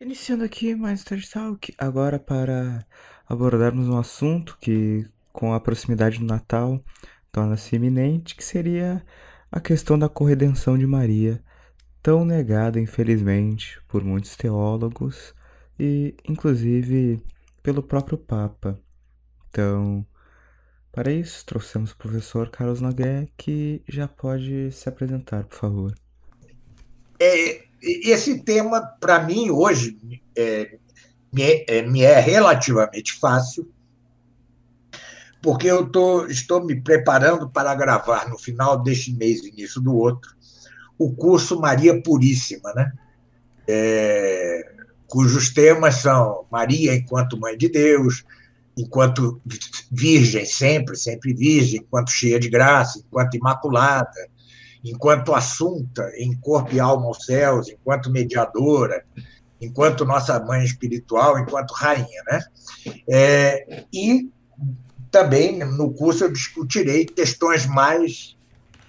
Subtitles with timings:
[0.00, 2.86] Iniciando aqui mais Talk, agora para
[3.28, 6.82] abordarmos um assunto que, com a proximidade do Natal,
[7.30, 9.04] torna-se iminente, que seria
[9.52, 11.44] a questão da corredenção de Maria,
[12.02, 15.34] tão negada, infelizmente, por muitos teólogos
[15.78, 17.22] e, inclusive,
[17.62, 18.80] pelo próprio Papa.
[19.50, 20.06] Então,
[20.90, 25.94] para isso, trouxemos o professor Carlos Nogué, que já pode se apresentar, por favor.
[27.20, 29.98] É, esse tema, para mim, hoje,
[30.34, 30.78] é,
[31.30, 33.70] me, é, me é relativamente fácil,
[35.42, 40.34] porque eu tô, estou me preparando para gravar no final deste mês, início do outro,
[40.98, 42.92] o curso Maria Puríssima, né?
[43.68, 44.74] É,
[45.06, 48.24] cujos temas são Maria enquanto Mãe de Deus,
[48.76, 49.40] enquanto
[49.90, 54.29] virgem sempre, sempre virgem, enquanto cheia de graça, enquanto imaculada,
[54.84, 59.04] enquanto assunta em corpo e alma aos céus, enquanto mediadora,
[59.60, 62.40] enquanto nossa mãe espiritual, enquanto rainha, né?
[63.08, 64.30] É, e
[65.10, 68.36] também no curso eu discutirei questões mais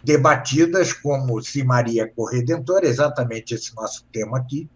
[0.03, 4.69] debatidas, como se Maria corredentora, exatamente esse nosso tema aqui,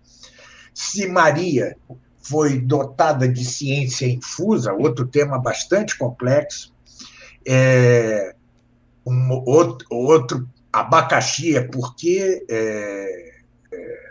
[0.74, 1.78] se Maria
[2.20, 6.74] foi dotada de ciência infusa, outro tema bastante complexo,
[7.48, 8.36] é,
[9.06, 13.34] um outro, outro abacaxi é porque é,
[13.72, 14.10] é,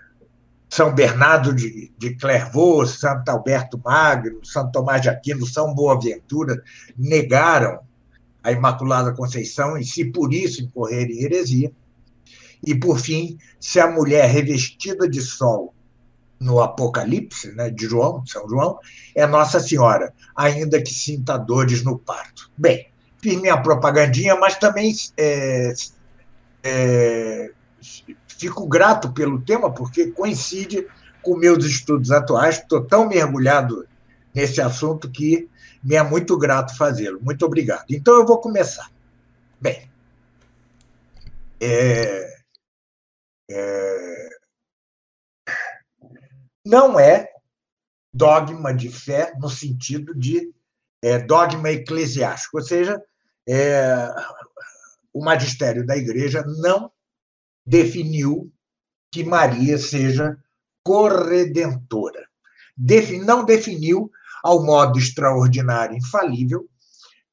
[0.68, 6.62] São Bernardo de, de Clairvaux, Santo Alberto Magno, São Tomás de Aquino, São Boaventura
[6.96, 7.80] negaram
[8.42, 11.70] a Imaculada Conceição e se por isso incorrer em heresia.
[12.66, 15.74] E, por fim, se a mulher revestida de sol
[16.40, 18.78] no Apocalipse, né, de João, São João,
[19.14, 22.50] é Nossa Senhora, ainda que sinta dores no parto.
[22.56, 22.88] Bem,
[23.20, 25.74] fiz minha propagandinha, mas também é,
[26.64, 27.52] é,
[28.26, 30.88] fico grato pelo tema, porque coincide
[31.22, 32.58] com meus estudos atuais.
[32.58, 33.86] Estou tão mergulhado
[34.34, 35.48] nesse assunto que
[35.82, 37.20] me é muito grato fazê-lo.
[37.22, 37.84] Muito obrigado.
[37.90, 38.90] Então, eu vou começar.
[39.60, 39.90] Bem,
[41.60, 42.38] é,
[43.50, 44.28] é,
[46.64, 47.28] não é
[48.12, 50.52] dogma de fé no sentido de
[51.02, 53.02] é, dogma eclesiástico, ou seja,
[53.46, 54.08] é,
[55.14, 56.90] o magistério da igreja não
[57.64, 58.52] definiu
[59.12, 60.36] que Maria seja
[60.82, 62.26] corredentora.
[63.24, 64.10] Não definiu
[64.42, 66.68] ao modo extraordinário infalível,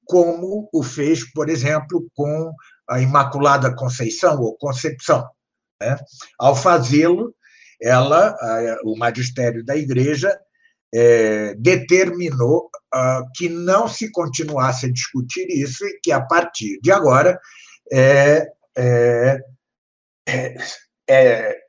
[0.06, 2.53] como o fez, por exemplo, com
[2.88, 5.28] a Imaculada Conceição ou Concepção.
[5.81, 5.98] Né?
[6.38, 7.34] Ao fazê-lo,
[7.81, 8.38] ela,
[8.86, 10.40] o magistério da Igreja,
[10.94, 16.92] é, determinou uh, que não se continuasse a discutir isso e que, a partir de
[16.92, 17.40] agora,
[17.91, 19.44] é, é,
[20.28, 20.56] é,
[21.09, 21.62] é,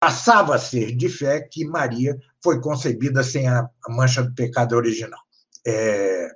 [0.00, 5.20] passava a ser de fé que Maria foi concebida sem a, mancha do pecado original.
[5.66, 6.30] É,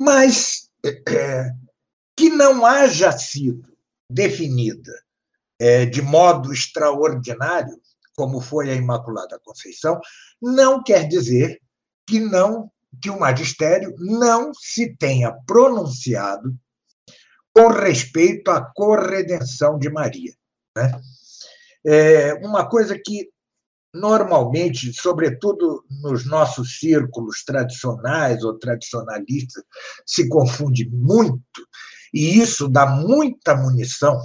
[0.00, 1.50] mas é,
[2.16, 3.68] que não haja sido
[4.10, 4.92] definida
[5.92, 7.78] de modo extraordinário,
[8.16, 10.00] como foi a Imaculada Conceição,
[10.40, 11.60] não quer dizer
[12.06, 12.72] que não
[13.02, 16.58] que o magistério não se tenha pronunciado
[17.54, 20.32] com respeito à corredenção de Maria.
[20.76, 21.00] Né?
[21.84, 23.28] É uma coisa que
[23.92, 29.64] normalmente, sobretudo nos nossos círculos tradicionais ou tradicionalistas,
[30.06, 31.40] se confunde muito,
[32.14, 34.20] e isso dá muita munição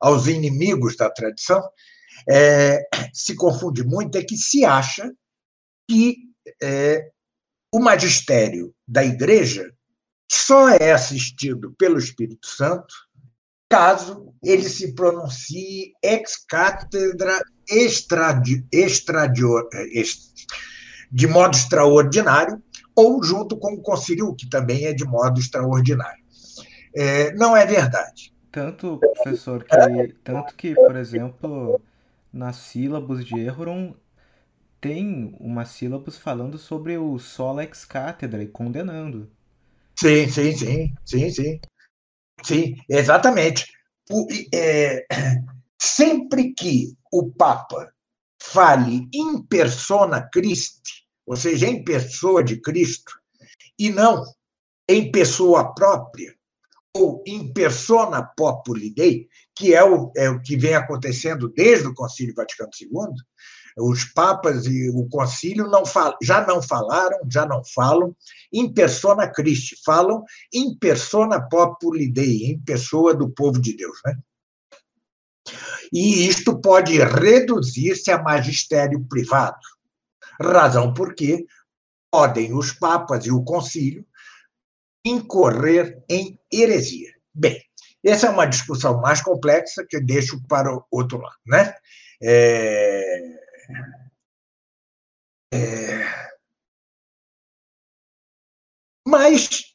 [0.00, 1.60] aos inimigos da tradição,
[2.28, 2.82] é,
[3.12, 5.10] se confunde muito, é que se acha
[5.88, 6.16] que
[6.62, 7.10] é,
[7.72, 9.72] o magistério da igreja
[10.30, 12.94] só é assistido pelo Espírito Santo
[13.68, 18.66] caso ele se pronuncie ex cátedra extradio,
[21.10, 22.62] de modo extraordinário
[22.94, 26.22] ou junto com o concílio, que também é de modo extraordinário.
[26.94, 28.32] É, não é verdade.
[28.52, 31.80] Tanto, professor, que, tanto que, por exemplo,
[32.32, 33.94] nas sílabos de Erron
[34.80, 39.30] tem umas sílabas falando sobre o sola ex cátedra e condenando.
[40.00, 41.60] Sim, sim, sim, sim, sim.
[42.42, 43.66] Sim, exatamente.
[44.10, 45.04] O, é,
[45.78, 47.92] sempre que o Papa
[48.42, 53.12] fale in persona Christi, ou seja, em pessoa de Cristo,
[53.78, 54.24] e não
[54.88, 56.34] em pessoa própria,
[56.96, 61.94] ou in persona populi Dei, que é o, é o que vem acontecendo desde o
[61.94, 62.88] Concílio Vaticano II,
[63.76, 68.14] os papas e o concílio não fal, já não falaram, já não falam
[68.52, 73.98] em persona Christi, falam em persona populi Dei, em pessoa do povo de Deus.
[74.04, 74.18] Né?
[75.92, 79.58] E isto pode reduzir-se a magistério privado.
[80.40, 81.46] razão porque
[82.10, 84.04] podem os papas e o concílio
[85.04, 87.14] incorrer em heresia.
[87.32, 87.62] Bem,
[88.04, 91.36] essa é uma discussão mais complexa que eu deixo para o outro lado.
[91.46, 91.74] Né?
[92.22, 93.39] É...
[95.52, 96.30] É...
[99.06, 99.74] Mas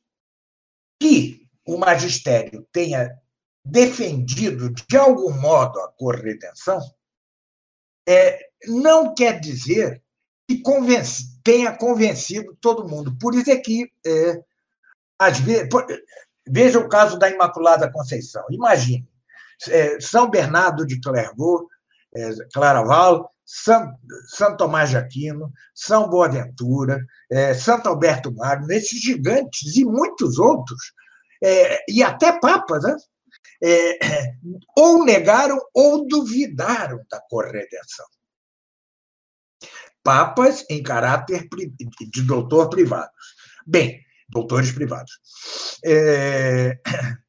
[1.01, 3.19] que o magistério tenha
[3.65, 6.79] defendido de algum modo a corredenção,
[8.07, 10.01] é, não quer dizer
[10.47, 10.61] que
[11.43, 13.17] tenha convencido todo mundo.
[13.19, 14.43] Por isso é que, é,
[15.17, 15.85] às vezes, por,
[16.47, 18.45] veja o caso da Imaculada Conceição.
[18.51, 19.07] Imagine,
[19.67, 21.67] é, São Bernardo de Clairvaux,
[22.15, 29.85] é, Claraval, São, Tomás de Aquino, São Boaventura, é, Santo Alberto Magno, esses gigantes e
[29.85, 30.93] muitos outros,
[31.43, 32.95] é, e até papas, né?
[33.63, 34.33] É,
[34.77, 38.05] ou negaram ou duvidaram da corredenção.
[40.03, 41.47] Papas em caráter
[42.11, 43.09] de doutor privados.
[43.65, 43.99] Bem,
[44.29, 45.19] doutores privados.
[45.83, 46.79] É...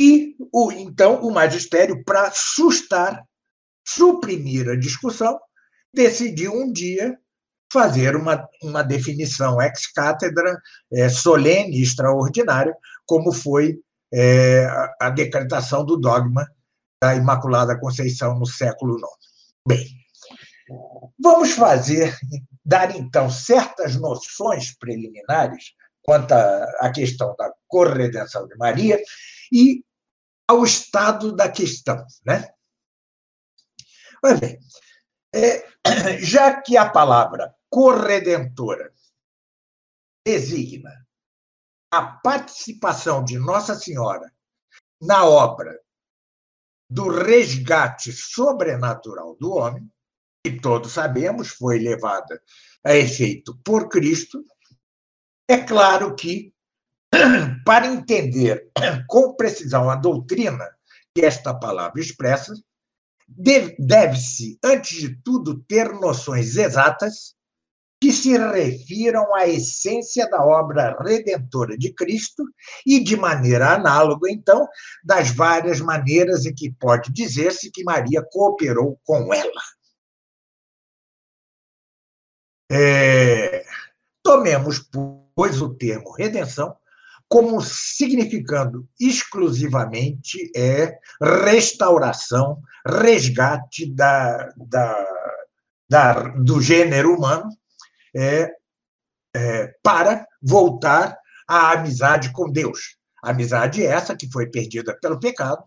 [0.00, 3.20] E, o, então, o magistério, para sustar,
[3.88, 5.38] suprimir a discussão,
[5.94, 7.18] decidiu um dia
[7.72, 10.60] fazer uma, uma definição ex-cátedra
[10.92, 12.74] é, solene e extraordinária,
[13.06, 13.78] como foi
[14.12, 14.66] é,
[15.00, 16.46] a decretação do dogma
[17.02, 19.06] da Imaculada Conceição no século IX.
[19.66, 19.86] Bem,
[21.18, 22.16] vamos fazer,
[22.64, 28.98] dar então certas noções preliminares quanto à questão da corredenção de Maria
[29.52, 29.82] e
[30.46, 32.48] ao estado da questão, né?
[34.20, 34.58] Pois bem,
[35.34, 35.66] é,
[36.20, 38.92] já que a palavra corredentora
[40.26, 40.90] designa
[41.90, 44.30] a participação de Nossa Senhora
[45.00, 45.78] na obra
[46.90, 49.90] do resgate sobrenatural do homem,
[50.44, 52.42] que todos sabemos foi levada
[52.84, 54.42] a efeito por Cristo,
[55.48, 56.52] é claro que,
[57.64, 58.70] para entender
[59.08, 60.66] com precisão a doutrina
[61.14, 62.54] que esta palavra expressa,
[63.28, 67.36] deve-se, antes de tudo, ter noções exatas
[68.00, 72.44] que se refiram à essência da obra redentora de Cristo
[72.86, 74.68] e, de maneira análoga, então,
[75.04, 79.62] das várias maneiras em que pode dizer-se que Maria cooperou com ela.
[82.70, 83.64] É...
[84.22, 84.78] Tomemos,
[85.34, 86.76] pois, o termo redenção
[87.28, 95.06] como significando exclusivamente é restauração, resgate da, da,
[95.88, 97.50] da do gênero humano
[98.16, 98.50] é,
[99.36, 102.96] é, para voltar à amizade com Deus.
[103.22, 105.62] amizade essa que foi perdida pelo pecado,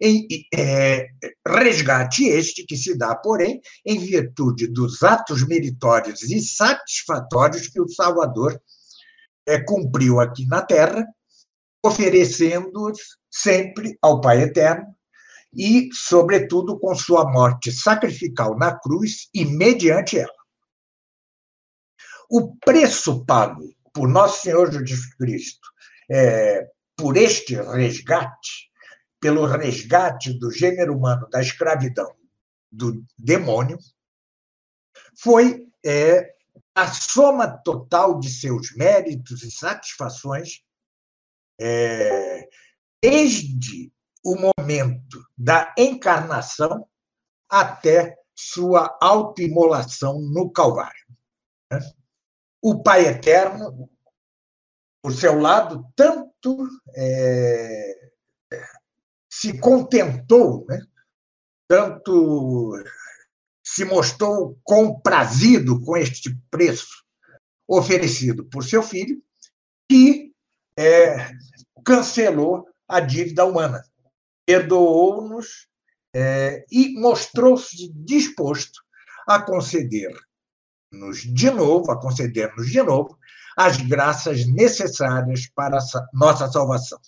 [0.00, 1.08] em é,
[1.46, 7.88] resgate este que se dá, porém, em virtude dos atos meritórios e satisfatórios que o
[7.88, 8.60] Salvador
[9.46, 11.06] é, cumpriu aqui na Terra,
[11.84, 12.98] oferecendo-os
[13.30, 14.94] sempre ao Pai Eterno
[15.54, 20.32] e, sobretudo, com sua morte sacrificial na cruz e mediante ela.
[22.30, 23.62] O preço pago
[23.92, 25.68] por Nosso Senhor Jesus Cristo
[26.10, 26.66] é,
[26.96, 28.70] por este resgate,
[29.20, 32.10] pelo resgate do gênero humano da escravidão
[32.70, 33.78] do demônio,
[35.18, 36.32] foi é,
[36.74, 40.62] a soma total de seus méritos e satisfações,
[41.60, 42.48] é,
[43.02, 43.92] desde
[44.24, 46.88] o momento da encarnação
[47.48, 51.06] até sua autoimolação no Calvário.
[51.70, 51.80] Né?
[52.62, 53.90] o Pai Eterno,
[55.02, 58.12] por seu lado, tanto é,
[59.28, 60.80] se contentou, né?
[61.66, 62.72] tanto
[63.74, 67.02] se mostrou comprazido com este preço
[67.66, 69.22] oferecido por seu filho,
[69.88, 70.30] que
[70.76, 71.30] é,
[71.82, 73.82] cancelou a dívida humana,
[74.44, 75.68] perdoou-nos
[76.14, 78.82] é, e mostrou-se disposto
[79.26, 80.12] a conceder
[80.92, 83.18] nos de novo, a conceder-nos de novo
[83.56, 85.78] as graças necessárias para
[86.12, 87.00] nossa salvação.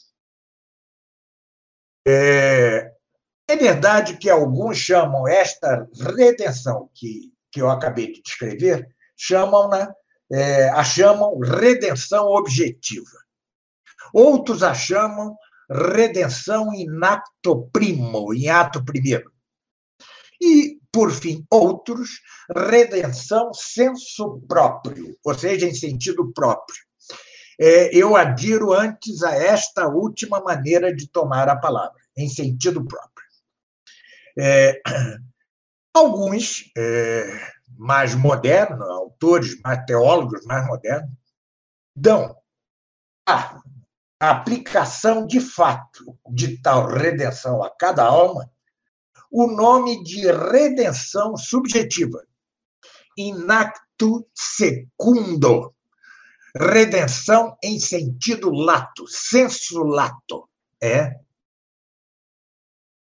[2.06, 2.93] É,
[3.46, 9.94] é verdade que alguns chamam esta redenção que, que eu acabei de descrever, chamam-na,
[10.32, 13.18] é, a chamam redenção objetiva.
[14.12, 15.36] Outros a chamam
[15.70, 19.30] redenção in acto primo, em ato primeiro.
[20.40, 22.20] E por fim, outros,
[22.54, 26.78] redenção senso próprio, ou seja, em sentido próprio.
[27.60, 33.13] É, eu adiro antes a esta última maneira de tomar a palavra, em sentido próprio.
[34.38, 34.80] É,
[35.94, 41.10] alguns, é, mais modernos, autores, mais teólogos mais modernos,
[41.94, 42.36] dão
[43.26, 43.60] a
[44.20, 48.50] aplicação de fato de tal redenção a cada alma
[49.36, 52.24] o nome de redenção subjetiva,
[53.18, 55.74] inacto secundo,
[56.56, 60.48] redenção em sentido lato, senso lato.
[60.80, 61.18] É,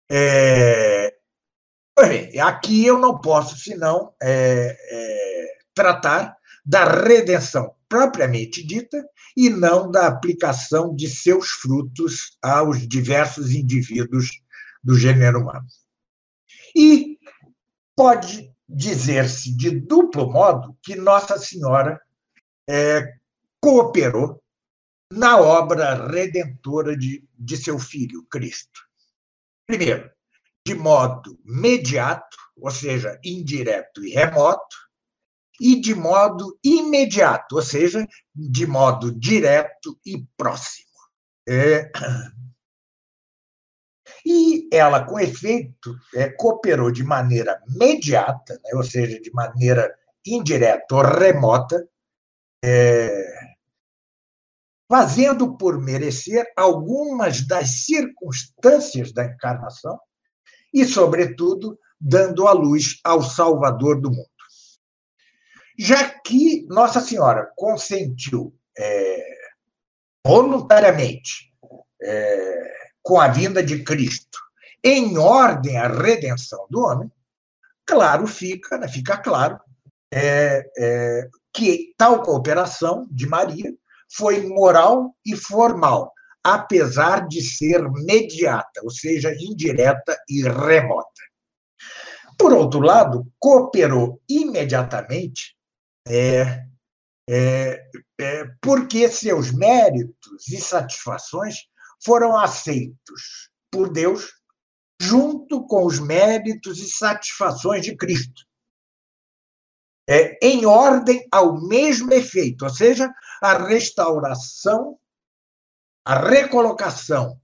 [0.09, 1.12] é,
[2.41, 6.35] aqui eu não posso, senão, é, é, tratar
[6.65, 14.41] da redenção propriamente dita e não da aplicação de seus frutos aos diversos indivíduos
[14.83, 15.67] do gênero humano.
[16.75, 17.19] E
[17.95, 22.01] pode dizer-se de duplo modo que Nossa Senhora
[22.67, 23.13] é,
[23.59, 24.41] cooperou
[25.11, 28.81] na obra redentora de, de seu filho, Cristo.
[29.67, 30.09] Primeiro,
[30.65, 34.75] de modo mediato, ou seja, indireto e remoto,
[35.59, 40.87] e de modo imediato, ou seja, de modo direto e próximo.
[41.47, 41.91] É...
[44.25, 49.93] E ela, com efeito, é, cooperou de maneira mediata, né, ou seja, de maneira
[50.25, 51.85] indireta ou remota,
[52.63, 53.53] é,
[54.89, 59.99] fazendo por merecer algumas das circunstâncias da encarnação
[60.73, 64.27] e, sobretudo, dando a luz ao Salvador do mundo.
[65.77, 69.37] Já que Nossa Senhora consentiu é,
[70.25, 71.53] voluntariamente
[72.01, 74.39] é, com a vinda de Cristo
[74.83, 77.11] em ordem à redenção do homem,
[77.85, 79.59] claro fica, né, fica claro
[80.13, 83.73] é, é, que tal cooperação de Maria
[84.11, 86.13] foi moral e formal,
[86.43, 91.07] apesar de ser mediata, ou seja, indireta e remota.
[92.37, 95.55] Por outro lado, cooperou imediatamente
[96.07, 96.65] é,
[97.29, 97.85] é,
[98.19, 101.55] é, porque seus méritos e satisfações
[102.03, 104.33] foram aceitos por Deus
[105.01, 108.43] junto com os méritos e satisfações de Cristo.
[110.07, 114.99] É, em ordem ao mesmo efeito, ou seja, a restauração,
[116.05, 117.39] a recolocação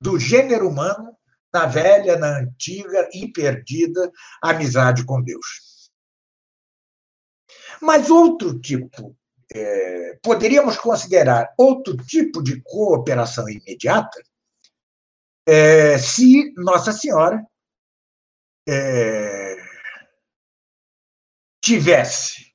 [0.00, 1.16] do gênero humano
[1.52, 4.10] na velha, na antiga e perdida
[4.42, 5.90] amizade com Deus.
[7.80, 9.16] Mas outro tipo
[9.54, 14.22] é, poderíamos considerar outro tipo de cooperação imediata
[15.46, 17.44] é, se Nossa Senhora
[18.66, 19.56] é,
[21.62, 22.52] tivesse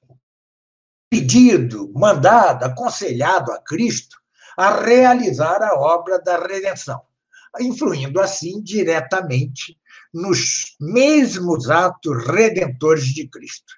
[1.10, 4.18] pedido, mandado, aconselhado a Cristo
[4.58, 7.00] a realizar a obra da redenção,
[7.60, 9.80] influindo assim diretamente
[10.12, 13.72] nos mesmos atos redentores de Cristo.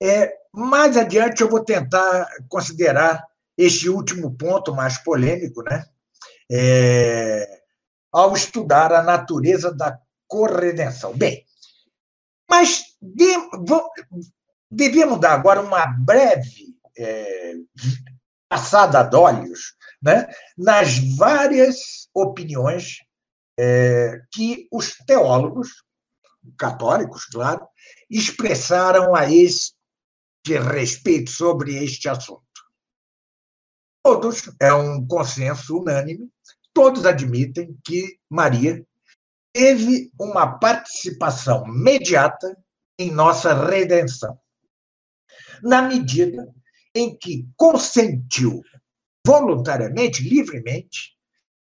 [0.00, 3.24] É, mais adiante eu vou tentar considerar
[3.56, 5.86] este último ponto mais polêmico, né?
[6.50, 7.62] É,
[8.12, 11.16] ao estudar a natureza da corredenção.
[11.16, 11.44] Bem,
[12.48, 13.36] mas de,
[13.66, 13.90] vou,
[14.70, 17.54] devíamos dar agora uma breve é,
[18.48, 20.26] passada de olhos né,
[20.56, 22.98] nas várias opiniões
[23.58, 25.82] é, que os teólogos,
[26.56, 27.66] católicos, claro,
[28.08, 29.74] expressaram a este
[30.72, 32.42] respeito sobre este assunto.
[34.02, 36.30] Todos, é um consenso unânime,
[36.72, 38.86] todos admitem que Maria
[39.52, 42.56] teve uma participação imediata
[42.98, 44.38] em nossa redenção,
[45.62, 46.54] na medida
[46.94, 48.62] em que consentiu
[49.26, 51.16] voluntariamente, livremente,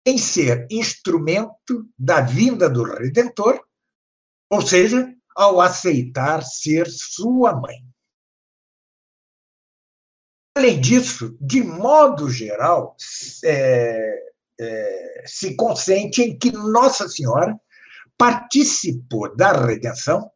[0.06, 3.64] em ser instrumento da vinda do Redentor,
[4.50, 7.84] ou seja, ao aceitar ser sua mãe.
[10.58, 12.96] Além disso, de modo geral,
[13.44, 17.60] é, é, se consente em que Nossa Senhora
[18.18, 20.32] participou da redenção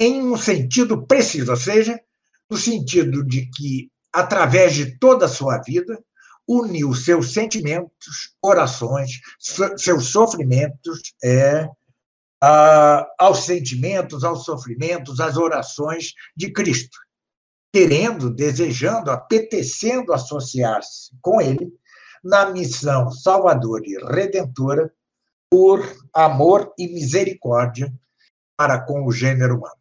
[0.00, 2.02] em um sentido preciso, ou seja,
[2.50, 6.02] no sentido de que, através de toda a sua vida,
[6.46, 9.20] uniu seus sentimentos, orações,
[9.76, 11.68] seus sofrimentos é,
[12.42, 16.98] a, aos sentimentos, aos sofrimentos, às orações de Cristo
[17.72, 21.72] querendo, desejando, apetecendo associar-se com ele
[22.22, 24.92] na missão salvadora e redentora
[25.48, 25.80] por
[26.12, 27.92] amor e misericórdia
[28.56, 29.74] para com o gênero humano.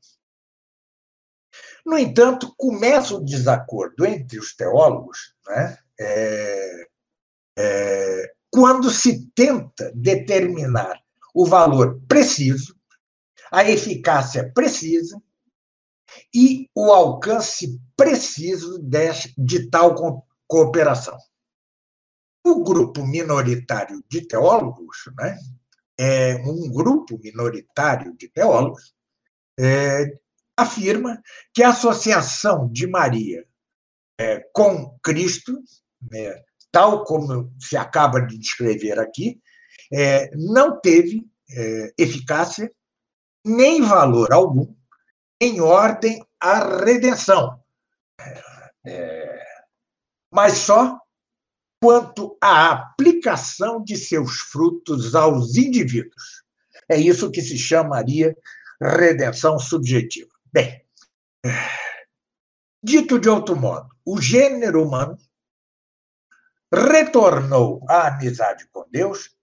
[1.85, 6.87] No entanto, começa o desacordo entre os teólogos né, é,
[7.57, 10.99] é, quando se tenta determinar
[11.33, 12.79] o valor preciso
[13.51, 15.21] a eficácia precisa
[16.33, 21.17] e o alcance preciso de, de tal cooperação.
[22.45, 25.37] O grupo minoritário de teólogos, né,
[25.97, 28.93] é um grupo minoritário de teólogos,
[29.59, 30.17] é,
[30.61, 31.21] afirma
[31.53, 33.45] que a associação de Maria
[34.19, 35.57] é, com Cristo,
[36.11, 39.39] né, tal como se acaba de descrever aqui,
[39.91, 42.71] é, não teve é, eficácia
[43.45, 44.73] nem valor algum
[45.41, 47.63] em ordem à redenção,
[48.85, 49.43] é,
[50.31, 50.99] mas só
[51.81, 56.43] quanto à aplicação de seus frutos aos indivíduos.
[56.89, 58.35] É isso que se chamaria
[58.81, 60.29] redenção subjetiva.
[60.51, 60.83] Bem,
[62.83, 65.17] dito de outro modo, o gênero humano
[66.71, 69.35] retornou à amizade com Deus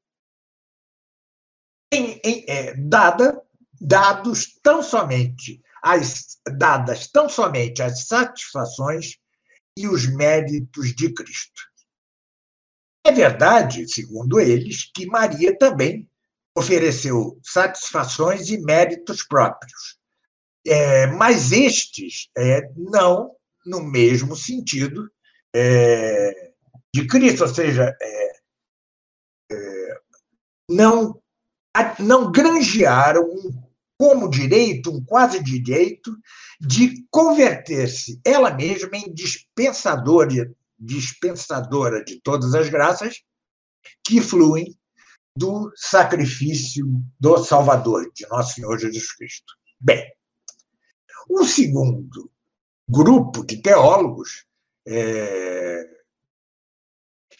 [1.92, 3.40] em, em, é, dada,
[3.80, 9.18] dados tão somente as dadas tão somente as satisfações
[9.76, 11.62] e os méritos de Cristo.
[13.04, 16.10] É verdade, segundo eles, que Maria também
[16.56, 19.96] ofereceu satisfações e méritos próprios,
[20.66, 25.10] é, mas estes é, não no mesmo sentido
[25.54, 26.52] é,
[26.94, 28.32] de Cristo, ou seja, é,
[29.52, 29.98] é,
[30.70, 31.20] não,
[31.98, 33.26] não granjearam
[33.98, 36.16] como direito, um quase direito,
[36.60, 43.22] de converter-se ela mesma em dispensadora, dispensadora de todas as graças
[44.04, 44.76] que fluem
[45.36, 46.86] do sacrifício
[47.20, 49.52] do Salvador, de Nosso Senhor Jesus Cristo.
[49.78, 50.10] Bem,
[51.28, 52.30] um segundo
[52.88, 54.46] grupo de teólogos
[54.86, 55.88] é,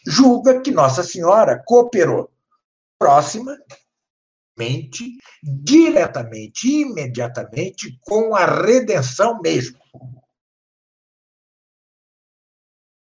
[0.06, 2.30] julga que Nossa Senhora cooperou
[2.98, 3.56] próxima
[4.58, 9.78] mente, diretamente, imediatamente, com a redenção mesmo.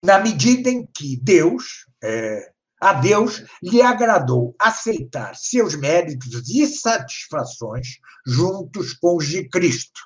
[0.03, 7.99] Na medida em que Deus, é, a Deus lhe agradou aceitar seus méritos e satisfações
[8.25, 10.01] juntos com os de Cristo,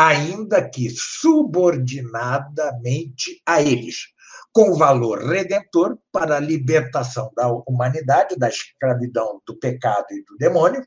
[0.00, 4.06] ainda que subordinadamente a eles,
[4.50, 10.82] com valor redentor para a libertação da humanidade da escravidão do pecado e do demônio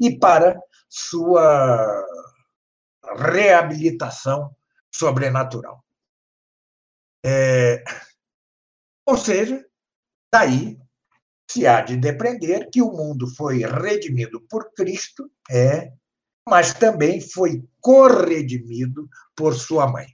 [0.00, 2.04] e para sua
[3.16, 4.50] reabilitação
[4.92, 5.84] sobrenatural.
[7.24, 7.84] É,
[9.06, 9.64] ou seja,
[10.32, 10.76] daí
[11.48, 15.92] se há de depreender que o mundo foi redimido por Cristo, é,
[16.48, 20.06] mas também foi corredimido por sua mãe.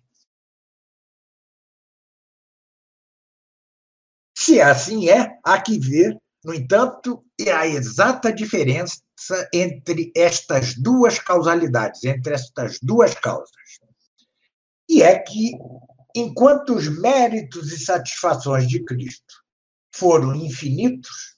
[4.37, 9.01] Se assim é, há que ver, no entanto, a exata diferença
[9.53, 13.51] entre estas duas causalidades, entre estas duas causas.
[14.89, 15.53] E é que,
[16.15, 19.35] enquanto os méritos e satisfações de Cristo
[19.95, 21.37] foram infinitos,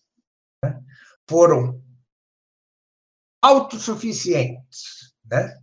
[0.64, 0.82] né,
[1.28, 1.80] foram
[3.46, 5.56] autossuficientes, né?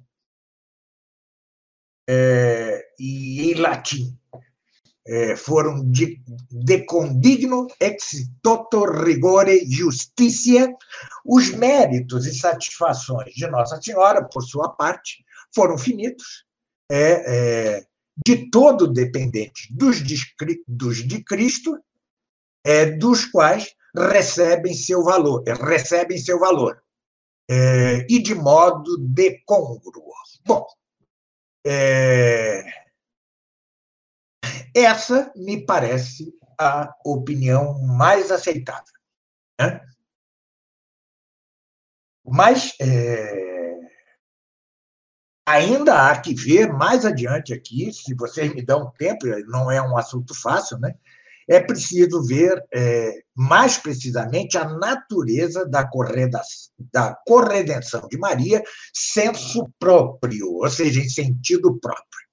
[2.09, 4.17] É, e em latim,
[5.05, 10.73] é, foram de, de condigno ex toto rigore justitia,
[11.25, 16.45] os méritos e satisfações de Nossa Senhora, por sua parte, foram finitos,
[16.89, 17.85] é, é,
[18.25, 20.17] de todo dependente dos de,
[20.67, 21.77] dos de Cristo,
[22.65, 26.82] é, dos quais recebem seu valor, recebem seu valor,
[27.49, 30.13] é, e de modo decongruo.
[30.45, 30.65] Bom,
[31.65, 32.63] é,
[34.75, 38.93] essa me parece a opinião mais aceitável.
[39.59, 39.81] Né?
[42.25, 43.43] Mas é,
[45.45, 49.97] ainda há que ver mais adiante aqui, se vocês me dão tempo, não é um
[49.97, 50.97] assunto fácil, né?
[51.49, 55.89] É preciso ver é, mais precisamente a natureza da,
[56.91, 62.23] da corredenção de Maria, senso próprio, ou seja, em sentido próprio.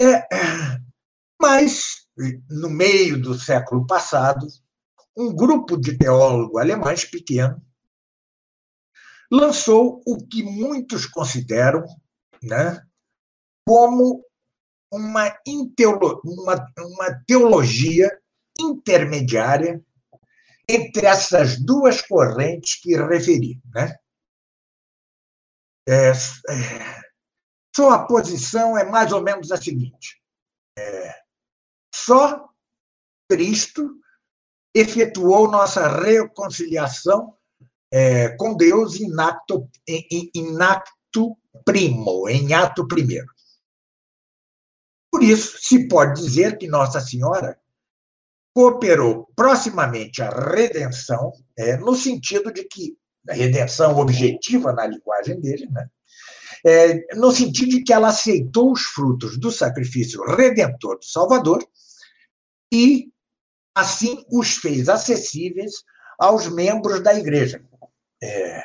[0.00, 0.26] É,
[1.40, 2.06] mas,
[2.48, 4.46] no meio do século passado,
[5.16, 7.60] um grupo de teólogos alemães pequeno
[9.30, 11.84] lançou o que muitos consideram
[12.42, 12.82] né,
[13.66, 14.24] como
[14.90, 15.32] uma,
[16.24, 18.10] uma, uma teologia
[18.58, 19.82] intermediária
[20.68, 23.60] entre essas duas correntes que referi.
[23.74, 23.96] Né?
[25.88, 27.00] É, é,
[27.74, 30.20] sua posição é mais ou menos a seguinte:
[30.78, 31.14] é,
[31.94, 32.48] só
[33.28, 33.96] Cristo
[34.74, 37.36] efetuou nossa reconciliação
[37.92, 39.68] é, com Deus em acto
[41.64, 43.26] primo, em ato primeiro.
[45.20, 47.60] Por isso, se pode dizer que Nossa Senhora
[48.54, 52.96] cooperou proximamente à redenção, é, no sentido de que
[53.28, 55.90] a redenção objetiva na linguagem dele, né?
[56.64, 61.68] É, no sentido de que ela aceitou os frutos do sacrifício redentor do Salvador
[62.72, 63.12] e,
[63.74, 65.84] assim, os fez acessíveis
[66.18, 67.62] aos membros da Igreja.
[68.22, 68.62] É,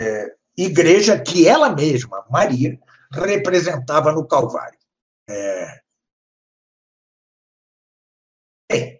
[0.00, 2.78] é, igreja que ela mesma, Maria,
[3.12, 4.78] representava no Calvário.
[5.28, 5.80] É,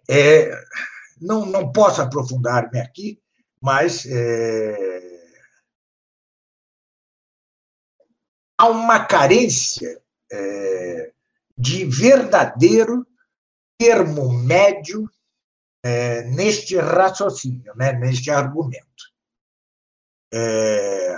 [0.09, 0.49] é,
[1.21, 3.21] não, não posso aprofundar-me aqui,
[3.61, 5.09] mas é,
[8.57, 11.13] há uma carência é,
[11.57, 13.05] de verdadeiro
[13.77, 15.09] termo médio
[15.83, 18.85] é, neste raciocínio, né, neste argumento.
[20.33, 21.17] É,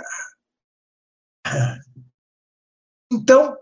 [3.12, 3.56] então,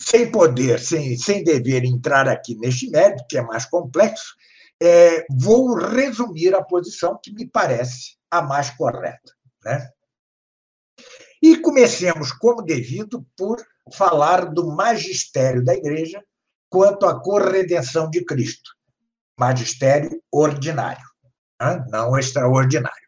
[0.00, 4.34] sem poder, sem, sem dever entrar aqui neste mérito, que é mais complexo,
[4.82, 9.32] é, vou resumir a posição que me parece a mais correta.
[9.64, 9.90] Né?
[11.42, 16.22] E comecemos, como devido, por falar do magistério da Igreja
[16.68, 18.70] quanto à corredenção de Cristo.
[19.38, 21.04] Magistério ordinário,
[21.60, 21.84] né?
[21.88, 23.06] não extraordinário.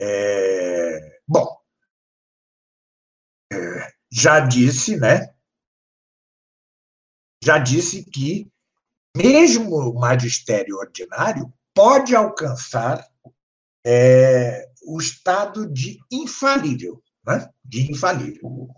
[0.00, 1.63] É, bom,
[4.16, 5.28] já disse, né?
[7.42, 8.48] Já disse que
[9.16, 13.04] mesmo o magistério ordinário pode alcançar
[13.84, 17.50] é, o estado de infalível, né?
[17.64, 18.68] de infalível.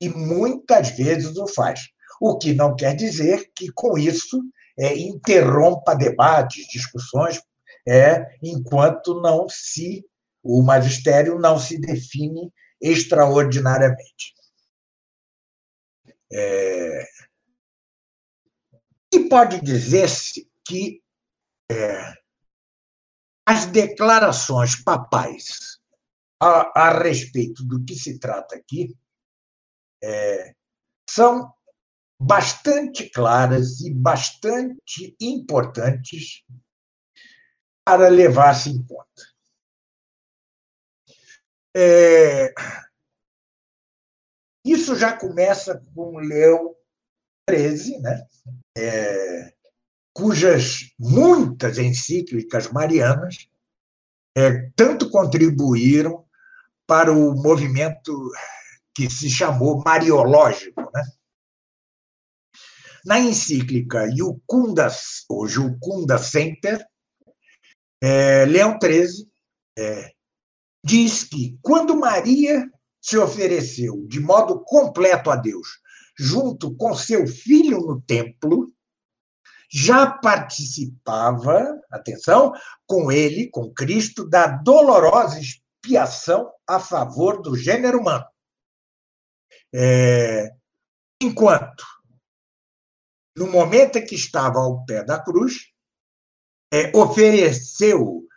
[0.00, 1.88] E muitas vezes o faz.
[2.20, 4.40] O que não quer dizer que, com isso,
[4.78, 7.42] é, interrompa debates, discussões,
[7.86, 10.06] é, enquanto não se
[10.40, 14.37] o magistério não se define extraordinariamente.
[16.32, 17.04] É,
[19.12, 21.02] e pode dizer-se que
[21.70, 22.14] é,
[23.46, 25.78] as declarações papais
[26.40, 28.94] a, a, respeito do que se trata aqui
[30.02, 30.54] é,
[31.08, 31.52] são
[32.20, 36.44] bastante claras e bastante importantes
[37.84, 39.22] para levar-se em conta.
[41.74, 42.52] É,
[44.72, 46.74] isso já começa com Leão
[47.48, 48.26] XIII, né?
[48.76, 49.52] É,
[50.12, 53.48] cujas muitas encíclicas marianas
[54.36, 56.24] é, tanto contribuíram
[56.86, 58.30] para o movimento
[58.94, 60.90] que se chamou mariológico.
[60.92, 61.02] Né?
[63.04, 64.88] Na encíclica Iucunda,
[65.28, 66.84] ou Jucunda Semper,
[68.02, 69.28] é, Leão XIII
[69.78, 70.12] é,
[70.84, 72.68] diz que quando Maria
[73.08, 75.80] se ofereceu de modo completo a Deus,
[76.14, 78.70] junto com seu filho no templo,
[79.70, 82.52] já participava, atenção,
[82.86, 88.26] com ele, com Cristo, da dolorosa expiação a favor do gênero humano.
[89.74, 90.50] É,
[91.18, 91.86] enquanto,
[93.34, 95.72] no momento em que estava ao pé da cruz,
[96.70, 98.27] é, ofereceu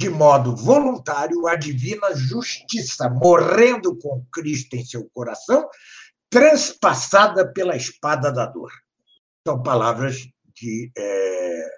[0.00, 5.68] de modo voluntário a divina justiça, morrendo com Cristo em seu coração,
[6.30, 8.70] transpassada pela espada da dor.
[9.46, 11.68] São palavras de, é,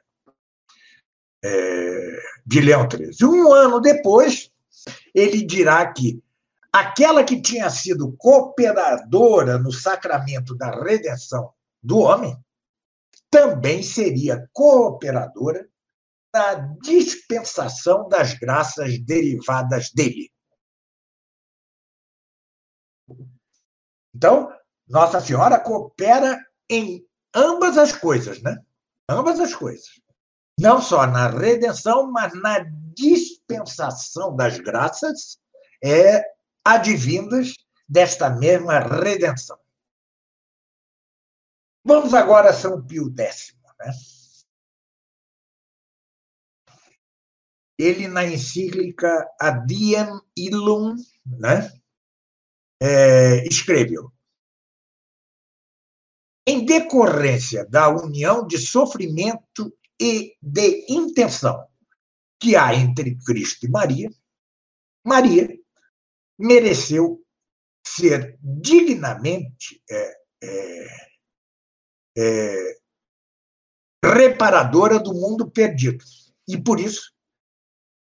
[1.45, 3.27] é, de Leão XIII.
[3.27, 4.51] Um ano depois,
[5.15, 6.23] ele dirá que
[6.71, 11.53] aquela que tinha sido cooperadora no sacramento da redenção
[11.83, 12.37] do homem
[13.31, 15.70] também seria cooperadora
[16.33, 20.31] na dispensação das graças derivadas dele.
[24.15, 24.53] Então,
[24.89, 26.39] Nossa Senhora coopera
[26.69, 28.59] em ambas as coisas, né?
[29.09, 30.01] Ambas as coisas.
[30.59, 32.59] Não só na redenção, mas na
[32.95, 35.41] dispensação das graças
[35.83, 36.23] é,
[36.65, 37.55] advindas
[37.89, 39.59] desta mesma redenção.
[41.85, 43.57] Vamos agora a São Pio X.
[43.79, 43.93] Né?
[47.81, 51.73] Ele na encíclica Adiem Illum, né,
[52.83, 54.13] é, escreveu:
[56.47, 61.67] em decorrência da união de sofrimento e de intenção
[62.39, 64.11] que há entre Cristo e Maria,
[65.05, 65.49] Maria
[66.39, 67.23] mereceu
[67.87, 71.07] ser dignamente é, é,
[72.17, 72.79] é,
[74.03, 76.03] reparadora do mundo perdido.
[76.49, 77.13] E, por isso,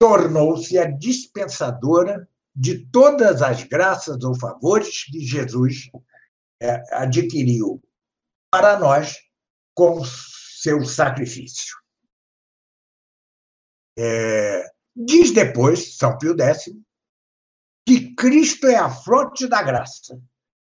[0.03, 5.88] tornou-se a dispensadora de todas as graças ou favores que Jesus
[6.61, 7.81] é, adquiriu
[8.51, 9.17] para nós
[9.73, 11.77] com seu sacrifício.
[13.97, 14.65] É,
[14.97, 16.65] diz depois, São Pio X,
[17.87, 20.21] que Cristo é a fronte da graça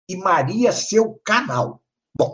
[0.08, 1.84] e Maria seu canal.
[2.18, 2.34] Bom,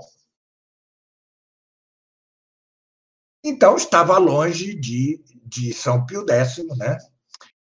[3.43, 5.17] então estava longe de,
[5.53, 6.97] de São Pio X, né?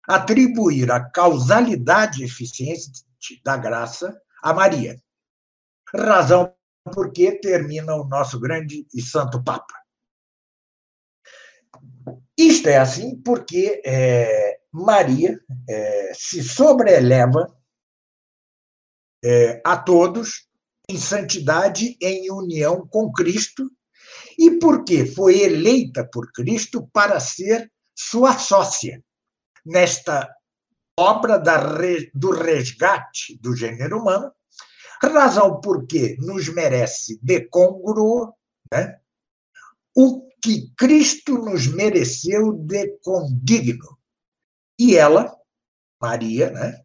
[0.09, 2.91] atribuir a causalidade eficiente
[3.45, 5.01] da graça a Maria.
[5.95, 6.55] Razão
[6.93, 9.75] por que termina o nosso grande e santo Papa.
[12.37, 17.47] Isto é assim porque é, Maria é, se sobreeleva
[19.25, 20.49] é, a todos
[20.89, 23.71] em santidade em união com Cristo
[24.37, 29.03] e porque foi eleita por Cristo para ser sua sócia
[29.65, 30.29] nesta
[30.99, 31.59] obra da,
[32.15, 34.33] do resgate do gênero humano,
[35.03, 38.35] razão porque nos merece de congruo
[38.73, 39.01] né,
[39.97, 43.99] o que Cristo nos mereceu de condigno.
[44.79, 45.37] E ela,
[46.01, 46.83] Maria, né,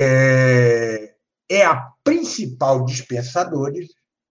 [0.00, 1.16] é,
[1.48, 2.84] é a principal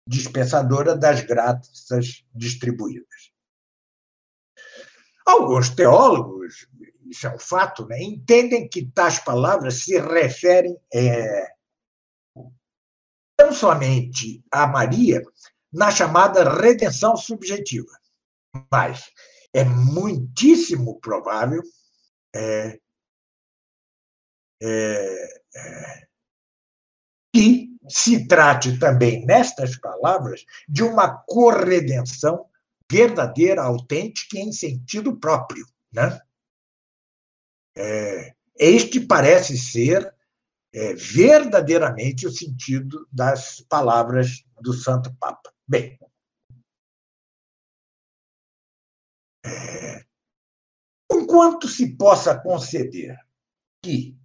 [0.08, 3.35] dispensadora das graças distribuídas.
[5.26, 6.68] Alguns teólogos
[7.06, 8.02] isso é um fato, né?
[8.02, 11.54] entendem que tais palavras se referem é,
[13.40, 15.22] não somente a Maria
[15.72, 17.92] na chamada redenção subjetiva,
[18.72, 19.12] mas
[19.54, 21.62] é muitíssimo provável
[22.34, 22.80] é,
[24.62, 26.08] é, é
[27.34, 32.50] que se trate também, nestas palavras, de uma corredenção
[32.92, 35.66] verdadeira, autêntica e em sentido próprio.
[35.92, 36.20] Né?
[37.78, 40.14] É, este parece ser
[40.74, 45.54] é, verdadeiramente o sentido das palavras do Santo Papa.
[45.68, 45.98] Bem,
[49.46, 50.06] é,
[51.12, 53.18] enquanto se possa conceder
[53.84, 54.18] que,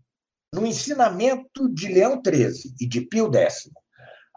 [0.55, 3.71] no ensinamento de Leão XIII e de Pio X,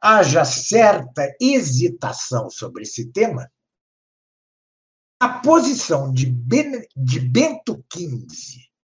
[0.01, 3.49] haja certa hesitação sobre esse tema,
[5.23, 8.27] a posição de, ben, de Bento XV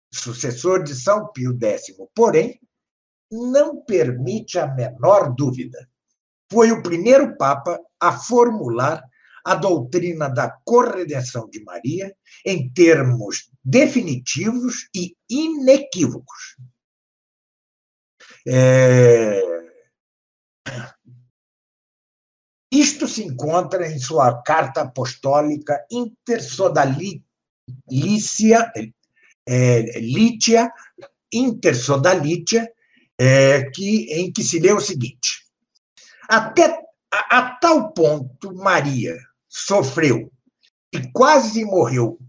[0.10, 2.58] sucessor de São Pio X, porém,
[3.30, 5.78] não permite a menor dúvida.
[6.50, 9.04] Foi o primeiro Papa a formular
[9.44, 16.56] a doutrina da corredenção de Maria em termos definitivos e inequívocos.
[18.48, 19.69] É...
[22.72, 27.24] Isto se encontra em sua carta apostólica Intersodalícia
[29.48, 30.72] é, Lítia,
[31.34, 32.72] intersodalítia,
[33.18, 35.48] é, que, em que se lê o seguinte:
[36.28, 36.80] até
[37.12, 40.32] a, a tal ponto Maria sofreu
[40.94, 42.20] e quase morreu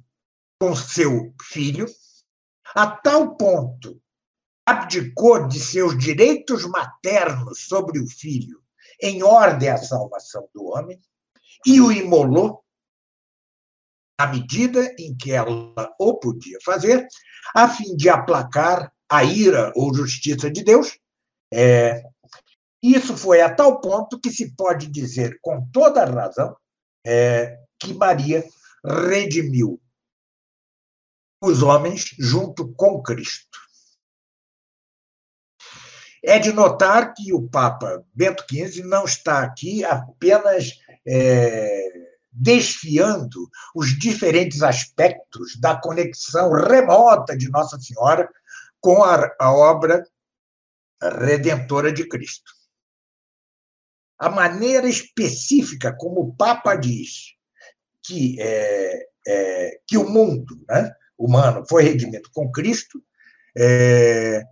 [0.58, 1.86] com seu filho,
[2.74, 4.00] a tal ponto
[4.64, 8.62] abdicou de seus direitos maternos sobre o filho
[9.02, 11.00] em ordem à salvação do homem
[11.66, 12.64] e o imolou
[14.18, 17.06] à medida em que ela o podia fazer,
[17.54, 20.98] a fim de aplacar a ira ou justiça de Deus.
[21.52, 22.02] É,
[22.82, 26.54] isso foi a tal ponto que se pode dizer com toda razão
[27.06, 28.46] é, que Maria
[28.84, 29.80] redimiu
[31.42, 33.58] os homens junto com Cristo.
[36.22, 41.92] É de notar que o Papa Bento XV não está aqui apenas é,
[42.32, 48.28] desfiando os diferentes aspectos da conexão remota de Nossa Senhora
[48.80, 50.04] com a, a obra
[51.02, 52.52] redentora de Cristo.
[54.18, 57.34] A maneira específica como o Papa diz
[58.02, 63.02] que, é, é, que o mundo né, humano foi redimido com Cristo,
[63.56, 64.42] é,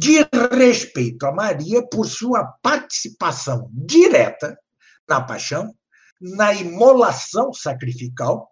[0.00, 4.58] diz respeito a Maria por sua participação direta
[5.06, 5.76] na paixão
[6.18, 8.50] na imolação sacrificial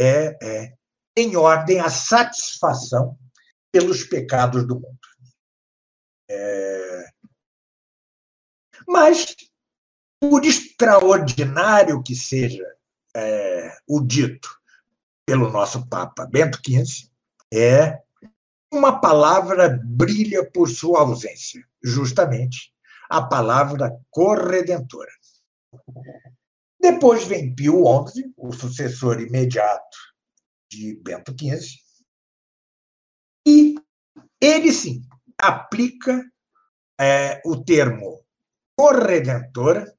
[0.00, 0.74] é, é,
[1.16, 3.18] em ordem à satisfação
[3.70, 4.98] pelos pecados do mundo.
[6.30, 7.04] É...
[8.86, 9.36] Mas,
[10.20, 12.64] por extraordinário que seja
[13.14, 14.48] é, o dito
[15.26, 17.10] pelo nosso Papa Bento XV,
[17.52, 18.02] é
[18.72, 22.72] uma palavra brilha por sua ausência, justamente
[23.08, 25.12] a palavra corredentora.
[26.80, 29.98] Depois vem Pio XI, o sucessor imediato
[30.70, 31.78] de Bento XV,
[33.46, 33.74] e
[34.40, 35.02] ele sim
[35.38, 36.24] aplica
[36.98, 38.24] é, o termo
[38.76, 39.92] corredentora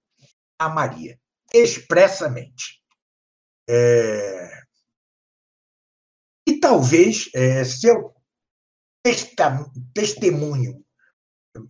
[0.57, 1.19] a Maria,
[1.53, 2.81] expressamente.
[3.69, 4.63] É,
[6.47, 8.13] e talvez é, seu
[9.94, 10.84] testemunho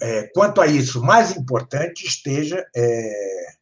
[0.01, 3.55] é, quanto a isso mais importante esteja é,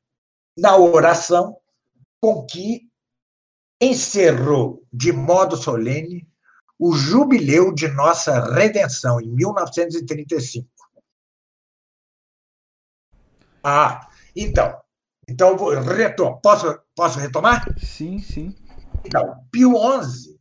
[0.58, 1.58] na oração
[2.20, 2.90] com que
[3.82, 6.28] encerrou de modo solene
[6.78, 10.68] o jubileu de nossa redenção em 1935.
[13.64, 14.80] Ah, então,
[15.28, 17.66] então retom posso posso retomar?
[17.80, 18.56] Sim, sim.
[19.06, 20.40] Então, Pio XI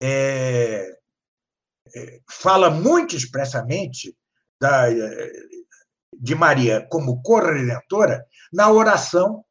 [0.00, 0.98] é,
[2.28, 4.16] fala muito expressamente
[4.60, 4.86] da,
[6.12, 9.44] de Maria como corredentora na oração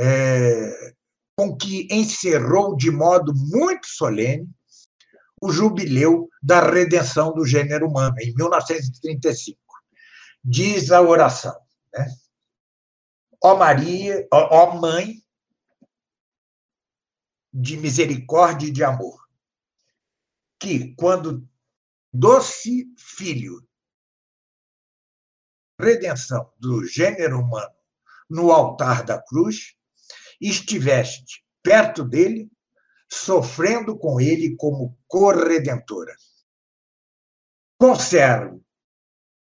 [0.00, 0.94] é,
[1.36, 4.48] com que encerrou de modo muito solene
[5.40, 9.58] o jubileu da redenção do gênero humano, em 1935.
[10.42, 11.56] Diz a oração,
[11.94, 12.06] né?
[13.42, 15.22] Ó Maria, ó, ó Mãe
[17.52, 19.18] de misericórdia e de amor,
[20.60, 21.47] que, quando
[22.12, 23.66] doce filho,
[25.80, 27.74] redenção do gênero humano
[28.28, 29.74] no altar da cruz,
[30.40, 32.50] estiveste perto dele,
[33.10, 36.14] sofrendo com ele como corredentora.
[37.78, 38.60] Conserve,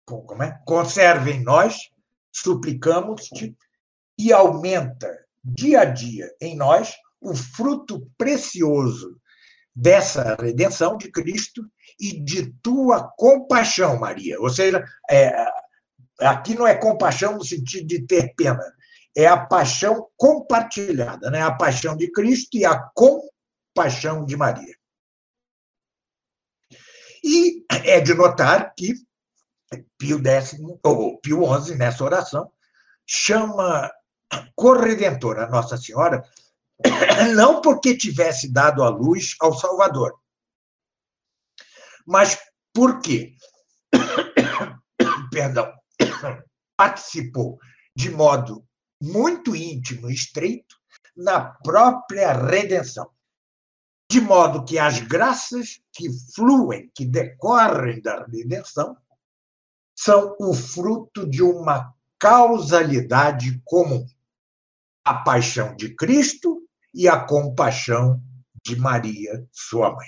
[0.05, 0.61] como é?
[0.65, 1.89] Conserve em nós,
[2.31, 3.57] suplicamos-te,
[4.17, 9.19] e aumenta dia a dia em nós o fruto precioso
[9.75, 14.39] dessa redenção de Cristo e de tua compaixão, Maria.
[14.39, 15.33] Ou seja, é,
[16.21, 18.63] aqui não é compaixão no sentido de ter pena,
[19.15, 21.41] é a paixão compartilhada, né?
[21.41, 24.75] a paixão de Cristo e a compaixão de Maria.
[27.23, 28.93] E é de notar que
[29.97, 32.51] Pio X, ou Pio XI, nessa oração,
[33.05, 33.91] chama
[34.55, 36.23] corredentora Nossa Senhora,
[37.35, 40.19] não porque tivesse dado a luz ao Salvador,
[42.05, 42.37] mas
[42.73, 43.35] porque,
[45.31, 45.73] perdão,
[46.77, 47.57] participou
[47.95, 48.65] de modo
[49.01, 50.75] muito íntimo e estreito
[51.15, 53.09] na própria redenção.
[54.11, 58.95] De modo que as graças que fluem, que decorrem da redenção,
[59.95, 64.05] são o fruto de uma causalidade comum:
[65.03, 66.61] a paixão de Cristo
[66.93, 68.21] e a compaixão
[68.63, 70.07] de Maria, sua mãe.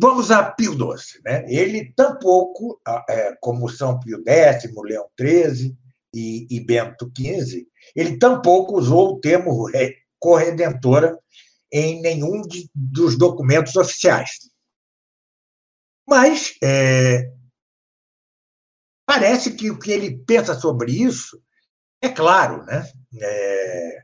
[0.00, 1.20] Vamos a Pio XII.
[1.24, 1.44] Né?
[1.48, 5.76] Ele tampouco, é, como São Pio X, Leão XIII
[6.14, 9.68] e, Bento XV, ele tampouco usou o termo
[10.20, 11.18] corredentora
[11.72, 14.30] em nenhum de, dos documentos oficiais.
[16.08, 17.32] Mas é,
[19.04, 21.42] parece que o que ele pensa sobre isso
[22.00, 22.88] é claro, né?
[23.20, 24.02] É,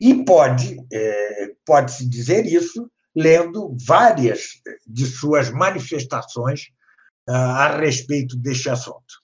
[0.00, 6.70] e pode, é, pode-se dizer isso lendo várias de suas manifestações
[7.28, 9.20] ah, a respeito deste assunto.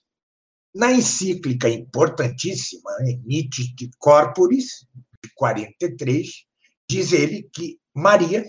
[0.75, 2.91] Na encíclica importantíssima,
[3.25, 4.85] Nietzsche Corporis,
[5.23, 6.45] de 43,
[6.89, 8.45] diz ele que Maria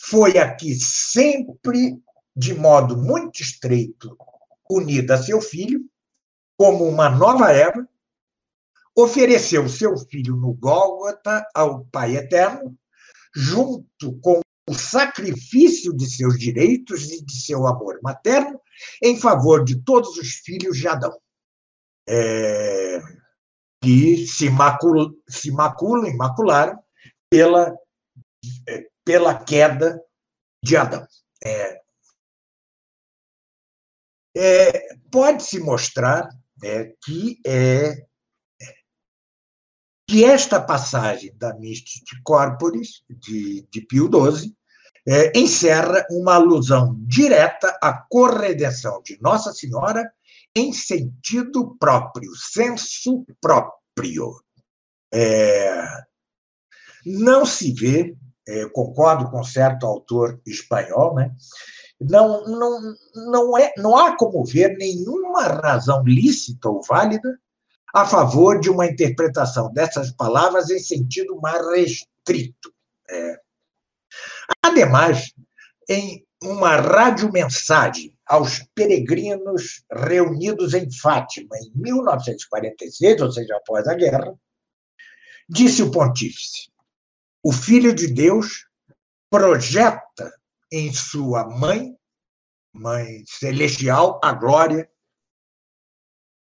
[0.00, 1.98] foi aqui sempre
[2.34, 4.16] de modo muito estreito
[4.70, 5.84] unida a seu filho,
[6.56, 7.86] como uma nova Eva,
[8.96, 12.76] ofereceu seu filho no Gólgota ao Pai Eterno,
[13.34, 18.60] junto com o sacrifício de seus direitos e de seu amor materno
[19.02, 21.16] em favor de todos os filhos de Adão,
[22.08, 23.00] é,
[23.82, 26.78] que se, macul, se maculam, imacularam
[27.28, 27.76] pela,
[28.68, 30.00] é, pela queda
[30.62, 31.06] de Adão.
[31.44, 31.82] É,
[34.36, 36.28] é, Pode-se mostrar
[36.62, 38.06] é, que é,
[40.12, 44.54] que esta passagem da Mystic Corporis, de, de Pio XII,
[45.08, 50.12] é, encerra uma alusão direta à corredenção de Nossa Senhora
[50.54, 54.38] em sentido próprio, senso próprio.
[55.14, 55.82] É,
[57.06, 58.14] não se vê,
[58.46, 61.34] é, concordo com certo autor espanhol, né?
[61.98, 67.40] não, não, não, é, não há como ver nenhuma razão lícita ou válida
[67.92, 72.72] a favor de uma interpretação dessas palavras em sentido mais restrito.
[73.10, 73.36] É.
[74.64, 75.32] Ademais,
[75.88, 84.34] em uma radiomensagem aos peregrinos reunidos em Fátima em 1946, ou seja, após a guerra,
[85.48, 86.72] disse o pontífice:
[87.44, 88.66] o Filho de Deus
[89.30, 90.32] projeta
[90.70, 91.94] em sua mãe,
[92.72, 94.90] mãe celestial, a glória,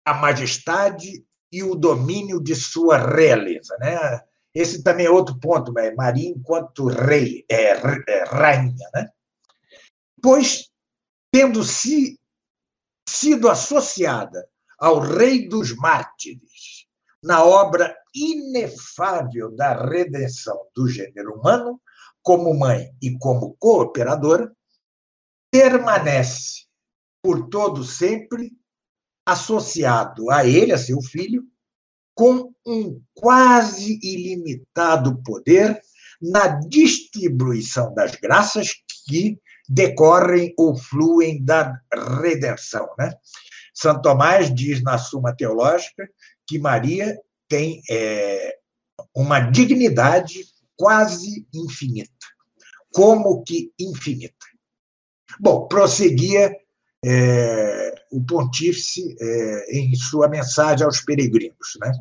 [0.05, 3.77] a majestade e o domínio de sua realeza.
[3.79, 4.21] Né?
[4.55, 5.93] Esse também é outro ponto, né?
[5.93, 7.73] Maria enquanto rei, é,
[8.09, 8.89] é rainha.
[8.95, 9.09] Né?
[10.23, 10.71] Pois,
[11.33, 12.19] tendo se,
[13.09, 14.49] sido associada
[14.79, 16.87] ao rei dos mártires,
[17.23, 21.81] na obra inefável da redenção do gênero humano,
[22.23, 24.51] como mãe e como cooperadora,
[25.51, 26.67] permanece
[27.23, 28.53] por todo sempre
[29.31, 31.45] associado a ele, a seu filho,
[32.15, 35.81] com um quase ilimitado poder
[36.21, 38.75] na distribuição das graças
[39.07, 41.81] que decorrem ou fluem da
[42.21, 42.89] redenção.
[42.99, 43.15] Né?
[43.73, 46.09] Santo Tomás diz na Suma Teológica
[46.47, 47.17] que Maria
[47.49, 48.57] tem é,
[49.15, 50.45] uma dignidade
[50.77, 52.11] quase infinita.
[52.93, 54.35] Como que infinita?
[55.39, 56.55] Bom, prosseguia
[57.05, 61.79] é, o pontífice é, em sua mensagem aos peregrinos.
[61.81, 61.93] Né?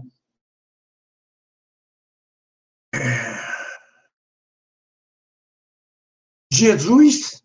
[6.51, 7.43] Jesus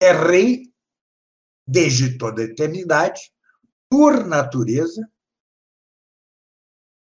[0.00, 0.72] é rei
[1.68, 3.20] desde toda a eternidade,
[3.90, 5.06] por natureza,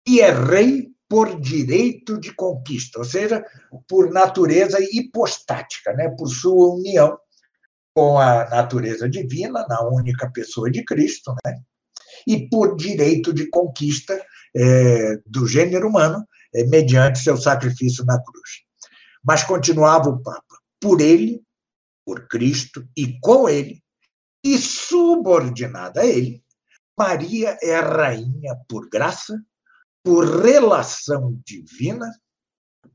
[0.07, 3.45] e é rei por direito de conquista, ou seja,
[3.87, 6.09] por natureza hipostática, né?
[6.09, 7.17] por sua união
[7.95, 11.61] com a natureza divina, na única pessoa de Cristo, né?
[12.27, 14.21] e por direito de conquista
[14.53, 18.63] é, do gênero humano, é, mediante seu sacrifício na cruz.
[19.23, 21.41] Mas continuava o Papa, por ele,
[22.05, 23.81] por Cristo e com ele,
[24.43, 26.43] e subordinada a ele,
[26.97, 29.41] Maria é rainha por graça,
[30.03, 32.09] por relação divina,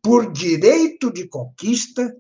[0.03, 2.15] por direito de conquista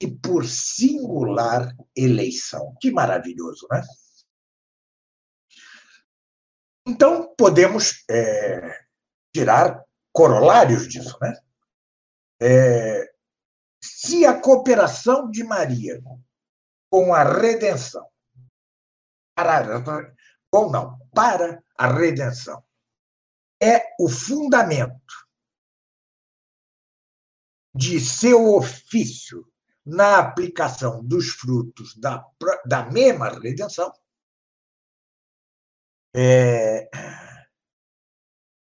[0.00, 2.74] e por singular eleição.
[2.80, 3.82] Que maravilhoso, né?
[6.86, 8.84] Então, podemos é,
[9.32, 9.82] tirar
[10.12, 11.34] corolários disso, né?
[12.42, 13.14] É,
[13.82, 16.02] se a cooperação de Maria
[16.90, 18.06] com a redenção,
[19.34, 19.82] para,
[20.52, 22.62] ou não, para a redenção,
[23.60, 25.26] é o fundamento
[27.74, 29.50] de seu ofício
[29.84, 32.24] na aplicação dos frutos da,
[32.64, 33.92] da mesma redenção,
[36.16, 36.88] é,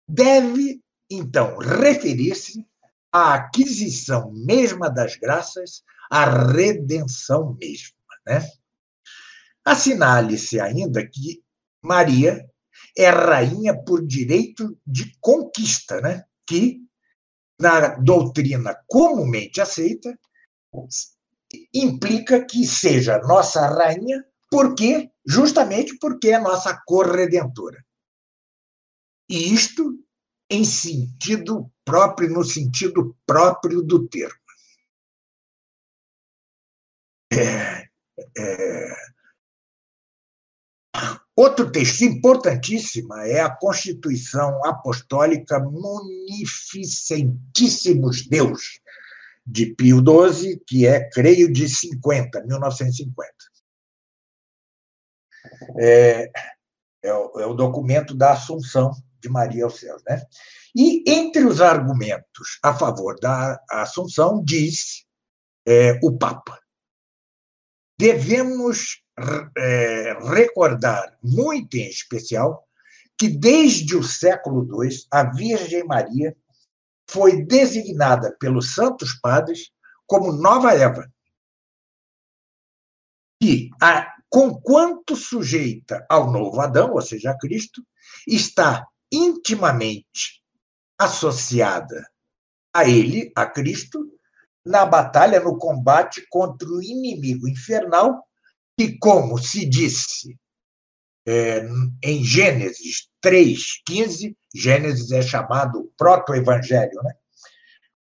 [0.07, 2.67] deve, então, referir-se
[3.11, 7.97] à aquisição mesma das graças, à redenção mesma.
[8.27, 8.49] Né?
[9.65, 11.43] Assinale-se ainda que
[11.83, 12.47] Maria
[12.97, 16.25] é rainha por direito de conquista, né?
[16.47, 16.81] que,
[17.59, 20.17] na doutrina comumente aceita,
[21.75, 27.85] implica que seja nossa rainha, porque justamente porque é nossa corredentora.
[29.29, 29.99] E isto
[30.49, 34.35] em sentido próprio, no sentido próprio do termo.
[37.33, 37.89] É,
[38.37, 39.11] é,
[41.37, 48.79] Outro texto importantíssimo é a Constituição Apostólica Munificentíssimos Deus,
[49.51, 53.33] de Pio XII, que é, creio, de 50, 1950.
[55.79, 56.31] É,
[57.03, 60.03] é, o, é o documento da Assunção de Maria aos céus.
[60.09, 60.23] Né?
[60.75, 65.05] E, entre os argumentos a favor da Assunção, diz
[65.67, 66.59] é, o Papa:
[67.99, 69.03] devemos
[69.59, 72.67] é, recordar muito em especial
[73.19, 76.35] que desde o século II a Virgem Maria
[77.11, 79.71] foi designada pelos santos padres
[80.07, 81.11] como nova Eva,
[83.41, 87.85] que, a, conquanto sujeita ao novo Adão, ou seja, a Cristo,
[88.27, 90.43] está intimamente
[90.99, 92.09] associada
[92.73, 93.99] a ele, a Cristo,
[94.65, 98.25] na batalha, no combate contra o inimigo infernal
[98.79, 100.39] que, como se disse
[101.27, 101.67] é,
[102.03, 107.15] em Gênesis 3,15, Gênesis é chamado proto-evangelho, né?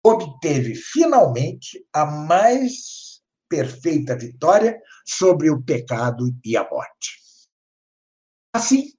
[0.02, 7.20] obteve finalmente a mais perfeita vitória sobre o pecado e a morte.
[8.52, 8.92] Assim,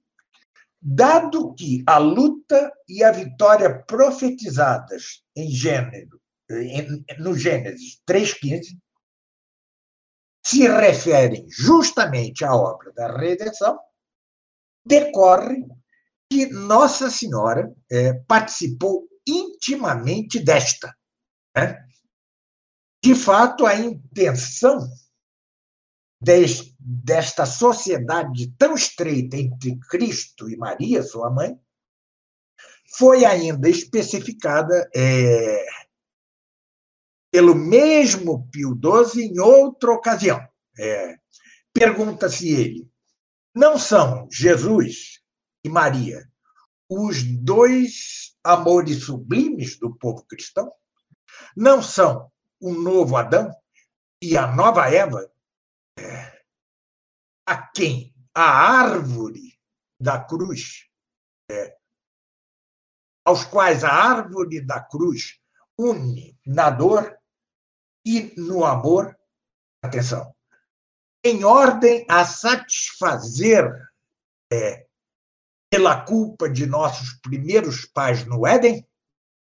[0.80, 6.08] dado que a luta e a vitória profetizadas em Gênesis,
[7.18, 8.78] no Gênesis 3,15
[10.44, 13.78] se referem justamente à obra da redenção,
[14.84, 15.62] decorre
[16.30, 20.94] que Nossa Senhora é, participou intimamente desta.
[21.56, 21.88] Né?
[23.02, 24.86] de fato, a intenção
[26.20, 31.58] desta sociedade tão estreita entre Cristo e Maria, sua mãe,
[32.98, 35.64] foi ainda especificada é,
[37.30, 40.40] pelo mesmo Pio XII em outra ocasião.
[40.78, 41.16] É,
[41.72, 42.90] Pergunta-se ele:
[43.54, 45.20] não são Jesus
[45.64, 46.28] e Maria
[46.88, 50.72] os dois amores sublimes do povo cristão?
[51.54, 53.54] Não são o novo Adão
[54.22, 55.30] e a nova Eva?
[55.98, 56.42] É,
[57.46, 59.58] a quem a árvore
[60.00, 60.88] da cruz,
[61.50, 61.76] é,
[63.24, 65.40] aos quais a árvore da cruz
[65.76, 67.18] une na dor
[68.04, 69.18] e no amor,
[69.82, 70.34] atenção,
[71.22, 73.70] em ordem a satisfazer
[74.50, 74.87] é,
[75.70, 78.86] pela culpa de nossos primeiros pais no Éden?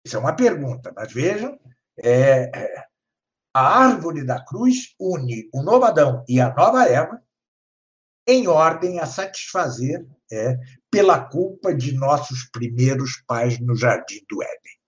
[0.05, 1.59] Isso é uma pergunta, mas vejam,
[1.97, 2.85] é, é,
[3.53, 7.21] a árvore da cruz une o novo Adão e a nova Eva
[8.27, 10.55] em ordem a satisfazer é,
[10.91, 14.79] pela culpa de nossos primeiros pais no jardim do Éden.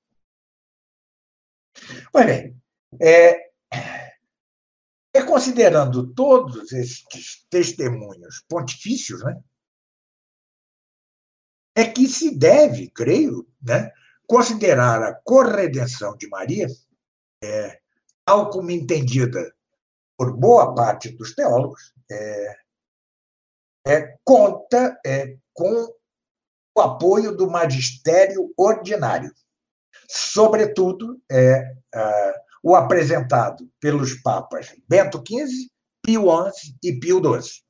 [2.11, 2.61] Pois bem,
[2.99, 3.51] é,
[5.13, 9.41] é considerando todos estes testemunhos pontifícios, né,
[11.75, 13.91] é que se deve, creio, né,
[14.27, 16.67] considerar a corredenção de Maria,
[17.43, 17.79] é,
[18.25, 19.53] tal como entendida
[20.17, 22.57] por boa parte dos teólogos, é,
[23.87, 25.87] é, conta é, com
[26.77, 29.33] o apoio do magistério ordinário,
[30.07, 31.73] sobretudo é,
[32.63, 35.69] o apresentado pelos papas Bento XV,
[36.03, 37.63] Pio XI e Pio XII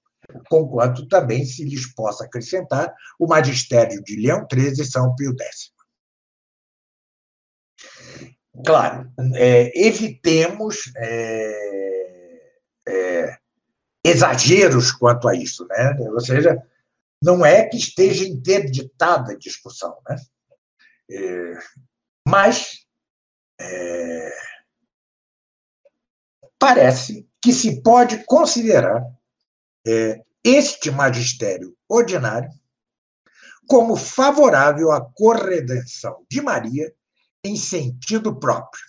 [0.50, 5.72] conquanto também se lhes possa acrescentar o magistério de Leão XIII e São Pio X.
[8.66, 12.52] Claro, é, evitemos é,
[12.88, 13.38] é,
[14.04, 15.96] exageros quanto a isso, né?
[16.00, 16.62] Ou seja,
[17.24, 20.16] não é que esteja interditada a discussão, né?
[21.10, 21.54] É,
[22.28, 22.86] mas
[23.60, 24.32] é,
[26.60, 29.04] parece que se pode considerar
[29.88, 32.50] é, este magistério ordinário
[33.68, 36.94] como favorável à corredenção de Maria
[37.44, 38.84] em sentido próprio.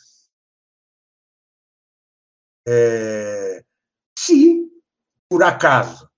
[2.66, 3.64] É,
[4.18, 4.68] se,
[5.28, 6.08] por acaso,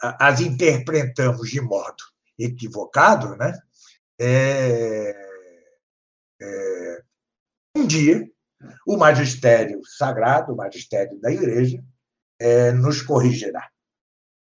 [0.00, 2.02] as interpretamos de modo
[2.38, 3.58] equivocado, né?
[4.18, 5.10] É,
[6.42, 7.02] é,
[7.76, 8.30] um dia,
[8.86, 11.82] o magistério sagrado, o magistério da Igreja,
[12.38, 13.70] é, nos corrigirá.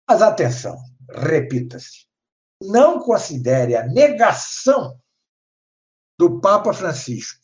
[0.08, 0.76] Mas atenção,
[1.10, 2.06] repita-se,
[2.60, 4.98] não considere a negação
[6.18, 7.42] do Papa Francisco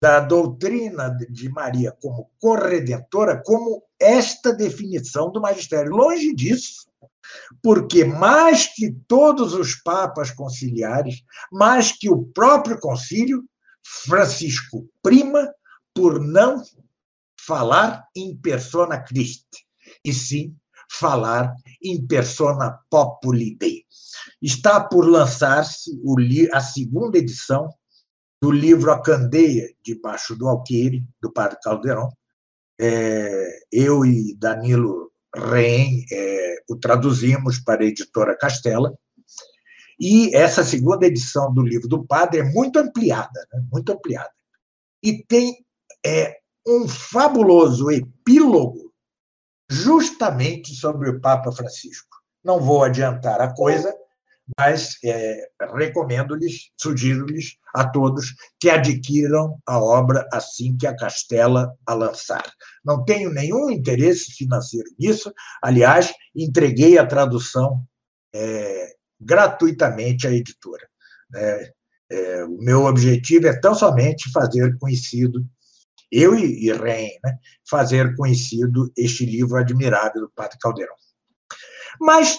[0.00, 5.90] da doutrina de Maria como corredentora como esta definição do magistério.
[5.90, 6.88] Longe disso,
[7.62, 13.44] porque mais que todos os papas conciliares, mais que o próprio concílio,
[13.84, 15.52] Francisco prima
[15.94, 16.62] por não
[17.40, 19.66] falar em persona Christi,
[20.04, 20.54] e sim
[20.90, 23.84] falar em persona populi Dei.
[24.40, 25.90] Está por lançar-se
[26.52, 27.68] a segunda edição
[28.40, 32.08] do livro A Candeia, debaixo do alqueire, do padre Calderon.
[32.80, 38.92] É, eu e Danilo Reim é, o traduzimos para a editora Castela,
[40.00, 43.64] e essa segunda edição do livro do padre é muito ampliada, né?
[43.70, 44.30] muito ampliada.
[45.02, 45.56] E tem
[46.06, 46.36] é,
[46.66, 48.87] um fabuloso epílogo
[49.70, 52.16] justamente sobre o Papa Francisco.
[52.44, 53.94] Não vou adiantar a coisa,
[54.58, 61.94] mas é, recomendo-lhes, sugiro-lhes a todos que adquiram a obra assim que a Castela a
[61.94, 62.50] lançar.
[62.84, 67.84] Não tenho nenhum interesse financeiro nisso, aliás, entreguei a tradução
[68.34, 70.88] é, gratuitamente à editora.
[71.34, 71.72] É,
[72.10, 75.44] é, o meu objetivo é tão somente fazer conhecido
[76.10, 77.38] eu e, e né,
[77.68, 80.94] fazer conhecido este livro admirável do Padre Caldeirão.
[82.00, 82.38] Mas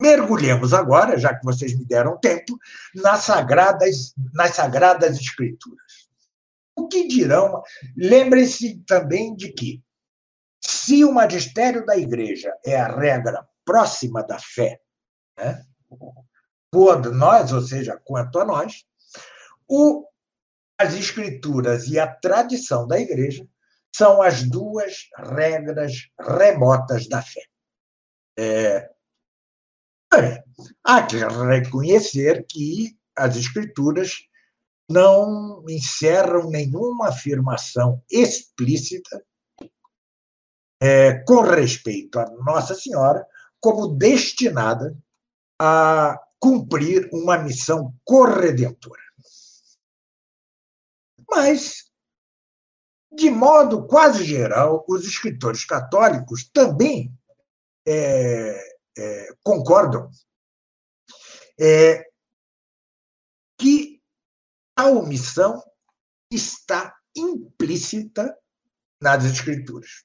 [0.00, 2.58] mergulhemos agora, já que vocês me deram tempo,
[2.94, 6.08] nas sagradas, nas sagradas escrituras.
[6.76, 7.62] O que dirão?
[7.96, 9.82] Lembrem-se também de que,
[10.60, 14.80] se o magistério da igreja é a regra próxima da fé,
[15.38, 15.64] né,
[16.70, 18.84] por nós, ou seja, quanto a nós,
[19.68, 20.04] o
[20.78, 23.46] as escrituras e a tradição da igreja
[23.94, 27.42] são as duas regras remotas da fé.
[28.36, 28.90] É,
[30.82, 34.26] há que reconhecer que as escrituras
[34.90, 39.24] não encerram nenhuma afirmação explícita
[40.82, 43.26] é, com respeito a Nossa Senhora,
[43.60, 44.96] como destinada
[45.58, 49.03] a cumprir uma missão corredentora.
[51.28, 51.90] Mas,
[53.12, 57.12] de modo quase geral, os escritores católicos também
[57.86, 60.10] é, é, concordam
[61.60, 62.04] é,
[63.58, 64.02] que
[64.76, 65.62] a omissão
[66.30, 68.36] está implícita
[69.00, 70.04] nas Escrituras.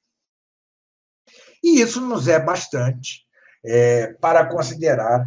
[1.63, 3.27] E isso nos é bastante
[3.63, 5.25] é, para considerar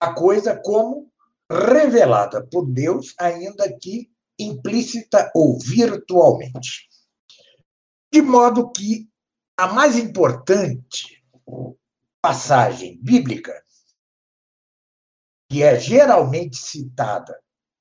[0.00, 1.10] a coisa como
[1.50, 6.88] revelada por Deus, ainda que implícita ou virtualmente.
[8.12, 9.08] De modo que
[9.56, 11.24] a mais importante
[12.20, 13.62] passagem bíblica,
[15.50, 17.38] que é geralmente citada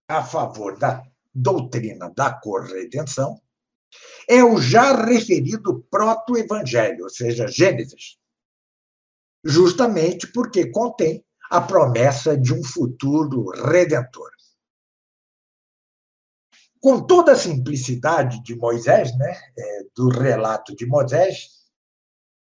[0.08, 3.42] a favor da doutrina da corredenção,
[4.28, 8.18] é o já referido proto-evangelho, ou seja, Gênesis,
[9.44, 14.33] justamente porque contém a promessa de um futuro redentor.
[16.84, 21.48] Com toda a simplicidade de Moisés, né, é, do relato de Moisés,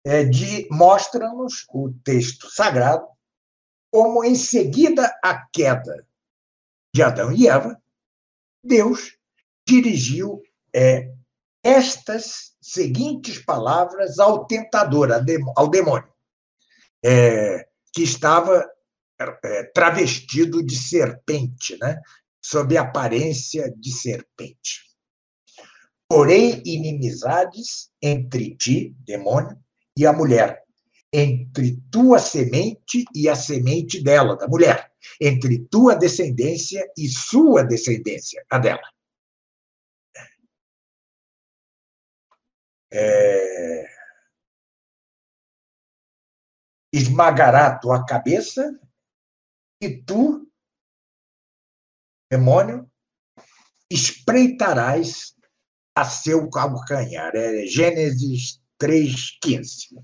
[0.06, 3.08] é, de mostra-nos o texto sagrado
[3.90, 6.06] como em seguida à queda
[6.94, 7.82] de Adão e Eva,
[8.62, 9.18] Deus
[9.66, 10.42] dirigiu
[10.76, 11.10] é,
[11.64, 15.10] estas seguintes palavras ao tentador,
[15.56, 16.12] ao demônio,
[17.02, 18.70] é, que estava
[19.42, 22.02] é, travestido de serpente, né?
[22.50, 24.88] Sob aparência de serpente.
[26.10, 29.62] Porém, inimizades entre ti, demônio,
[29.98, 30.64] e a mulher,
[31.12, 34.90] entre tua semente e a semente dela, da mulher,
[35.20, 38.90] entre tua descendência e sua descendência, a dela.
[42.94, 43.88] É...
[46.94, 48.80] Esmagará tua cabeça
[49.82, 50.47] e tu,
[52.30, 52.90] demônio,
[53.90, 55.34] espreitarás
[55.96, 57.36] a seu calcanhar.
[57.36, 60.04] É Gênesis 3,15.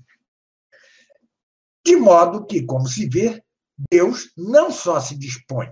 [1.86, 3.42] De modo que, como se vê,
[3.90, 5.70] Deus não só se dispõe,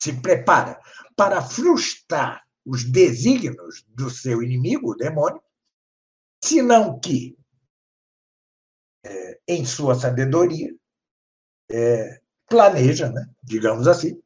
[0.00, 0.80] se prepara
[1.14, 5.40] para frustrar os desígnios do seu inimigo, o demônio,
[6.42, 7.36] senão que,
[9.04, 10.74] é, em sua sabedoria,
[11.70, 14.20] é, planeja, né, digamos assim,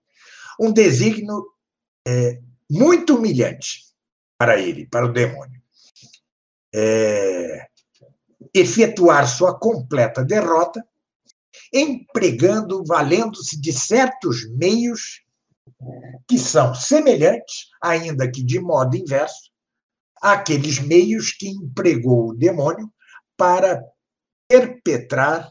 [0.61, 1.43] um desígnio
[2.07, 2.39] é,
[2.71, 3.83] muito humilhante
[4.37, 5.59] para ele, para o demônio.
[6.75, 7.67] É,
[8.55, 10.85] efetuar sua completa derrota,
[11.73, 15.23] empregando, valendo-se de certos meios
[16.29, 19.51] que são semelhantes, ainda que de modo inverso,
[20.21, 22.93] àqueles meios que empregou o demônio
[23.35, 23.83] para
[24.47, 25.51] perpetrar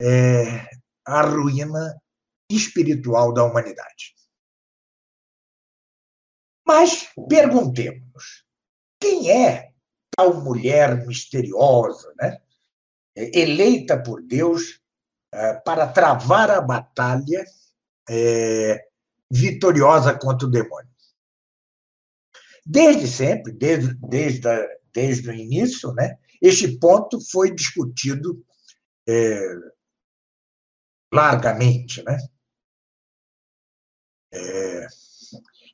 [0.00, 0.66] é,
[1.04, 1.94] a ruína
[2.50, 4.15] espiritual da humanidade.
[6.66, 8.44] Mas perguntemos:
[9.00, 9.72] quem é
[10.16, 12.40] tal mulher misteriosa, né?
[13.14, 14.80] eleita por Deus
[15.32, 17.44] é, para travar a batalha
[18.08, 18.86] é,
[19.30, 20.90] vitoriosa contra o demônio?
[22.64, 28.44] Desde sempre, desde, desde, a, desde o início, né, este ponto foi discutido
[29.08, 29.40] é,
[31.12, 32.02] largamente.
[32.02, 32.18] Né?
[34.32, 34.86] É,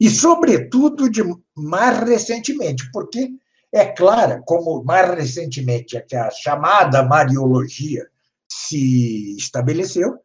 [0.03, 1.23] e, sobretudo, de
[1.57, 3.31] mais recentemente, porque
[3.73, 8.05] é clara, como mais recentemente é que a chamada Mariologia
[8.51, 10.19] se estabeleceu,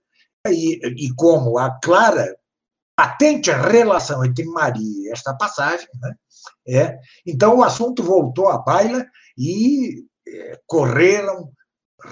[0.47, 2.36] e, e como a clara,
[2.95, 6.15] patente relação entre Maria e esta passagem, né?
[6.67, 9.05] é, então o assunto voltou à baila
[9.38, 11.51] e é, correram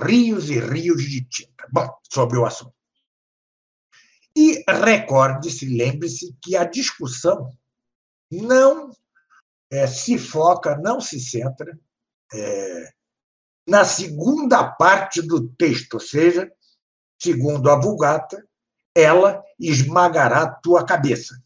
[0.03, 1.67] rios e rios de tinta.
[1.71, 2.75] Bom, sobre o assunto.
[4.35, 7.49] E recorde-se, lembre-se que a discussão
[8.29, 8.91] não
[9.71, 11.79] é, se foca, não se centra
[12.33, 12.93] é,
[13.67, 16.51] na segunda parte do texto, ou seja,
[17.17, 18.45] segundo a Vulgata,
[18.93, 21.41] ela esmagará tua cabeça.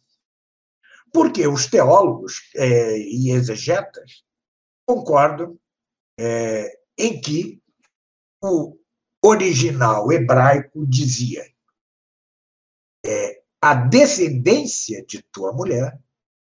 [1.14, 4.24] Porque os teólogos é, e exegetas
[4.86, 5.58] concordam
[6.20, 7.62] é, em que
[8.42, 8.78] o
[9.24, 11.44] original hebraico dizia
[13.10, 15.98] é, a descendência de tua mulher,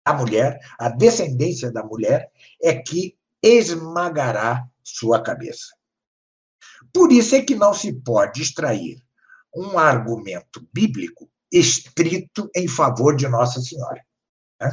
[0.04, 2.30] a mulher, a descendência da mulher,
[2.62, 5.74] é que esmagará sua cabeça.
[6.92, 9.02] Por isso é que não se pode extrair
[9.54, 14.04] um argumento bíblico estrito em favor de Nossa Senhora.
[14.60, 14.70] Né?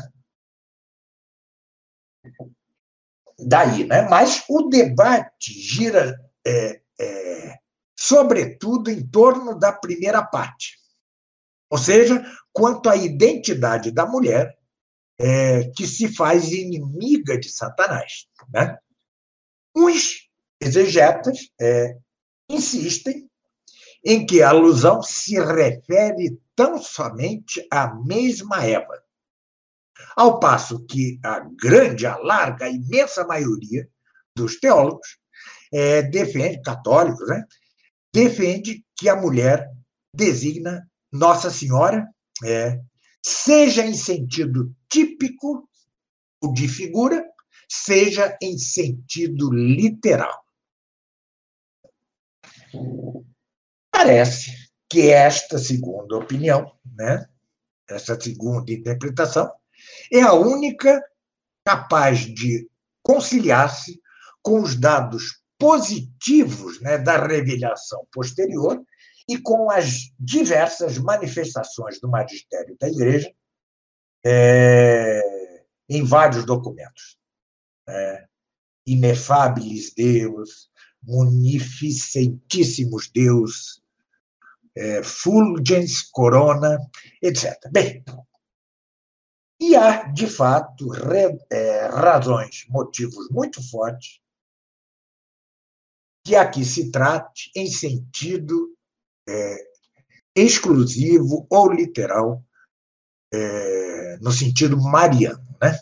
[3.46, 4.08] daí, né?
[4.08, 6.16] Mas o debate gira,
[6.46, 7.60] é, é,
[7.98, 10.81] sobretudo, em torno da primeira parte,
[11.72, 14.58] ou seja, quanto à identidade da mulher
[15.18, 18.28] é, que se faz inimiga de Satanás.
[18.54, 18.78] Né?
[19.74, 21.96] Os exegetas é,
[22.50, 23.30] insistem
[24.04, 29.02] em que a alusão se refere tão somente à mesma Eva,
[30.16, 33.88] ao passo que a grande, a larga, a imensa maioria
[34.36, 35.20] dos teólogos
[35.72, 37.46] é, defende, católicos, né,
[38.14, 39.72] defende que a mulher
[40.14, 42.08] designa Nossa Senhora,
[42.44, 42.80] é,
[43.22, 45.68] seja em sentido típico
[46.42, 47.24] ou de figura,
[47.70, 50.44] seja em sentido literal.
[53.92, 54.52] Parece
[54.90, 57.28] que esta segunda opinião, né,
[57.90, 59.52] essa segunda interpretação,
[60.12, 61.02] é a única
[61.66, 62.70] capaz de
[63.04, 64.02] conciliar-se
[64.42, 68.84] com os dados positivos né, da revelação posterior
[69.32, 73.34] e com as diversas manifestações do magistério da Igreja
[74.26, 77.18] é, em vários documentos.
[77.88, 78.28] É,
[78.86, 80.70] inefáveis Deus,
[81.02, 83.82] munificentíssimos Deus,
[84.76, 86.78] é, fulgens corona,
[87.22, 87.58] etc.
[87.72, 88.04] Bem,
[89.62, 94.20] e há, de fato, re, é, razões, motivos muito fortes
[96.26, 98.71] que aqui se trate em sentido
[99.28, 99.72] é,
[100.36, 102.44] exclusivo ou literal,
[103.34, 105.46] é, no sentido mariano.
[105.62, 105.80] Né?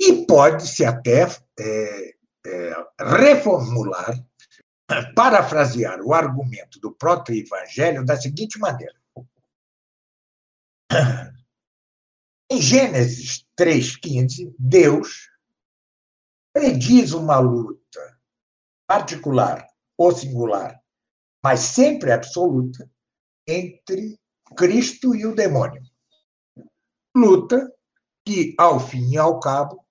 [0.00, 1.26] E pode-se até
[1.58, 2.14] é,
[2.46, 4.24] é, reformular,
[5.14, 8.94] parafrasear o argumento do proto-evangelho da seguinte maneira.
[12.50, 15.30] Em Gênesis 3,15, Deus
[16.54, 18.18] prediz uma luta
[18.86, 19.67] particular
[19.98, 20.80] ou singular,
[21.42, 22.88] mas sempre absoluta,
[23.46, 24.18] entre
[24.56, 25.82] Cristo e o demônio.
[27.16, 27.70] Luta
[28.24, 29.84] que, ao fim e ao cabo,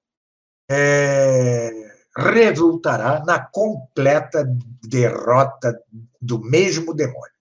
[0.69, 1.69] é,
[2.15, 4.45] resultará na completa
[4.81, 5.83] derrota
[6.21, 7.37] do mesmo demônio.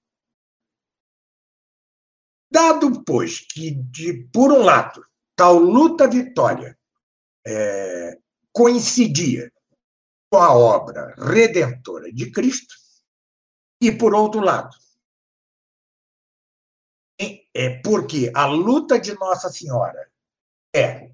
[2.50, 5.04] Dado, pois, que, de, por um lado,
[5.36, 6.78] tal luta-vitória
[7.46, 8.18] é,
[8.52, 9.52] coincidia
[10.36, 12.74] com a obra redentora de Cristo,
[13.80, 14.76] e, por outro lado,
[17.54, 20.12] é porque a luta de Nossa Senhora
[20.74, 21.10] é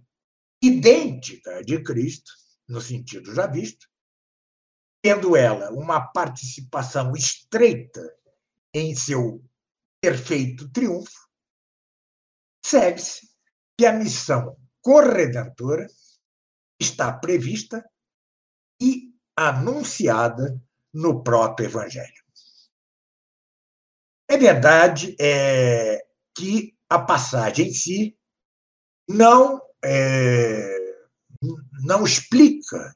[0.60, 2.32] idêntica à de Cristo,
[2.66, 3.88] no sentido já visto,
[5.00, 8.02] tendo ela uma participação estreita
[8.74, 9.40] em seu
[10.00, 11.28] perfeito triunfo,
[12.66, 13.30] segue-se
[13.78, 15.86] que a missão corredentora
[16.80, 17.88] está prevista
[19.36, 20.60] anunciada
[20.92, 22.22] no próprio Evangelho.
[24.28, 26.04] É verdade é,
[26.34, 28.18] que a passagem em si
[29.08, 30.96] não, é,
[31.84, 32.94] não explica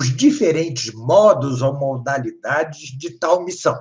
[0.00, 3.80] os diferentes modos ou modalidades de tal missão,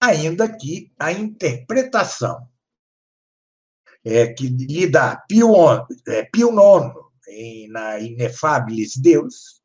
[0.00, 2.48] ainda que a interpretação
[4.04, 5.52] é, que lhe dá Pio,
[6.06, 6.94] é, Pio IX
[7.28, 9.60] em, na Inefabilis Deus,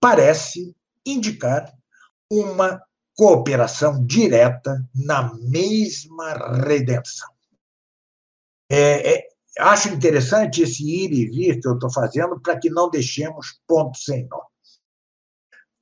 [0.00, 0.74] parece
[1.04, 1.72] indicar
[2.30, 2.80] uma
[3.16, 7.32] cooperação direta na mesma redenção.
[8.70, 9.28] É, é,
[9.58, 14.04] acho interessante esse ir e vir que eu estou fazendo para que não deixemos pontos
[14.04, 14.40] sem nó.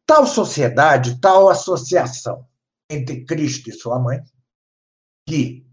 [0.04, 2.46] Tal sociedade, tal associação
[2.90, 4.22] entre Cristo e sua mãe,
[5.26, 5.66] que,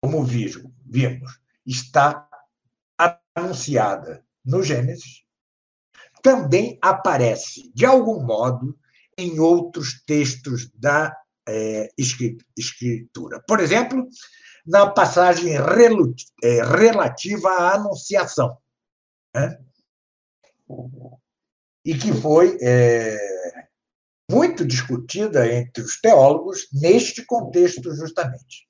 [0.00, 2.28] como vimos, está
[3.34, 5.25] anunciada no Gênesis,
[6.26, 8.76] também aparece, de algum modo,
[9.16, 11.16] em outros textos da
[11.48, 13.40] é, Escritura.
[13.46, 14.08] Por exemplo,
[14.66, 18.58] na passagem é, relativa à Anunciação,
[19.32, 19.56] né?
[21.84, 23.16] e que foi é,
[24.28, 28.66] muito discutida entre os teólogos neste contexto, justamente.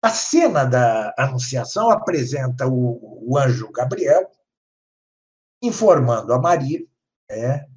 [0.00, 4.27] A cena da Anunciação apresenta o, o anjo Gabriel
[5.62, 6.86] informando a Maria
[7.30, 7.68] é,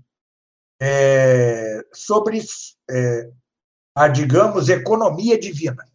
[0.82, 2.40] é, sobre
[2.90, 3.32] é,
[3.96, 5.86] a, digamos, economia divina.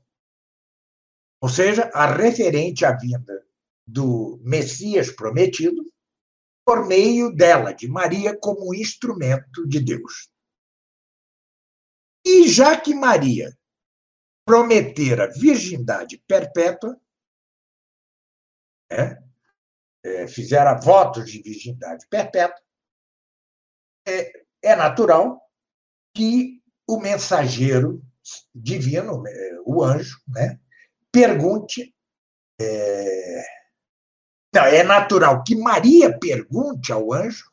[1.40, 3.46] Ou seja, a referente à vinda
[3.86, 5.84] do Messias prometido
[6.64, 10.28] por meio dela, de Maria, como instrumento de Deus.
[12.26, 13.56] E já que Maria
[14.44, 17.00] prometer a virgindade perpétua,
[18.90, 19.22] é,
[20.28, 22.60] fizera votos de virgindade perpétua,
[24.06, 24.32] é,
[24.62, 25.40] é natural
[26.14, 28.02] que o mensageiro
[28.54, 30.58] divino, é, o anjo, né,
[31.12, 31.94] pergunte.
[32.60, 33.44] É...
[34.54, 37.44] Não, é natural que Maria pergunte ao anjo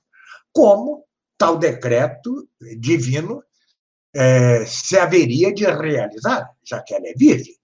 [0.54, 1.06] como
[1.38, 2.48] tal decreto
[2.80, 3.44] divino
[4.16, 7.58] é, se haveria de realizar, já que ela é virgem,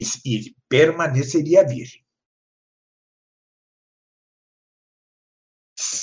[0.00, 2.01] e, e permaneceria virgem.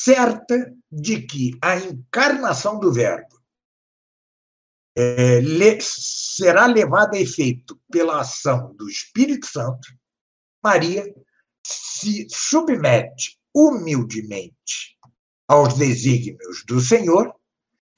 [0.03, 3.39] Certa de que a encarnação do Verbo
[4.95, 9.87] é, le, será levada a efeito pela ação do Espírito Santo,
[10.63, 11.05] Maria
[11.65, 14.97] se submete humildemente
[15.47, 17.33] aos desígnios do Senhor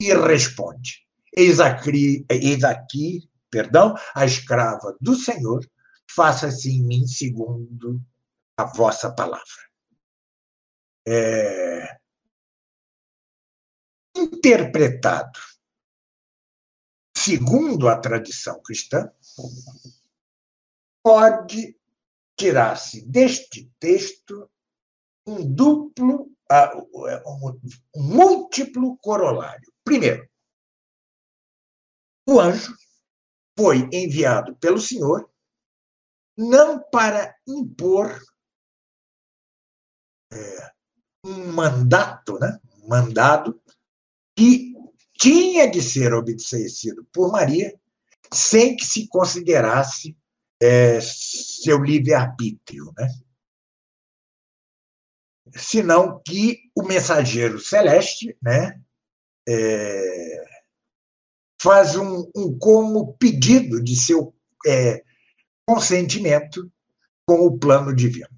[0.00, 5.64] e responde: Eis aqui, eis aqui perdão, a escrava do Senhor,
[6.10, 8.00] faça-se em mim segundo
[8.56, 9.71] a vossa palavra.
[11.06, 12.00] É...
[14.16, 15.38] Interpretado
[17.22, 19.12] segundo a tradição cristã,
[21.04, 21.78] pode
[22.36, 24.50] tirar-se deste texto
[25.26, 26.34] um duplo,
[27.94, 29.72] um múltiplo corolário.
[29.84, 30.28] Primeiro,
[32.28, 32.76] o anjo
[33.56, 35.30] foi enviado pelo Senhor
[36.36, 38.20] não para impor
[40.32, 40.72] é,
[41.24, 42.58] um mandato, né?
[42.82, 43.60] um mandado
[44.36, 44.74] que
[45.18, 47.78] tinha de ser obedecido por Maria
[48.32, 50.16] sem que se considerasse
[50.60, 53.08] é, seu livre-arbítrio, né?
[55.54, 58.80] senão que o mensageiro celeste né,
[59.46, 60.44] é,
[61.60, 64.34] faz um, um, como pedido de seu
[64.66, 65.02] é,
[65.66, 66.70] consentimento
[67.26, 68.28] com o plano divino.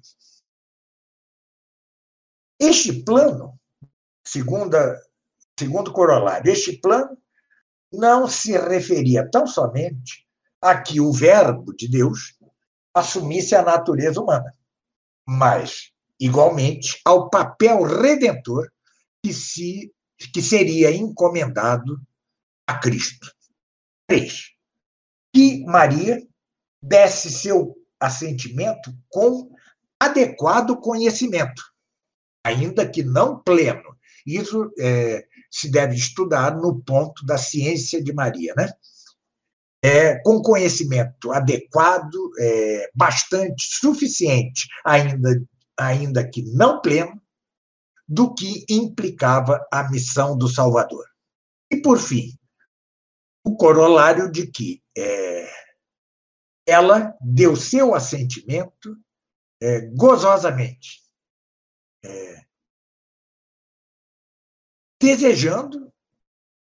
[2.59, 3.59] Este plano,
[4.25, 4.77] segundo
[5.57, 7.17] segundo corolário, este plano
[7.91, 10.25] não se referia tão somente
[10.61, 12.37] a que o Verbo de Deus
[12.93, 14.53] assumisse a natureza humana,
[15.25, 18.71] mas, igualmente, ao papel redentor
[19.23, 19.93] que, se,
[20.33, 22.01] que seria encomendado
[22.67, 23.31] a Cristo.
[24.07, 24.51] Três,
[25.33, 26.25] que Maria
[26.81, 29.51] desse seu assentimento com
[29.99, 31.63] adequado conhecimento,
[32.45, 33.97] ainda que não pleno.
[34.25, 38.71] Isso é, se deve estudar no ponto da ciência de Maria, né?
[39.83, 45.43] É, com conhecimento adequado, é, bastante suficiente, ainda,
[45.77, 47.19] ainda que não pleno,
[48.07, 51.05] do que implicava a missão do Salvador.
[51.71, 52.31] E, por fim,
[53.43, 55.49] o corolário de que é,
[56.67, 58.95] ela deu seu assentimento
[59.61, 61.04] é, gozosamente.
[62.05, 62.45] É,
[65.01, 65.91] desejando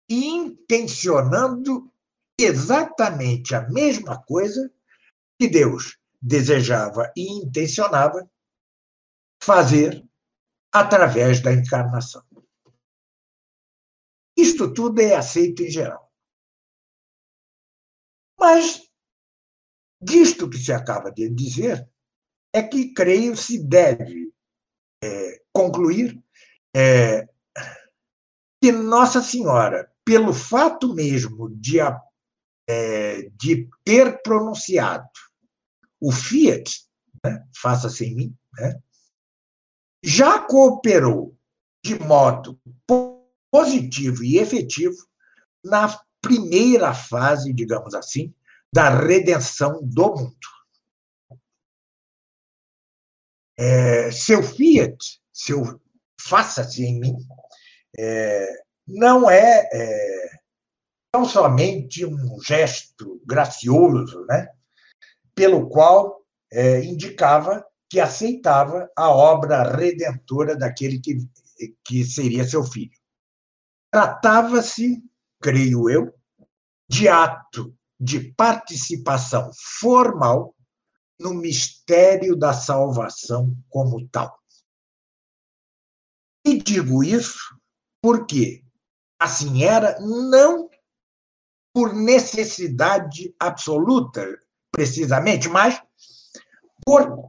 [0.09, 1.93] e intencionando
[2.39, 4.73] exatamente a mesma coisa
[5.39, 8.29] que Deus desejava e intencionava
[9.43, 10.05] fazer
[10.73, 12.25] através da encarnação.
[14.37, 16.13] Isto tudo é aceito em geral.
[18.39, 18.89] Mas,
[20.01, 21.89] disto que se acaba de dizer,
[22.53, 24.28] é que, creio, se deve
[25.03, 26.19] é, concluir
[26.75, 27.29] é,
[28.61, 31.79] que Nossa Senhora, pelo fato mesmo de,
[32.69, 35.09] é, de ter pronunciado
[36.01, 36.85] o fiat,
[37.25, 38.81] né, faça-se em mim, né,
[40.03, 41.37] já cooperou
[41.85, 42.59] de modo
[43.51, 44.97] positivo e efetivo
[45.65, 48.35] na primeira fase, digamos assim,
[48.73, 50.58] da redenção do mundo.
[53.59, 54.97] É, seu fiat,
[55.33, 55.81] seu
[56.21, 57.17] faça-se em mim,
[57.99, 58.49] é,
[58.87, 60.31] não é, é
[61.13, 64.49] tão somente um gesto gracioso, né,
[65.35, 71.17] pelo qual é, indicava que aceitava a obra redentora daquele que,
[71.85, 72.93] que seria seu filho.
[73.91, 75.03] Tratava-se,
[75.41, 76.15] creio eu,
[76.89, 79.51] de ato de participação
[79.81, 80.55] formal
[81.19, 84.39] no mistério da salvação como tal.
[86.47, 87.59] E digo isso
[88.01, 88.65] porque
[89.19, 90.71] assim era, não
[91.75, 94.39] por necessidade absoluta,
[94.73, 95.81] precisamente, mas
[96.85, 97.29] por,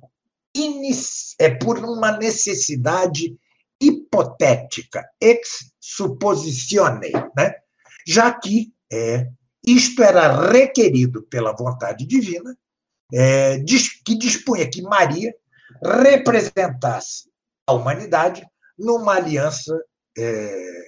[1.40, 3.38] é por uma necessidade
[3.82, 7.56] hipotética, ex suppositione, né?
[8.08, 9.30] já que é,
[9.66, 12.58] isto era requerido pela vontade divina,
[13.14, 13.60] é,
[14.06, 15.34] que dispunha que Maria
[15.84, 17.30] representasse
[17.66, 18.46] a humanidade
[18.78, 19.78] numa aliança
[20.18, 20.80] é,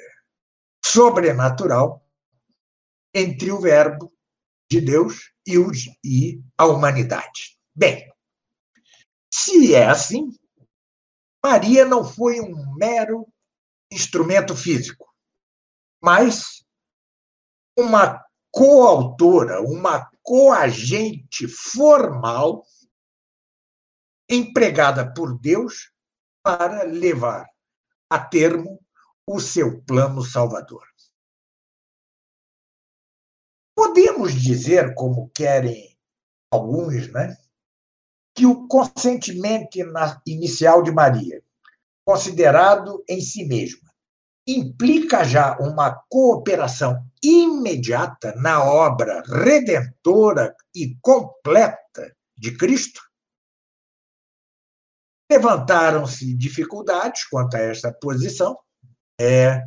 [0.83, 2.05] sobrenatural
[3.13, 4.11] entre o Verbo
[4.69, 5.71] de Deus e, o,
[6.03, 7.57] e a humanidade.
[7.75, 8.11] Bem,
[9.33, 10.29] se é assim,
[11.43, 13.27] Maria não foi um mero
[13.91, 15.05] instrumento físico,
[16.01, 16.63] mas
[17.77, 22.65] uma coautora, uma coagente formal
[24.29, 25.91] empregada por Deus
[26.43, 27.45] para levar
[28.09, 28.79] a termo
[29.27, 30.85] o seu plano salvador.
[33.75, 35.97] Podemos dizer, como querem
[36.51, 37.35] alguns, né,
[38.35, 39.77] que o consentimento
[40.25, 41.43] inicial de Maria,
[42.05, 43.90] considerado em si mesma,
[44.47, 53.01] implica já uma cooperação imediata na obra redentora e completa de Cristo?
[55.31, 58.57] Levantaram-se dificuldades quanto a esta posição,
[59.19, 59.63] é,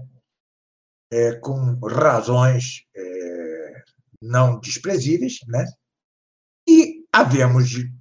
[1.11, 3.83] é com razões é,
[4.21, 5.65] não desprezíveis, né?
[6.67, 7.93] e havemos de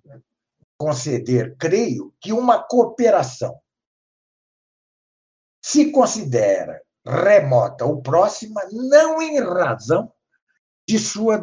[0.78, 3.62] conceder, creio, que uma cooperação
[5.64, 10.12] se considera remota ou próxima não em razão
[10.86, 11.42] de sua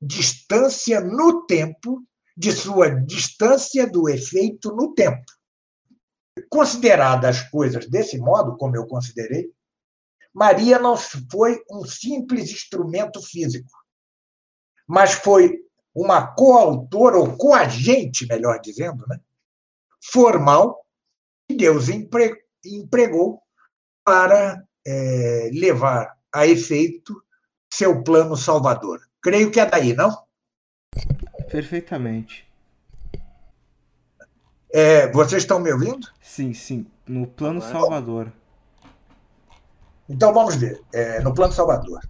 [0.00, 2.00] distância no tempo,
[2.36, 5.24] de sua distância do efeito no tempo.
[6.48, 9.50] Consideradas as coisas desse modo, como eu considerei,
[10.32, 13.70] Maria não foi um simples instrumento físico,
[14.86, 15.58] mas foi
[15.94, 19.18] uma coautora, ou coagente, melhor dizendo, né?
[20.00, 20.86] formal,
[21.48, 23.42] que Deus empregou
[24.06, 27.20] para é, levar a efeito
[27.68, 29.00] seu plano salvador.
[29.20, 30.16] Creio que é daí, não?
[31.50, 32.46] Perfeitamente.
[34.72, 36.06] É, vocês estão me ouvindo?
[36.20, 36.86] Sim, sim.
[37.04, 38.32] No plano salvador.
[40.08, 40.80] Então vamos ver.
[40.94, 42.00] É, no plano salvador.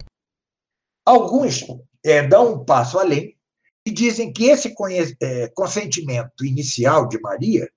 [1.03, 1.65] Alguns
[2.05, 3.35] é, dão um passo além
[3.83, 4.75] e dizem que esse
[5.19, 7.67] é, consentimento inicial de Maria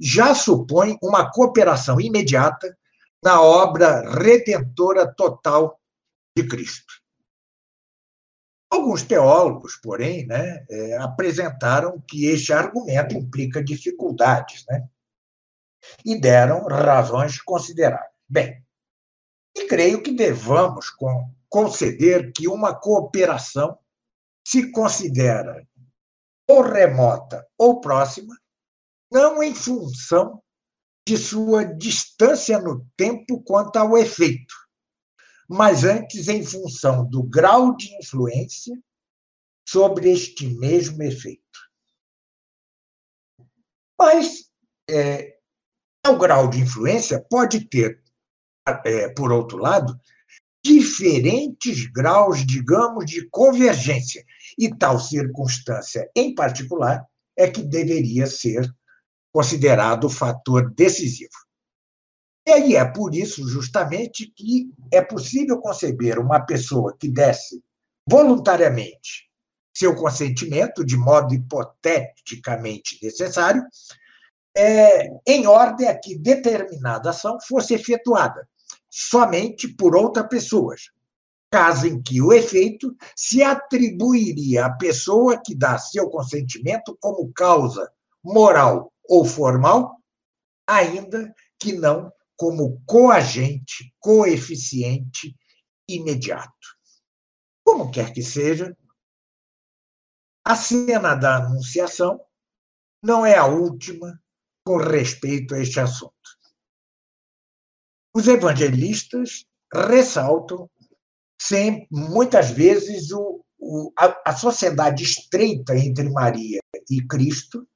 [0.00, 2.74] já supõe uma cooperação imediata
[3.26, 5.80] na obra redentora total
[6.36, 6.94] de Cristo.
[8.70, 14.88] Alguns teólogos, porém, né, é, apresentaram que este argumento implica dificuldades, né,
[16.04, 18.12] e deram razões consideráveis.
[18.28, 18.64] Bem,
[19.56, 20.86] e creio que devamos
[21.48, 23.76] conceder que uma cooperação
[24.46, 25.66] se considera
[26.48, 28.36] ou remota ou próxima,
[29.10, 30.40] não em função
[31.06, 34.54] de sua distância no tempo quanto ao efeito,
[35.48, 38.76] mas antes em função do grau de influência
[39.68, 41.42] sobre este mesmo efeito.
[43.96, 44.50] Mas
[44.90, 45.38] é,
[46.08, 48.02] o grau de influência pode ter,
[48.84, 49.98] é, por outro lado,
[50.64, 54.24] diferentes graus, digamos, de convergência.
[54.58, 58.68] E tal circunstância, em particular, é que deveria ser
[59.36, 61.28] considerado o fator decisivo.
[62.48, 67.62] E aí é por isso, justamente, que é possível conceber uma pessoa que desse
[68.08, 69.28] voluntariamente
[69.76, 73.62] seu consentimento, de modo hipoteticamente necessário,
[74.56, 78.48] é, em ordem a que determinada ação fosse efetuada
[78.88, 80.74] somente por outra pessoa,
[81.52, 87.86] caso em que o efeito se atribuiria à pessoa que dá seu consentimento como causa
[88.26, 90.02] moral ou formal,
[90.66, 95.34] ainda que não como coagente, coeficiente
[95.88, 96.52] imediato.
[97.64, 98.76] Como quer que seja,
[100.44, 102.20] a cena da Anunciação
[103.02, 104.20] não é a última
[104.64, 106.12] com respeito a este assunto.
[108.14, 110.68] Os evangelistas ressaltam
[111.40, 116.60] sempre, muitas vezes o, o, a, a sociedade estreita entre Maria
[116.90, 117.66] e Cristo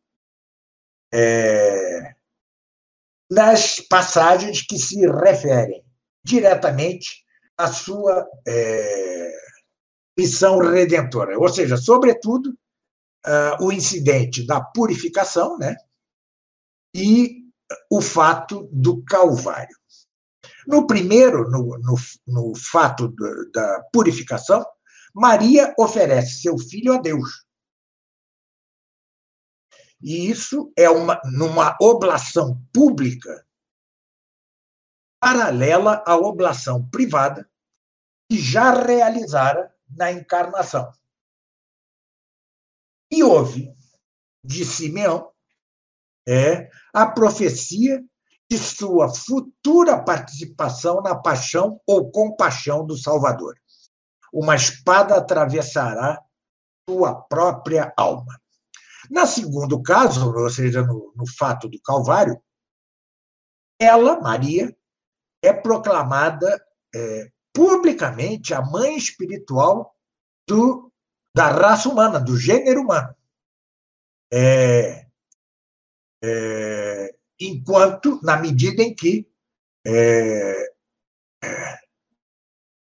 [1.13, 2.15] é,
[3.31, 5.85] nas passagens que se referem
[6.25, 7.25] diretamente
[7.57, 9.33] à sua é,
[10.19, 12.51] missão redentora, ou seja, sobretudo
[13.27, 15.77] uh, o incidente da purificação, né,
[16.95, 17.41] e
[17.91, 19.77] o fato do Calvário.
[20.67, 21.95] No primeiro, no, no,
[22.27, 24.65] no fato do, da purificação,
[25.15, 27.45] Maria oferece seu filho a Deus.
[30.03, 33.47] E isso é uma, numa oblação pública
[35.21, 37.49] paralela à oblação privada
[38.29, 40.91] que já realizara na encarnação.
[43.13, 43.75] E houve,
[44.43, 45.31] de Simeão,
[46.27, 48.03] é, a profecia
[48.51, 53.55] de sua futura participação na paixão ou compaixão do Salvador.
[54.33, 56.23] Uma espada atravessará
[56.89, 58.41] sua própria alma.
[59.11, 62.41] Na segundo caso, ou seja, no, no fato do Calvário,
[63.79, 64.75] ela, Maria,
[65.43, 69.97] é proclamada é, publicamente a mãe espiritual
[70.49, 70.93] do,
[71.35, 73.13] da raça humana, do gênero humano.
[74.33, 75.07] É,
[76.23, 79.29] é, enquanto, na medida em que
[79.85, 80.73] é,
[81.43, 81.79] é,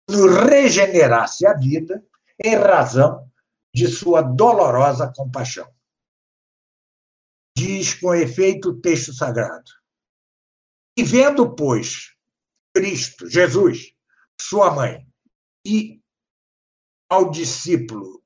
[0.09, 2.07] nos regenerasse a vida
[2.39, 3.29] em razão
[3.75, 5.74] de sua dolorosa compaixão.
[7.65, 9.71] Diz com efeito o texto sagrado.
[10.99, 12.15] E vendo, pois,
[12.77, 13.95] Cristo, Jesus,
[14.39, 15.09] sua mãe,
[15.67, 15.99] e
[17.09, 18.23] ao discípulo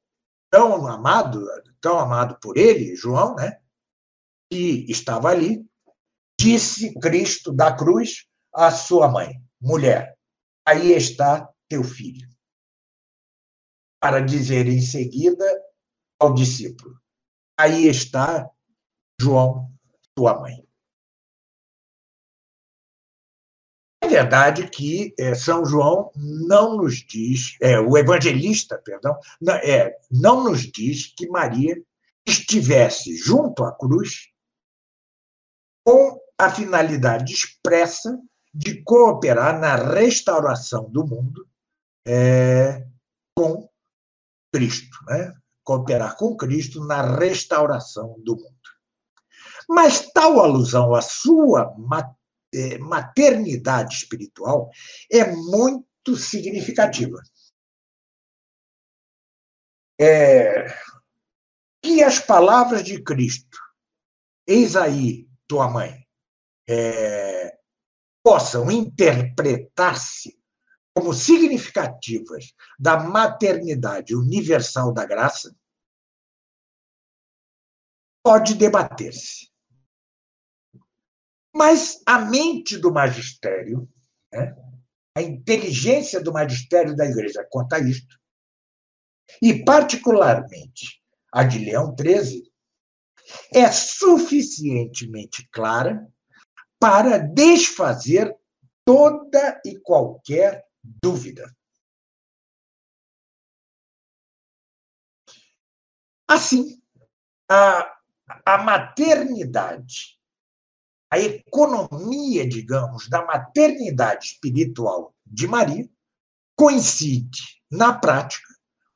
[0.51, 1.47] tão amado,
[1.81, 3.61] tão amado por ele, João, né,
[4.51, 5.65] que estava ali,
[6.37, 10.19] disse Cristo da cruz à sua mãe: mulher,
[10.67, 12.29] aí está teu filho.
[14.03, 15.45] Para dizer em seguida
[16.19, 17.01] ao discípulo:
[17.57, 18.51] aí está
[19.21, 19.71] João,
[20.15, 20.67] tua mãe.
[24.01, 29.99] É verdade que é, São João não nos diz, é, o evangelista, perdão, não, é,
[30.11, 31.77] não nos diz que Maria
[32.27, 34.29] estivesse junto à cruz
[35.85, 38.19] com a finalidade expressa
[38.55, 41.47] de cooperar na restauração do mundo
[42.07, 42.87] é,
[43.35, 43.69] com
[44.53, 45.35] Cristo, né?
[45.65, 48.58] cooperar com Cristo na restauração do mundo.
[49.69, 51.75] Mas tal alusão à sua
[52.55, 54.71] é, maternidade espiritual
[55.13, 57.21] é muito significativa.
[60.01, 60.67] É,
[61.83, 63.59] que as palavras de Cristo,
[64.47, 66.07] eis aí tua mãe,
[66.69, 67.59] é,
[68.23, 70.39] possam interpretar-se
[70.95, 75.55] como significativas da maternidade universal da graça,
[78.23, 79.49] pode debater-se.
[81.55, 83.89] Mas a mente do magistério,
[84.33, 84.55] né,
[85.17, 88.19] a inteligência do magistério da igreja quanto a isto,
[89.43, 92.51] e particularmente a de Leão XIII,
[93.53, 96.07] é suficientemente clara
[96.79, 98.35] para desfazer
[98.85, 101.55] toda e qualquer dúvida.
[106.27, 106.81] Assim,
[107.51, 107.99] a,
[108.45, 110.18] a maternidade
[111.11, 115.89] a economia, digamos, da maternidade espiritual de Maria
[116.57, 118.49] coincide, na prática,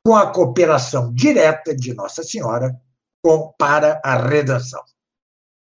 [0.05, 2.79] com a cooperação direta de Nossa Senhora
[3.23, 4.83] com, para a redenção.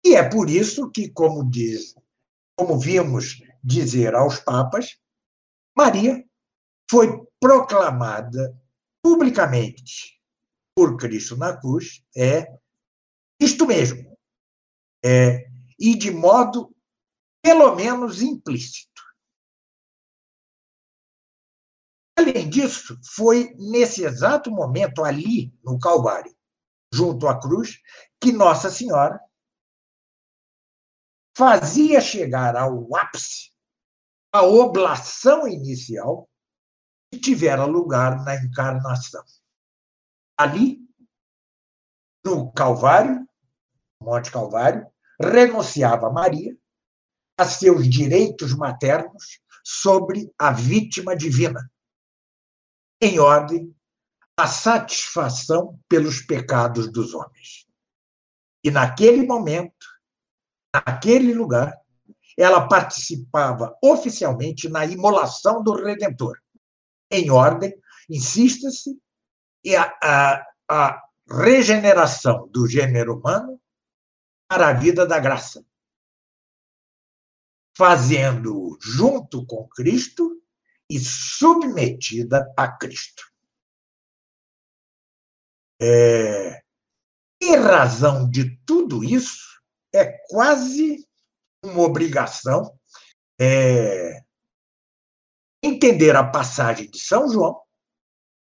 [0.05, 1.95] E é por isso que, como diz,
[2.57, 4.99] como vimos dizer aos papas,
[5.77, 6.25] Maria
[6.91, 8.59] foi proclamada
[9.03, 10.21] publicamente
[10.75, 12.53] por Cristo na cruz, é
[13.41, 14.17] isto mesmo,
[15.05, 15.51] é
[15.85, 16.75] e de modo,
[17.43, 19.03] pelo menos, implícito.
[22.19, 26.35] Além disso, foi nesse exato momento, ali no Calvário,
[26.91, 27.83] junto à cruz,
[28.19, 29.21] que Nossa Senhora
[31.37, 33.53] fazia chegar ao ápice
[34.33, 36.27] a oblação inicial
[37.13, 39.23] que tivera lugar na encarnação.
[40.39, 40.79] Ali,
[42.25, 43.29] no Calvário,
[44.01, 46.57] Monte Calvário, renunciava Maria
[47.37, 51.71] a seus direitos maternos sobre a vítima divina,
[53.01, 53.75] em ordem
[54.37, 57.67] à satisfação pelos pecados dos homens.
[58.63, 59.87] E naquele momento,
[60.75, 61.77] naquele lugar,
[62.37, 66.39] ela participava oficialmente na imolação do Redentor,
[67.11, 67.75] em ordem,
[68.09, 68.99] insista-se,
[69.65, 73.61] e a, a, a regeneração do gênero humano
[74.49, 75.65] a vida da graça,
[77.77, 80.41] fazendo junto com Cristo
[80.89, 83.25] e submetida a Cristo.
[85.81, 86.63] É,
[87.43, 89.61] em razão de tudo isso,
[89.93, 91.07] é quase
[91.63, 92.79] uma obrigação
[93.41, 94.23] é,
[95.63, 97.61] entender a passagem de São João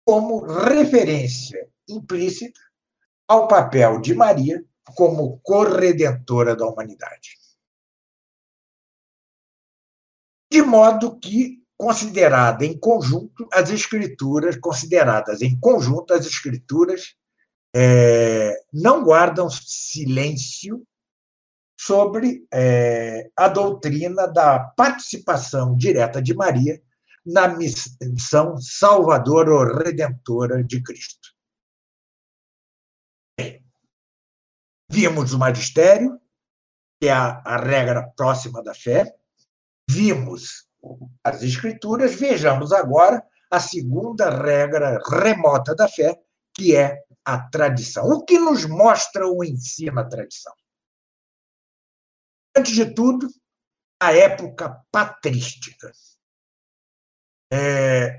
[0.05, 2.61] como referência implícita
[3.27, 7.37] ao papel de Maria como corredentora da humanidade.
[10.51, 17.15] De modo que, considerada em conjunto, as escrituras, consideradas em conjunto, as escrituras
[17.75, 20.87] é, não guardam silêncio
[21.79, 26.83] sobre é, a doutrina da participação direta de Maria
[27.25, 31.38] na missão salvadora ou redentora de Cristo.
[34.91, 36.21] Vimos o magistério,
[37.01, 39.15] que é a, a regra próxima da fé,
[39.89, 40.69] vimos
[41.23, 46.21] as escrituras, vejamos agora a segunda regra remota da fé,
[46.55, 48.05] que é a tradição.
[48.07, 50.55] O que nos mostra ou ensina a tradição?
[52.57, 53.29] Antes de tudo,
[54.01, 55.93] a época patrística.
[57.53, 58.17] É,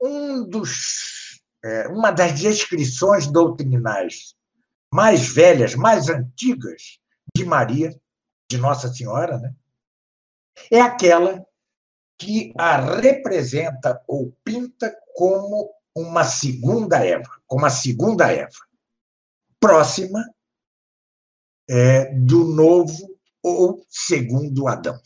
[0.00, 4.34] um dos, é, uma das descrições doutrinais
[4.92, 7.00] mais velhas, mais antigas
[7.34, 7.98] de Maria,
[8.50, 9.54] de Nossa Senhora, né,
[10.70, 11.44] é aquela
[12.18, 18.58] que a representa ou pinta como uma segunda Eva, como a segunda Eva,
[19.58, 20.22] próxima
[21.68, 25.00] é, do novo ou segundo Adão.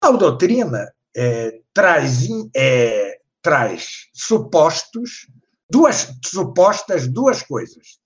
[0.00, 5.28] A doutrina é, traz, é, traz supostos,
[5.70, 8.00] duas supostas duas coisas.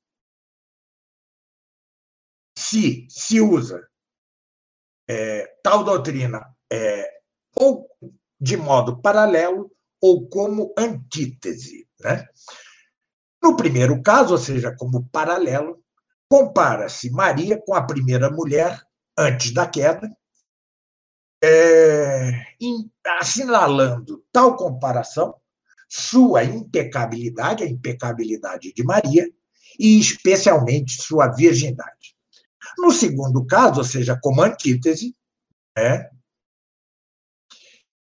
[2.56, 3.88] Se se usa
[5.08, 7.10] é, tal doutrina é,
[7.54, 7.88] ou
[8.40, 9.70] de modo paralelo
[10.00, 11.88] ou como antítese.
[12.00, 12.26] Né?
[13.42, 15.82] No primeiro caso, ou seja, como paralelo,
[16.28, 18.80] compara-se Maria com a primeira mulher
[19.18, 20.08] antes da queda,
[21.42, 22.30] é,
[23.18, 25.34] assinalando tal comparação
[25.90, 29.28] sua impecabilidade, a impecabilidade de Maria,
[29.76, 32.14] e especialmente sua virgindade.
[32.78, 35.16] No segundo caso, ou seja, como antítese,
[35.76, 36.08] é,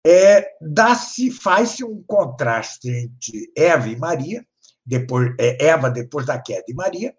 [0.06, 4.46] é, dá-se, faz-se um contraste entre Eva e Maria,
[4.86, 7.14] depois, é, Eva depois da queda de Maria,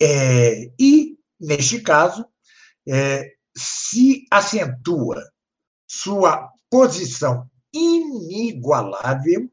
[0.00, 2.26] é, e, neste caso,
[2.86, 5.22] é, se acentua
[5.86, 9.50] sua posição inigualável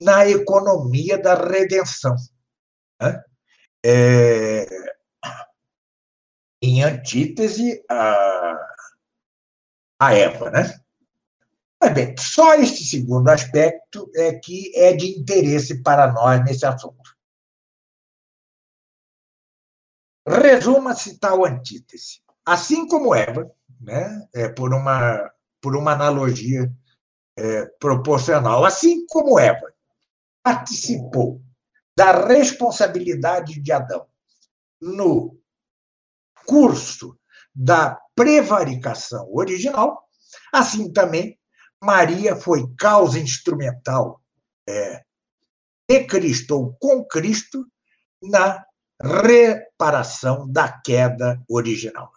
[0.00, 2.14] na economia da redenção.
[3.00, 3.24] Né?
[3.84, 4.66] É,
[6.62, 8.56] em antítese a,
[10.00, 10.80] a Eva, né?
[11.80, 17.14] Mas bem, só este segundo aspecto é que é de interesse para nós nesse assunto.
[20.26, 22.20] Resuma-se tal antítese.
[22.44, 23.50] Assim como Eva,
[23.80, 26.72] né, é, por, uma, por uma analogia
[27.36, 29.75] é, proporcional, assim como Eva
[30.46, 31.42] participou
[31.98, 34.06] da responsabilidade de Adão
[34.80, 35.36] no
[36.46, 37.18] curso
[37.52, 40.08] da prevaricação original,
[40.52, 41.36] assim também
[41.82, 44.22] Maria foi causa instrumental
[44.68, 45.04] é,
[45.90, 47.66] de Cristo ou com Cristo
[48.22, 48.64] na
[49.02, 52.12] reparação da queda original.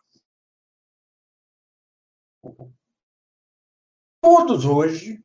[4.21, 5.19] Todos hoje,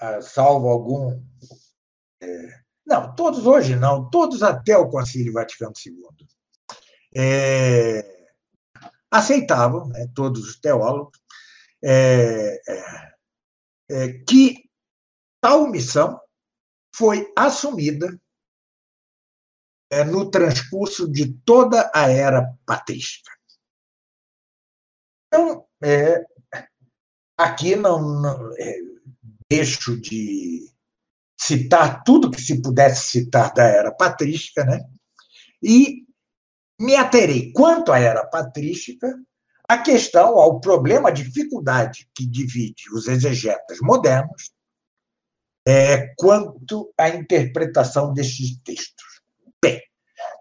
[0.00, 1.20] ah, salvo algum.
[2.20, 5.94] É, não, todos hoje não, todos até o Concílio Vaticano II.
[7.16, 8.26] É,
[9.10, 11.18] aceitavam, né, todos os teólogos,
[11.82, 13.08] é, é
[13.90, 14.68] é, que
[15.40, 16.20] tal missão
[16.94, 18.20] foi assumida
[19.90, 23.30] é, no transcurso de toda a era patrística.
[25.26, 25.66] Então,
[27.36, 28.50] aqui não, não
[29.50, 30.70] deixo de
[31.38, 34.80] citar tudo que se pudesse citar da era patrística, né?
[35.62, 36.04] E
[36.80, 39.08] me aterei quanto à era patrística
[39.68, 44.50] a questão, ao problema, a dificuldade que divide os exegetas modernos
[45.66, 49.20] é, quanto à interpretação destes textos.
[49.62, 49.82] Bem,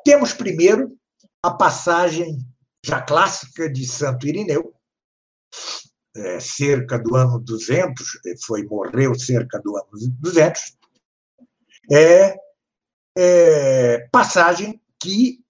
[0.06, 0.98] temos primeiro
[1.44, 2.38] a passagem
[2.82, 4.74] já clássica de Santo Irineu,
[6.16, 10.77] é, cerca do ano 200, foi morreu cerca do ano 200,
[11.92, 12.36] é,
[13.18, 15.44] é passagem que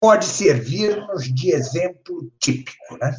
[0.00, 2.96] pode servir-nos de exemplo típico.
[2.98, 3.12] Né?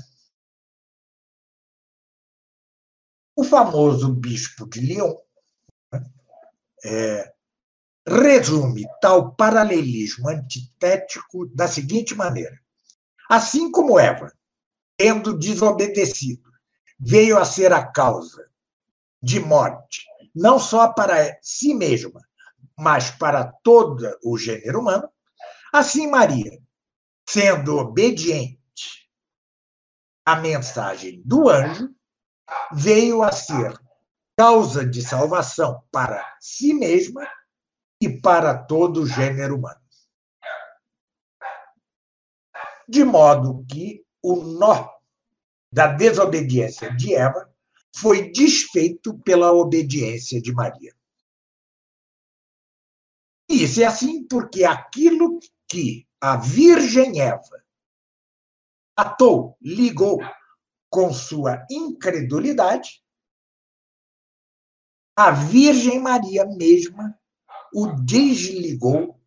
[3.36, 5.15] O famoso bispo de Lyon
[5.91, 6.03] né,
[6.86, 7.34] é,
[8.07, 12.57] resume tal paralelismo antitético da seguinte maneira:
[13.30, 14.32] assim como Eva,
[14.95, 16.49] tendo desobedecido,
[16.99, 18.49] veio a ser a causa
[19.22, 22.22] de morte, não só para si mesma,
[22.78, 25.10] mas para todo o gênero humano,
[25.74, 26.52] assim Maria,
[27.28, 29.10] sendo obediente
[30.26, 31.90] à mensagem do anjo,
[32.72, 33.78] veio a ser
[34.38, 37.28] causa de salvação para si mesma
[38.02, 39.88] e para todo o gênero humano.
[42.88, 44.90] de modo que o nó
[45.72, 47.52] da desobediência de Eva
[47.94, 50.95] foi desfeito pela obediência de Maria.
[53.64, 57.64] Isso é assim porque aquilo que a Virgem Eva
[58.96, 60.20] atou, ligou
[60.90, 63.04] com sua incredulidade,
[65.16, 67.20] a Virgem Maria mesma
[67.74, 69.20] o desligou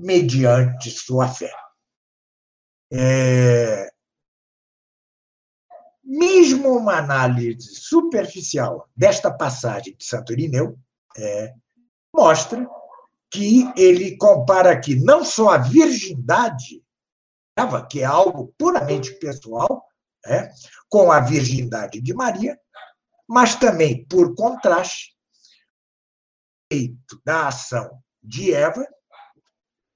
[0.00, 1.52] mediante sua fé.
[2.90, 3.90] É...
[6.02, 10.78] Mesmo uma análise superficial desta passagem de Santo Irineu
[11.18, 11.54] é,
[12.14, 12.66] mostra
[13.30, 16.82] que ele compara aqui não só a virgindade,
[17.90, 19.84] que é algo puramente pessoal,
[20.26, 20.50] é,
[20.88, 22.58] com a virgindade de Maria,
[23.26, 25.16] mas também, por contraste,
[26.70, 28.86] efeito da ação de Eva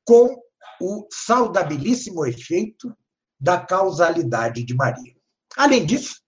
[0.04, 0.42] com
[0.80, 2.94] o saudabilíssimo efeito
[3.38, 5.14] da causalidade de Maria.
[5.56, 6.20] Além disso,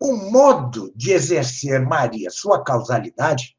[0.00, 3.55] o modo de exercer Maria sua causalidade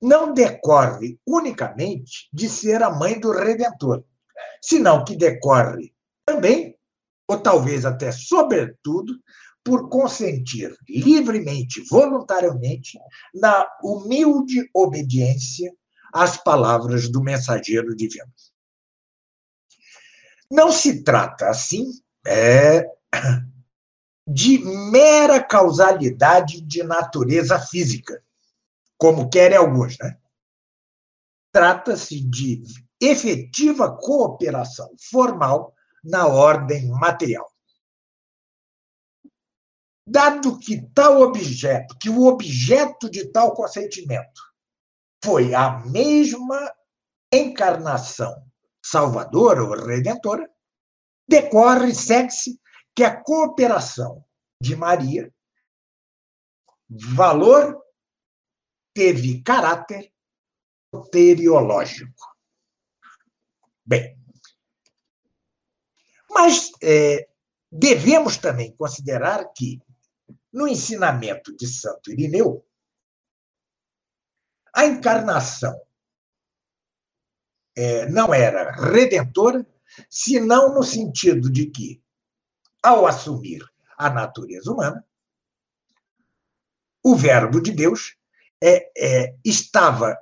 [0.00, 4.04] não decorre unicamente de ser a mãe do Redentor,
[4.62, 5.92] senão que decorre
[6.24, 6.76] também,
[7.26, 9.14] ou talvez até sobretudo,
[9.64, 12.98] por consentir livremente, voluntariamente,
[13.34, 15.70] na humilde obediência
[16.12, 18.32] às palavras do mensageiro divino.
[20.50, 21.84] Não se trata, assim,
[22.26, 22.82] é,
[24.26, 28.22] de mera causalidade de natureza física,
[28.98, 30.18] como querem alguns, né?
[31.52, 32.62] Trata-se de
[33.00, 35.72] efetiva cooperação formal
[36.04, 37.50] na ordem material.
[40.06, 44.42] Dado que tal objeto, que o objeto de tal consentimento
[45.22, 46.74] foi a mesma
[47.32, 48.42] encarnação
[48.82, 50.48] salvadora ou redentora,
[51.28, 52.58] decorre, segue-se
[52.94, 54.24] que a cooperação
[54.60, 55.32] de Maria,
[56.88, 57.78] valor,
[58.98, 60.12] teve caráter
[60.92, 62.36] soteriológico.
[63.86, 64.18] Bem,
[66.28, 67.28] mas é,
[67.70, 69.80] devemos também considerar que
[70.52, 72.66] no ensinamento de Santo Irineu,
[74.74, 75.80] a encarnação
[77.76, 79.64] é, não era redentora,
[80.10, 82.02] senão no sentido de que,
[82.82, 83.64] ao assumir
[83.96, 85.06] a natureza humana,
[87.00, 88.18] o Verbo de Deus
[88.62, 90.16] é, é, estava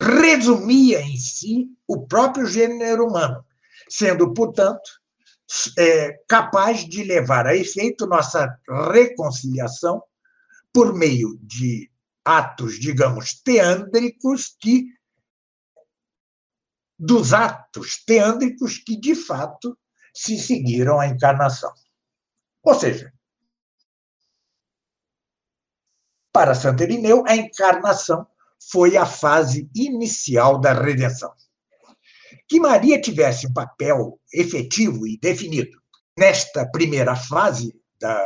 [0.00, 3.44] resumia em si o próprio gênero humano,
[3.88, 4.90] sendo, portanto,
[5.78, 8.58] é, capaz de levar a efeito nossa
[8.92, 10.02] reconciliação
[10.72, 11.90] por meio de
[12.24, 14.86] atos, digamos, teândricos que
[16.98, 19.76] dos atos teândricos que de fato
[20.14, 21.72] se seguiram à encarnação.
[22.62, 23.12] Ou seja,
[26.34, 28.26] para Santo Irineu, a encarnação
[28.68, 31.32] foi a fase inicial da redenção.
[32.48, 35.80] Que Maria tivesse um papel efetivo e definido
[36.18, 38.20] nesta primeira fase da,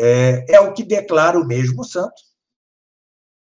[0.00, 2.14] é, é o que declara o mesmo santo,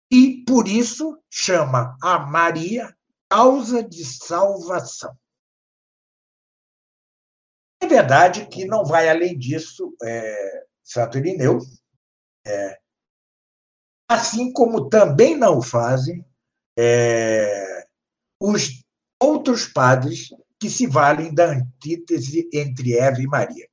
[0.09, 2.95] e por isso chama a Maria
[3.29, 5.17] causa de salvação.
[7.81, 11.59] É verdade que não vai além disso é, Santo Irineu,
[12.45, 12.82] é,
[14.13, 16.23] assim como também não fazem
[16.77, 17.85] é,
[18.39, 18.83] os
[19.19, 20.29] outros padres
[20.59, 23.67] que se valem da antítese entre Eva e Maria.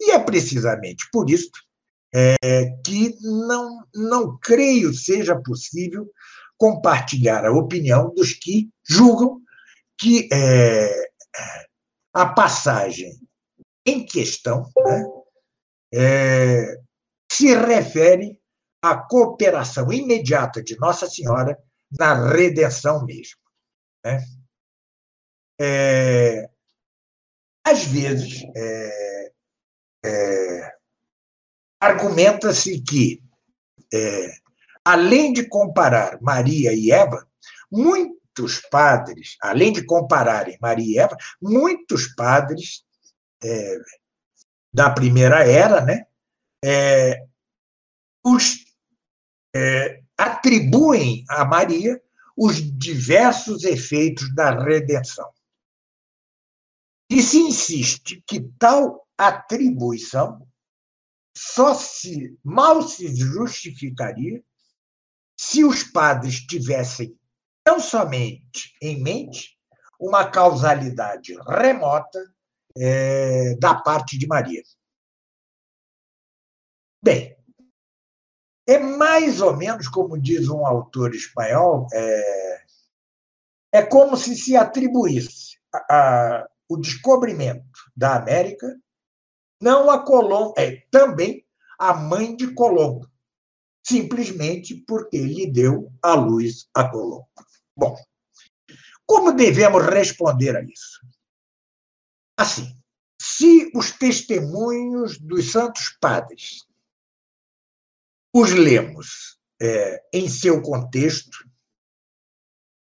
[0.00, 1.50] E é precisamente por isso
[2.14, 2.36] é,
[2.84, 6.10] que não, não creio seja possível
[6.56, 9.40] compartilhar a opinião dos que julgam
[9.98, 11.08] que é,
[12.12, 13.12] a passagem
[13.86, 15.04] em questão né,
[15.92, 16.78] é,
[17.30, 18.38] se refere
[18.84, 21.58] a cooperação imediata de Nossa Senhora
[21.98, 23.40] na redenção mesmo.
[24.04, 24.22] Né?
[25.58, 26.50] É,
[27.64, 29.32] às vezes, é,
[30.04, 30.76] é,
[31.80, 33.22] argumenta-se que,
[33.90, 34.30] é,
[34.84, 37.26] além de comparar Maria e Eva,
[37.72, 42.84] muitos padres, além de compararem Maria e Eva, muitos padres
[43.42, 43.78] é,
[44.70, 46.06] da primeira era, né,
[46.62, 47.24] é,
[48.22, 48.63] os
[49.54, 52.02] é, atribuem a Maria
[52.36, 55.30] os diversos efeitos da redenção.
[57.08, 60.46] E se insiste que tal atribuição
[61.36, 64.42] só se mal se justificaria
[65.36, 67.16] se os padres tivessem
[67.66, 69.58] não somente em mente
[69.98, 72.18] uma causalidade remota
[72.76, 74.62] é, da parte de Maria.
[77.02, 77.33] Bem,
[78.66, 82.64] é mais ou menos como diz um autor espanhol, é,
[83.72, 88.74] é como se se atribuísse a, a, o descobrimento da América
[89.60, 91.44] não a Colombo, é também
[91.78, 93.08] a mãe de Colombo,
[93.82, 97.28] simplesmente porque lhe deu a luz a Colombo.
[97.76, 97.96] Bom,
[99.06, 101.00] como devemos responder a isso?
[102.36, 102.76] Assim,
[103.20, 106.66] se os testemunhos dos santos padres
[108.34, 111.48] os lemos é, em seu contexto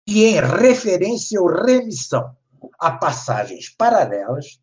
[0.05, 2.35] e em referência ou remissão
[2.77, 4.61] a passagens paralelas,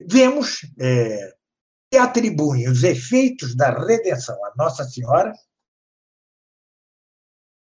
[0.00, 1.36] vemos é,
[1.88, 5.32] que atribuem os efeitos da redenção a Nossa Senhora,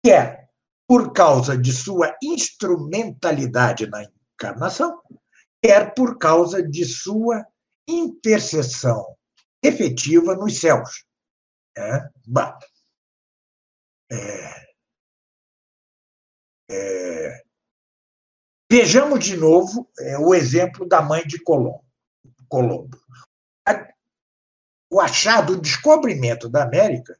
[0.04, 0.48] quer
[0.86, 5.00] por causa de sua instrumentalidade na encarnação,
[5.60, 7.44] quer por causa de sua
[7.88, 9.16] intercessão
[9.64, 11.04] efetiva nos céus.
[11.76, 12.58] É, bah,
[14.10, 14.72] é,
[16.70, 17.42] é,
[18.70, 21.84] vejamos de novo é, o exemplo da mãe de Colombo.
[22.48, 23.00] Colombo.
[24.90, 27.18] O achado, o descobrimento da América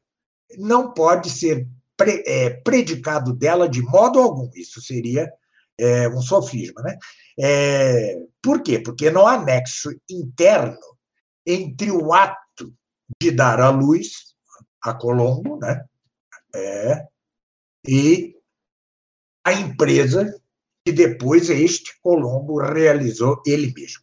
[0.59, 1.67] não pode ser
[1.97, 4.51] pre, é, predicado dela de modo algum.
[4.55, 5.33] Isso seria
[5.79, 6.83] é, um sofisma.
[6.83, 6.99] Né?
[7.41, 8.79] É, por quê?
[8.79, 10.77] Porque não há nexo interno
[11.47, 12.75] entre o ato
[13.19, 14.32] de dar a luz
[14.83, 15.85] a Colombo, né?
[16.55, 17.09] É,
[17.87, 18.37] e
[19.45, 20.41] a empresa
[20.85, 24.03] que depois este Colombo realizou ele mesmo.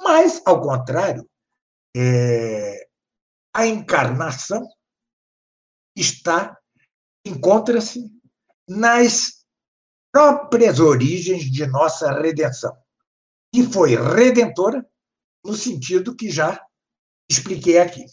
[0.00, 1.28] Mas, ao contrário,
[1.96, 2.88] é,
[3.54, 4.66] a encarnação
[5.96, 6.56] está
[7.24, 8.10] encontra-se
[8.68, 9.44] nas
[10.12, 12.76] próprias origens de nossa redenção,
[13.52, 14.84] que foi redentora
[15.44, 16.64] no sentido que já
[17.30, 18.04] expliquei aqui.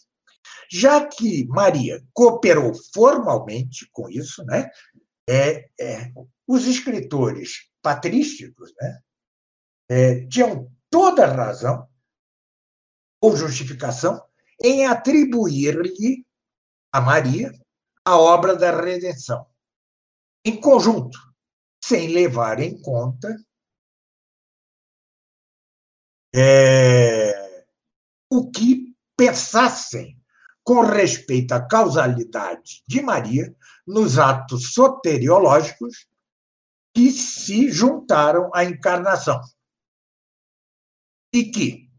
[0.72, 4.70] Já que Maria cooperou formalmente com isso, né,
[5.30, 6.12] é, é,
[6.48, 9.02] os escritores patrísticos né,
[9.90, 11.88] é, tinham toda razão
[13.22, 14.22] ou justificação
[14.64, 16.26] em atribuir-lhe
[16.92, 17.52] a Maria
[18.06, 19.46] a obra da redenção,
[20.46, 21.20] em conjunto,
[21.84, 23.36] sem levar em conta
[26.34, 27.66] é,
[28.32, 30.17] o que pensassem
[30.68, 33.56] com respeito à causalidade de Maria
[33.88, 36.10] nos atos soteriológicos
[36.94, 39.40] que se juntaram à encarnação.
[41.34, 41.90] E que,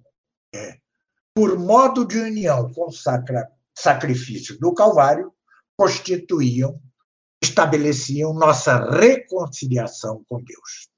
[0.54, 0.78] é,
[1.34, 2.92] por modo de união com o
[3.74, 5.32] sacrifício do Calvário,
[5.74, 6.78] constituíam,
[7.42, 10.90] estabeleciam nossa reconciliação com Deus.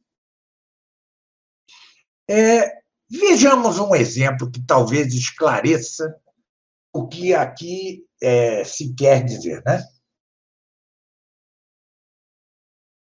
[2.28, 6.20] É, vejamos um exemplo que talvez esclareça
[6.92, 9.82] o que aqui é, se quer dizer, né?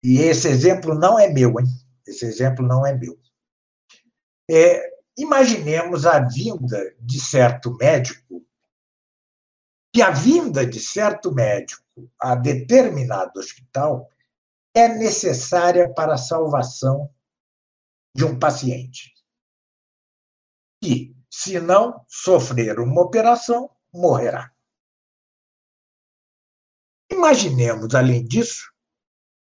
[0.04, 1.66] E esse exemplo não é meu, hein?
[2.06, 3.20] Esse exemplo não é meu.
[4.50, 8.46] É, imaginemos a vinda de certo médico,
[9.94, 11.84] que a vinda de certo médico
[12.22, 14.10] a determinado hospital
[14.74, 17.12] é necessária para a salvação
[18.16, 19.14] de um paciente.
[20.84, 24.54] E, se não sofrer uma operação, morrerá.
[27.12, 28.72] Imaginemos, além disso,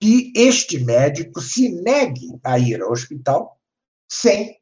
[0.00, 3.60] que este médico se negue a ir ao hospital
[4.10, 4.60] sem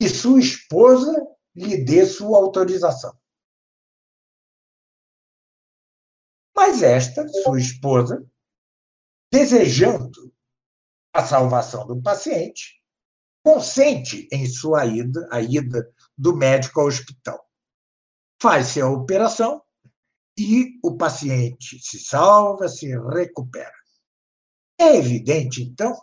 [0.00, 1.12] que sua esposa
[1.54, 3.16] lhe dê sua autorização.
[6.56, 8.24] Mas esta, sua esposa,
[9.32, 10.32] desejando
[11.12, 12.80] a salvação do paciente,
[13.42, 17.43] consente em sua ida, a ida do médico ao hospital
[18.40, 19.62] faz-se a operação
[20.38, 23.72] e o paciente se salva, se recupera.
[24.78, 25.96] É evidente, então,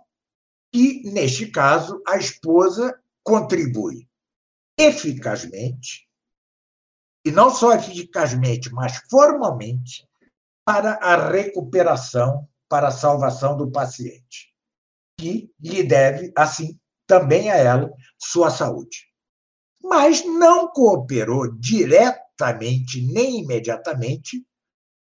[0.71, 4.07] que, neste caso, a esposa contribui
[4.77, 6.07] eficazmente,
[7.23, 10.07] e não só eficazmente, mas formalmente,
[10.65, 14.55] para a recuperação, para a salvação do paciente,
[15.19, 19.10] que lhe deve, assim, também a ela, sua saúde.
[19.83, 24.45] Mas não cooperou direto imediatamente, nem imediatamente,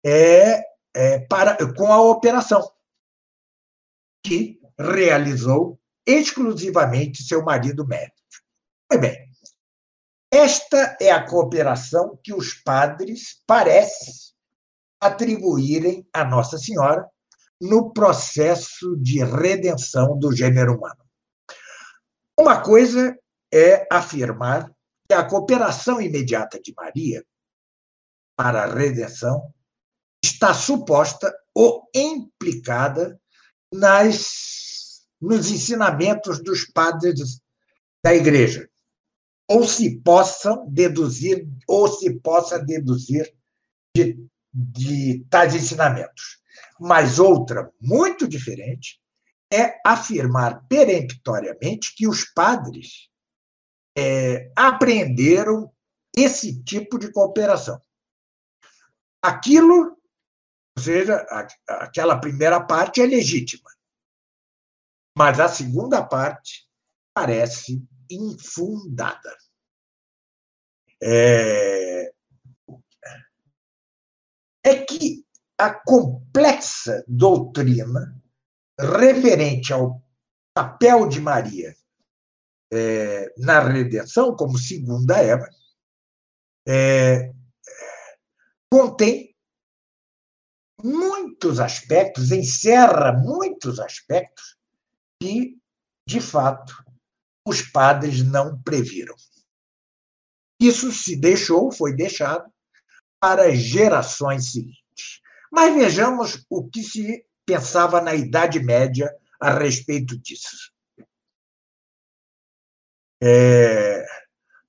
[0.06, 0.62] é,
[0.95, 2.62] é, para, com a operação,
[4.24, 8.16] que realizou exclusivamente seu marido médico.
[8.88, 9.30] Pois bem,
[10.32, 14.14] esta é a cooperação que os padres parecem
[15.00, 17.08] atribuírem a Nossa Senhora
[17.60, 21.04] no processo de redenção do gênero humano.
[22.40, 23.18] Uma coisa
[23.54, 24.74] é afirmar
[25.08, 27.24] que a cooperação imediata de Maria
[28.36, 29.54] para a redenção
[30.24, 33.22] está suposta ou implicada
[33.72, 37.40] nas, nos ensinamentos dos padres
[38.04, 38.68] da igreja,
[39.48, 43.32] ou se possam deduzir, ou se possa deduzir
[43.96, 44.18] de,
[44.52, 46.42] de tais ensinamentos.
[46.80, 49.00] Mas outra, muito diferente,
[49.52, 53.12] é afirmar peremptoriamente que os padres
[53.98, 55.74] é, apreenderam
[56.15, 57.82] esse tipo de cooperação.
[59.22, 59.98] Aquilo,
[60.78, 61.26] ou seja,
[61.68, 63.70] aquela primeira parte é legítima,
[65.18, 66.68] mas a segunda parte
[67.14, 69.38] parece infundada.
[71.02, 72.14] É,
[74.65, 75.26] é que
[75.57, 78.22] a complexa doutrina
[78.80, 80.02] referente ao
[80.53, 81.76] papel de Maria
[82.74, 85.48] é, na redenção, como segunda Eva,
[86.68, 87.32] é,
[88.72, 89.36] contém
[90.84, 94.58] muitos aspectos, encerra muitos aspectos
[95.22, 95.58] que,
[96.08, 96.74] de fato,
[97.45, 99.16] os padres não previram.
[100.60, 102.52] Isso se deixou, foi deixado
[103.20, 105.22] para gerações seguintes.
[105.52, 110.73] Mas vejamos o que se pensava na Idade Média a respeito disso.
[113.26, 114.06] É...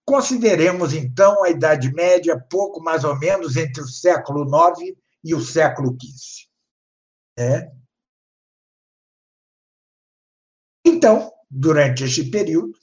[0.05, 5.41] Consideremos, então, a Idade Média pouco mais ou menos entre o século IX e o
[5.41, 6.47] século XV.
[7.39, 7.73] É.
[10.87, 12.79] Então, durante este período,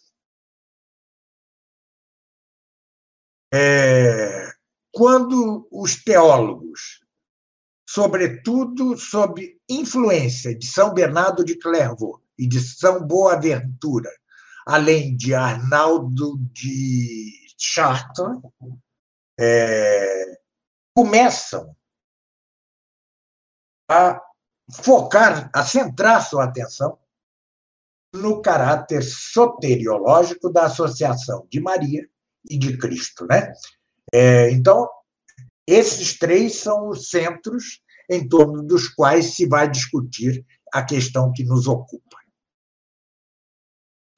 [3.54, 4.52] é,
[4.92, 7.02] quando os teólogos,
[7.88, 14.10] sobretudo sob influência de São Bernardo de Clairvaux e de São Boaventura,
[14.66, 18.40] além de Arnaldo de Chartres,
[19.40, 20.40] é,
[20.96, 21.76] começam
[23.90, 24.22] a
[24.72, 26.98] focar, a centrar sua atenção
[28.14, 32.08] no caráter soteriológico da associação de Maria
[32.50, 33.26] e de Cristo.
[33.26, 33.52] Né?
[34.14, 34.90] É, então,
[35.68, 41.44] esses três são os centros em torno dos quais se vai discutir a questão que
[41.44, 42.21] nos ocupa.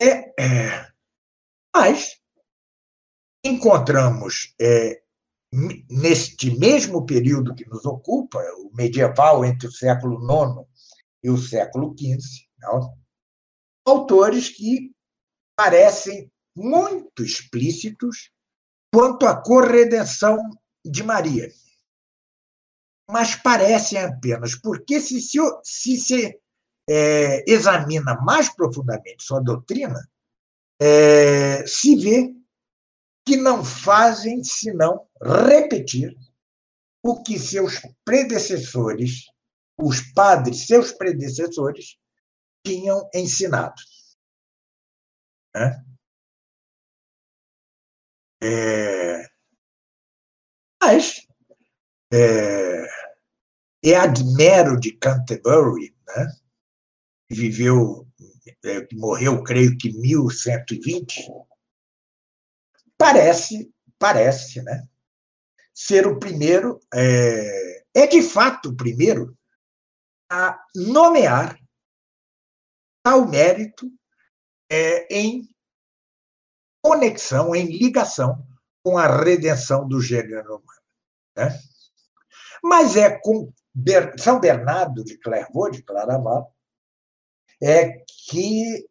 [0.04, 0.92] É, é,
[1.74, 2.20] mas
[3.42, 5.02] encontramos é,
[5.90, 10.68] neste mesmo período que nos ocupa, o medieval entre o século IX
[11.24, 12.20] e o século XV,
[12.60, 12.98] não?
[13.86, 14.94] autores que
[15.56, 18.30] parecem muito explícitos
[18.94, 20.38] quanto à corredenção
[20.84, 21.50] de Maria.
[23.10, 26.43] Mas parecem apenas, porque se se, se, se
[26.90, 30.10] é, examina mais profundamente sua doutrina,
[30.80, 32.36] é, se vê
[33.26, 36.16] que não fazem senão repetir
[37.02, 39.26] o que seus predecessores,
[39.78, 41.98] os padres, seus predecessores,
[42.66, 43.82] tinham ensinado.
[45.56, 45.86] Né?
[48.42, 49.28] É...
[50.82, 51.26] Mas
[52.14, 52.86] é,
[53.82, 56.43] Eadmero de Canterbury, né?
[57.34, 58.08] Viveu,
[58.64, 61.30] é, morreu, creio que 1120,
[62.98, 64.88] parece, parece, né?
[65.74, 69.36] ser o primeiro, é, é de fato o primeiro
[70.30, 71.60] a nomear
[73.04, 73.92] tal mérito
[74.70, 75.50] é, em
[76.82, 78.46] conexão, em ligação
[78.84, 80.82] com a redenção do gênero humano.
[81.36, 81.60] Né?
[82.64, 83.52] Mas é com
[84.18, 86.54] São Bernardo de Clairvaux, de Claraval,
[87.62, 88.88] é que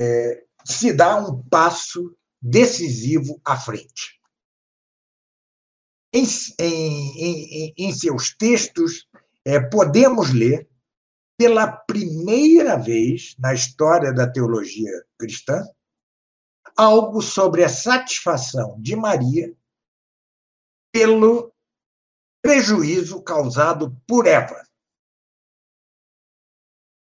[0.00, 4.20] é, se dá um passo decisivo à frente.
[6.12, 6.24] Em,
[6.58, 9.08] em, em seus textos,
[9.44, 10.68] é, podemos ler
[11.38, 15.62] pela primeira vez na história da teologia cristã,
[16.76, 19.54] algo sobre a satisfação de Maria
[20.92, 21.52] pelo
[22.42, 24.65] prejuízo causado por Eva.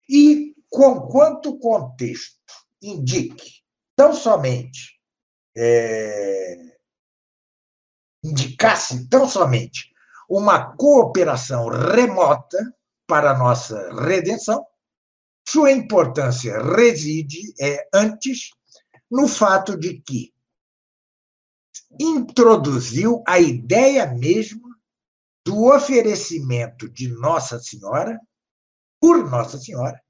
[0.10, 2.40] E, conquanto o contexto
[2.82, 3.62] indique
[3.96, 5.00] tão somente
[5.56, 6.56] é,
[8.24, 9.92] indicasse tão somente
[10.30, 12.58] uma cooperação remota
[13.08, 14.66] para a nossa redenção,
[15.48, 18.52] sua importância reside é, antes
[19.10, 20.32] no fato de que
[22.00, 24.70] introduziu a ideia mesma
[25.44, 28.20] do oferecimento de Nossa Senhora,
[29.00, 30.02] por Nossa Senhora,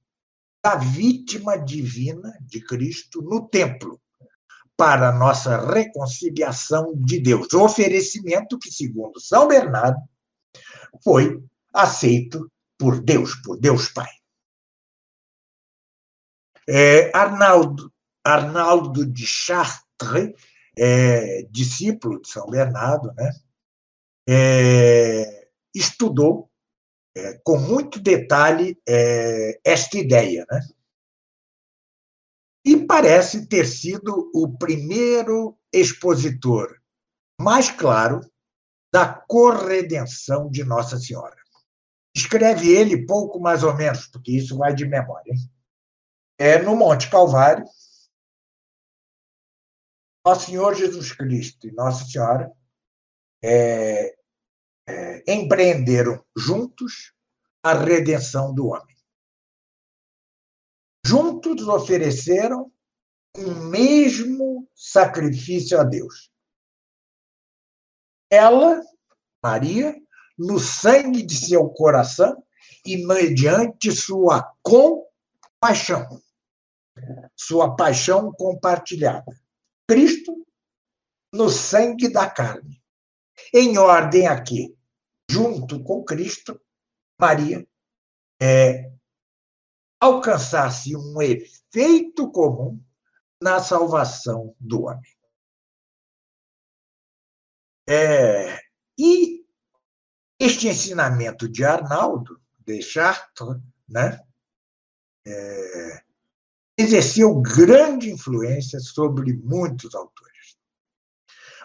[0.63, 3.99] da vítima divina de Cristo no templo,
[4.75, 7.51] para nossa reconciliação de Deus.
[7.53, 9.99] O oferecimento que, segundo São Bernardo,
[11.03, 11.43] foi
[11.73, 14.09] aceito por Deus, por Deus Pai.
[16.67, 17.91] É, Arnaldo,
[18.23, 20.33] Arnaldo de Chartres,
[20.77, 23.31] é, discípulo de São Bernardo, né,
[24.29, 26.49] é, estudou
[27.15, 30.45] é, com muito detalhe é, esta ideia.
[30.49, 30.59] Né?
[32.65, 36.79] E parece ter sido o primeiro expositor
[37.39, 38.19] mais claro
[38.93, 41.35] da corredenção de Nossa Senhora.
[42.15, 45.33] Escreve ele pouco mais ou menos, porque isso vai de memória.
[46.37, 47.65] É no Monte Calvário,
[50.25, 52.51] Nosso Senhor Jesus Cristo e Nossa Senhora
[53.43, 54.18] é,
[54.89, 57.13] é, empreenderam juntos
[57.61, 58.95] a redenção do homem.
[61.05, 62.71] Juntos ofereceram
[63.37, 66.31] um mesmo sacrifício a Deus.
[68.31, 68.81] Ela,
[69.43, 69.95] Maria,
[70.37, 72.43] no sangue de seu coração
[72.85, 76.21] e mediante sua compaixão,
[77.35, 79.39] sua paixão compartilhada.
[79.87, 80.45] Cristo,
[81.33, 82.81] no sangue da carne,
[83.53, 84.78] em ordem aqui,
[85.29, 86.59] junto com Cristo,
[87.19, 87.65] Maria,
[88.41, 88.91] é,
[89.99, 92.81] alcançasse um efeito comum
[93.41, 95.15] na salvação do homem.
[97.87, 98.59] É,
[98.97, 99.45] e
[100.39, 103.57] este ensinamento de Arnaldo, de Chartres,
[103.87, 104.19] né,
[105.27, 106.03] é,
[106.77, 110.57] exerceu grande influência sobre muitos autores.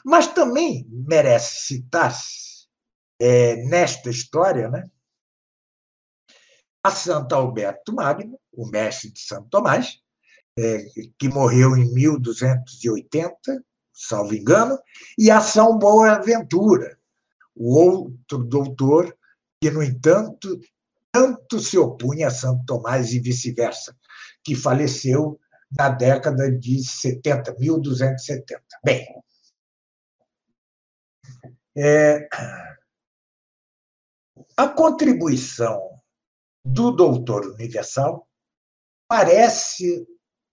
[0.05, 2.44] Mas também merece citar-se
[3.21, 4.85] é, nesta história né,
[6.83, 9.99] a Santo Alberto Magno, o mestre de Santo Tomás,
[10.59, 10.85] é,
[11.19, 14.79] que morreu em 1280, salvo engano,
[15.19, 16.99] e a São Boaventura,
[17.55, 19.17] o outro doutor
[19.61, 20.61] que, no entanto,
[21.11, 23.97] tanto se opunha a Santo Tomás e vice-versa,
[24.43, 25.41] que faleceu
[25.77, 28.63] na década de 70, 1270.
[28.85, 29.07] Bem,
[31.77, 32.29] é,
[34.57, 36.01] a contribuição
[36.65, 38.29] do doutor universal
[39.09, 40.07] parece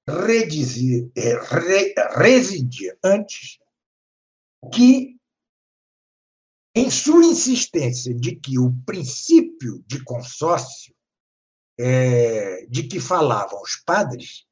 [0.08, 3.60] redizir, é, re, residir antes
[4.74, 5.18] que
[6.76, 10.96] em sua insistência de que o princípio de consórcio
[11.80, 14.46] é, de que falavam os padres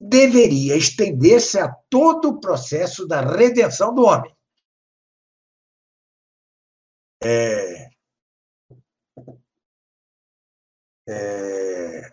[0.00, 4.34] deveria estender-se a todo o processo da redenção do homem.
[7.22, 7.73] É,
[11.08, 12.12] é,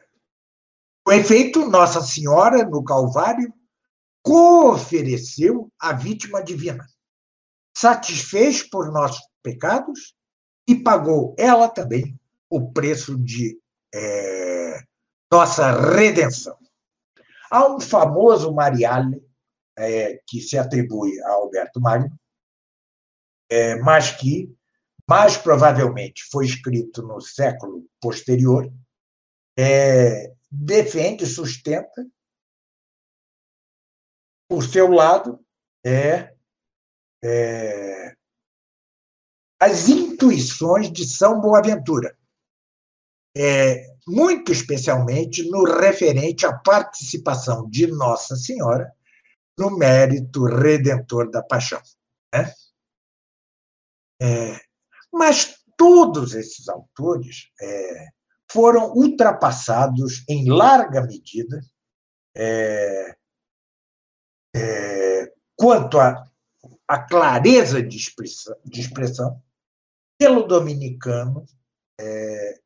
[1.04, 3.54] com efeito, Nossa Senhora, no Calvário,
[4.24, 6.86] co-ofereceu a vítima divina
[7.76, 10.16] satisfez por nossos pecados
[10.68, 12.20] e pagou ela também
[12.50, 13.60] o preço de
[13.94, 14.80] é,
[15.32, 16.58] nossa redenção.
[17.50, 19.22] Há um famoso Mariale
[19.78, 22.16] é, que se atribui a Alberto Magno,
[23.50, 24.54] é, mas que
[25.12, 28.72] mais provavelmente foi escrito no século posterior,
[29.60, 32.08] é, defende, sustenta,
[34.48, 35.46] por seu lado,
[35.86, 36.34] é
[37.22, 38.16] é,
[39.60, 42.18] as intuições de São Boaventura,
[43.36, 48.90] é, muito especialmente no referente à participação de Nossa Senhora
[49.60, 51.82] no mérito redentor da paixão.
[52.34, 52.54] Né?
[54.22, 54.71] É,
[55.12, 58.08] mas todos esses autores é,
[58.52, 61.62] foram ultrapassados em larga medida
[62.36, 63.16] é,
[64.56, 66.28] é, quanto a
[67.10, 69.42] clareza de expressão, de expressão
[70.18, 71.46] pelo dominicano
[72.00, 72.60] é,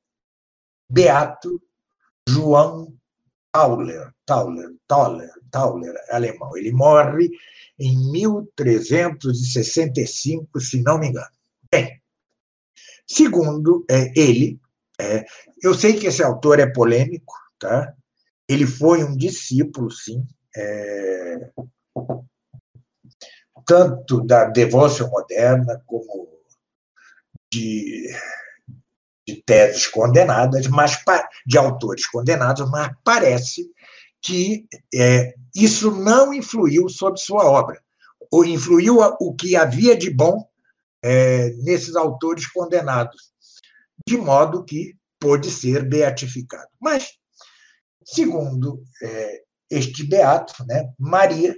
[0.89, 1.61] Beato
[2.27, 2.91] João
[3.51, 6.57] Tauler, Tauler, Tauler, Tauler, alemão.
[6.57, 7.30] Ele morre
[7.80, 11.31] em 1365, se não me engano.
[11.72, 12.01] Bem,
[13.07, 14.60] segundo é, ele,
[14.99, 15.26] é,
[15.61, 17.94] eu sei que esse autor é polêmico, tá?
[18.48, 20.26] Ele foi um discípulo, sim,
[20.56, 21.52] é,
[23.65, 26.30] tanto da devoção moderna como
[27.52, 28.14] de,
[29.27, 30.98] de teses condenadas, mas
[31.45, 33.69] de autores condenados, mas parece
[34.22, 37.82] que é, isso não influiu sobre sua obra,
[38.32, 40.48] ou influiu o que havia de bom
[41.06, 43.32] é, nesses autores condenados,
[44.07, 46.69] de modo que pôde ser beatificado.
[46.82, 47.14] Mas
[48.03, 51.56] segundo é, este beato, né, Maria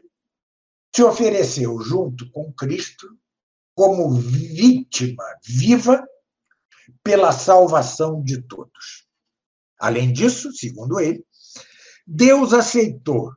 [0.93, 3.07] se ofereceu junto com Cristo
[3.73, 6.05] como vítima viva
[7.01, 9.07] pela salvação de todos.
[9.79, 11.23] Além disso, segundo ele,
[12.05, 13.31] Deus aceitou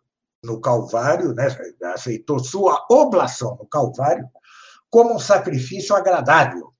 [0.44, 1.46] no Calvário, né,
[1.94, 4.28] aceitou sua oblação no Calvário
[4.90, 6.74] como um sacrifício agradável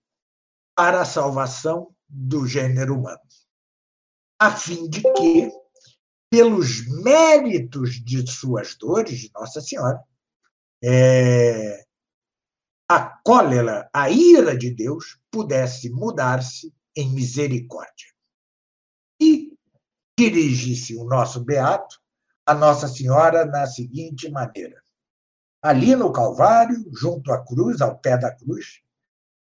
[0.74, 3.20] para a salvação do gênero humano,
[4.38, 5.50] a fim de que,
[6.28, 10.02] pelos méritos de suas dores, Nossa Senhora,
[10.82, 11.84] é,
[12.88, 18.08] a cólera, a ira de Deus pudesse mudar-se em misericórdia.
[19.20, 19.56] E
[20.18, 22.00] dirige-se o nosso beato
[22.44, 24.79] a Nossa Senhora na seguinte maneira:
[25.62, 28.80] ali no Calvário, junto à cruz, ao pé da cruz,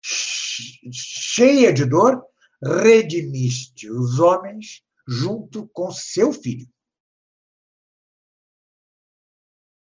[0.04, 2.26] cheia de dor,
[2.64, 6.68] redimiste os homens junto com seu filho.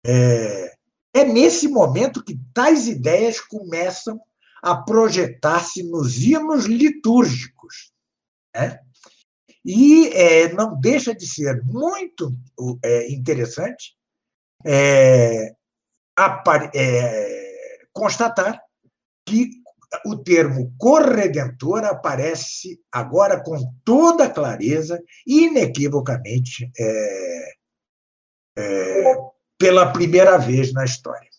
[0.05, 0.77] É,
[1.13, 4.19] é nesse momento que tais ideias começam
[4.61, 7.91] a projetar-se nos hinos litúrgicos.
[8.55, 8.79] Né?
[9.63, 12.35] E é, não deixa de ser muito
[12.83, 13.95] é, interessante
[14.65, 15.55] é,
[16.73, 18.61] é constatar
[19.25, 19.61] que
[20.05, 27.53] o termo corredentor aparece agora com toda clareza, inequivocamente, é,
[28.57, 29.15] é,
[29.57, 31.29] pela primeira vez na história.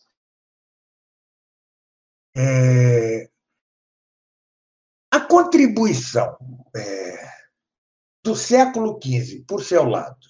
[2.36, 3.31] É,
[5.11, 6.36] a contribuição
[6.77, 7.28] é,
[8.23, 10.27] do século XV, por seu lado,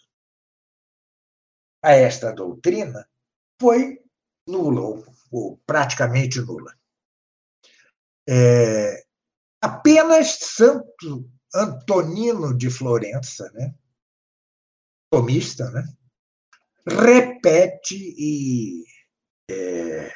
[1.84, 3.08] a esta doutrina
[3.60, 4.00] foi
[4.46, 6.74] nula, ou, ou praticamente nula.
[8.28, 9.04] É,
[9.60, 13.74] apenas Santo Antonino de Florença, né,
[15.10, 15.84] tomista, né,
[16.86, 18.84] repete e
[19.50, 20.12] é,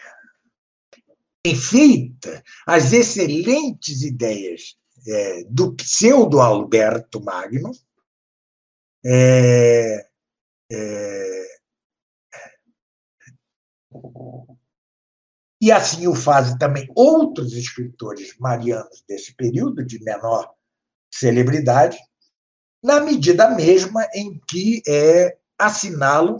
[1.44, 4.76] enfeita as excelentes ideias
[5.06, 7.70] é, do pseudo Alberto Magno,
[9.04, 10.08] é,
[10.72, 11.55] é,
[15.60, 20.52] e assim o fazem também outros escritores marianos desse período, de menor
[21.12, 21.98] celebridade,
[22.82, 26.38] na medida mesma em que é, assinalam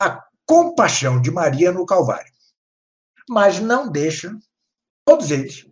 [0.00, 2.32] a compaixão de Maria no Calvário.
[3.28, 4.38] Mas não deixam,
[5.04, 5.66] todos eles,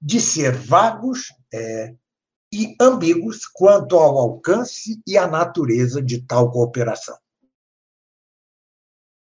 [0.00, 1.94] de ser vagos é,
[2.52, 7.16] e ambíguos quanto ao alcance e à natureza de tal cooperação.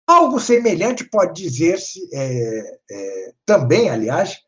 [0.08, 4.38] Algo semelhante pode dizer-se é, é, também, aliás,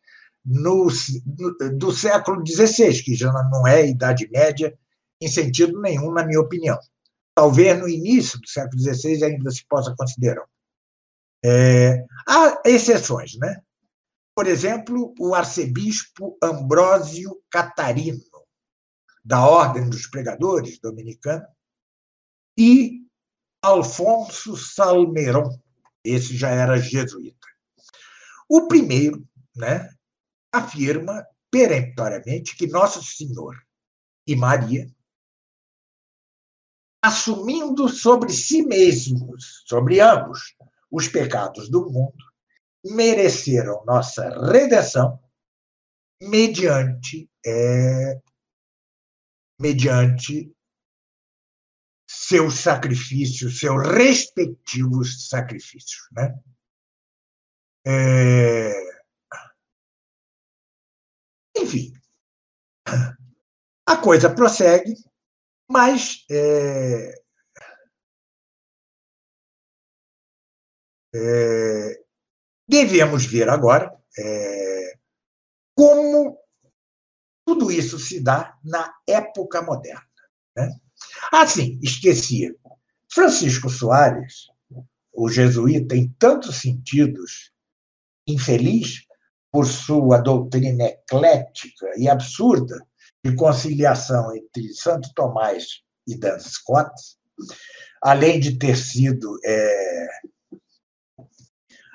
[0.45, 4.77] no, no, do século XVI, que já não é Idade Média
[5.21, 6.79] em sentido nenhum, na minha opinião
[7.41, 10.45] talvez no início do século XVI ainda se possa considerar.
[11.43, 13.63] É, há exceções, né?
[14.35, 18.21] Por exemplo, o arcebispo Ambrósio Catarino,
[19.25, 21.49] da Ordem dos Pregadores dominicana,
[22.59, 23.00] e
[23.63, 25.59] Alfonso Salmeron,
[26.05, 27.47] esse já era jesuíta.
[28.49, 29.89] O primeiro né,
[30.53, 33.55] afirma peremptoriamente que Nosso Senhor
[34.27, 34.91] e Maria
[37.03, 40.55] assumindo sobre si mesmos, sobre ambos,
[40.91, 42.25] os pecados do mundo,
[42.85, 45.19] mereceram nossa redenção
[46.21, 48.21] mediante é,
[49.59, 50.53] mediante
[52.31, 56.35] seus sacrifícios, seus respectivos sacrifícios, né?
[57.87, 58.73] É...
[61.57, 61.93] Enfim,
[63.87, 64.95] a coisa prossegue
[65.71, 67.15] mas é,
[71.15, 72.03] é,
[72.69, 74.99] devemos ver agora é,
[75.77, 76.37] como
[77.47, 80.05] tudo isso se dá na época moderna.
[80.57, 80.73] Né?
[81.33, 82.55] Assim, esquecia.
[83.13, 84.47] Francisco Soares,
[85.13, 87.53] o jesuíta, em tantos sentidos,
[88.27, 89.05] infeliz
[89.51, 92.79] por sua doutrina eclética e absurda,
[93.23, 96.91] de conciliação entre Santo Tomás e Dan Scott,
[98.01, 100.09] além de ter sido é,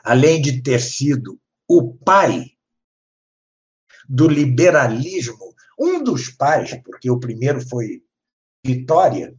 [0.04, 2.52] além de ter sido o pai
[4.08, 8.05] do liberalismo, um dos pais, porque o primeiro foi
[8.66, 9.34] Vitória,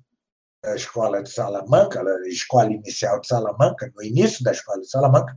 [0.64, 5.36] a escola de Salamanca, a escola inicial de Salamanca, no início da escola de Salamanca,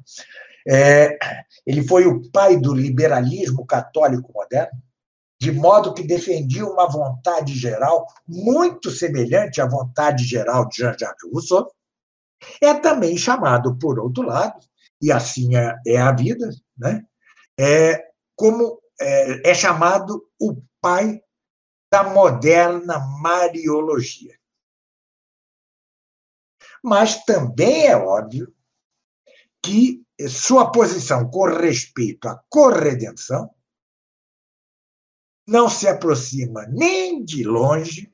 [0.67, 1.17] é,
[1.65, 4.79] ele foi o pai do liberalismo católico moderno,
[5.41, 11.71] de modo que defendia uma vontade geral muito semelhante à vontade geral de Jean-Jacques Rousseau,
[12.61, 14.59] é também chamado, por outro lado,
[15.01, 17.03] e assim é, é a vida, né?
[17.59, 18.05] é,
[18.35, 21.21] como é, é chamado o pai
[21.91, 24.37] da moderna Mariologia.
[26.83, 28.53] Mas também é óbvio
[29.63, 33.53] que sua posição com respeito à corredenção
[35.47, 38.13] não se aproxima nem de longe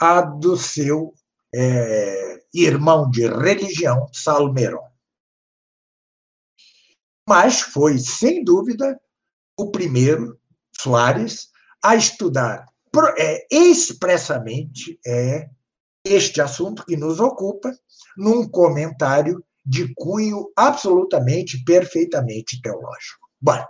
[0.00, 1.14] a do seu
[1.52, 4.88] é, irmão de religião, Salmeron.
[7.28, 9.00] Mas foi, sem dúvida,
[9.58, 10.40] o primeiro,
[10.76, 11.50] Soares,
[11.82, 12.69] a estudar
[13.50, 15.48] expressamente é,
[16.04, 17.72] este assunto que nos ocupa,
[18.16, 23.28] num comentário de cunho absolutamente, perfeitamente teológico.
[23.40, 23.64] Bom,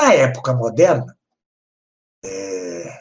[0.00, 1.16] na época moderna,
[2.24, 2.98] é,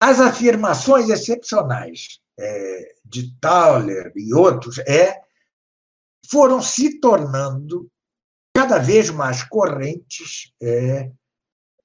[0.00, 5.20] as afirmações excepcionais é, de Tauler e outros é,
[6.30, 7.90] foram se tornando
[8.54, 11.10] cada vez mais correntes, é,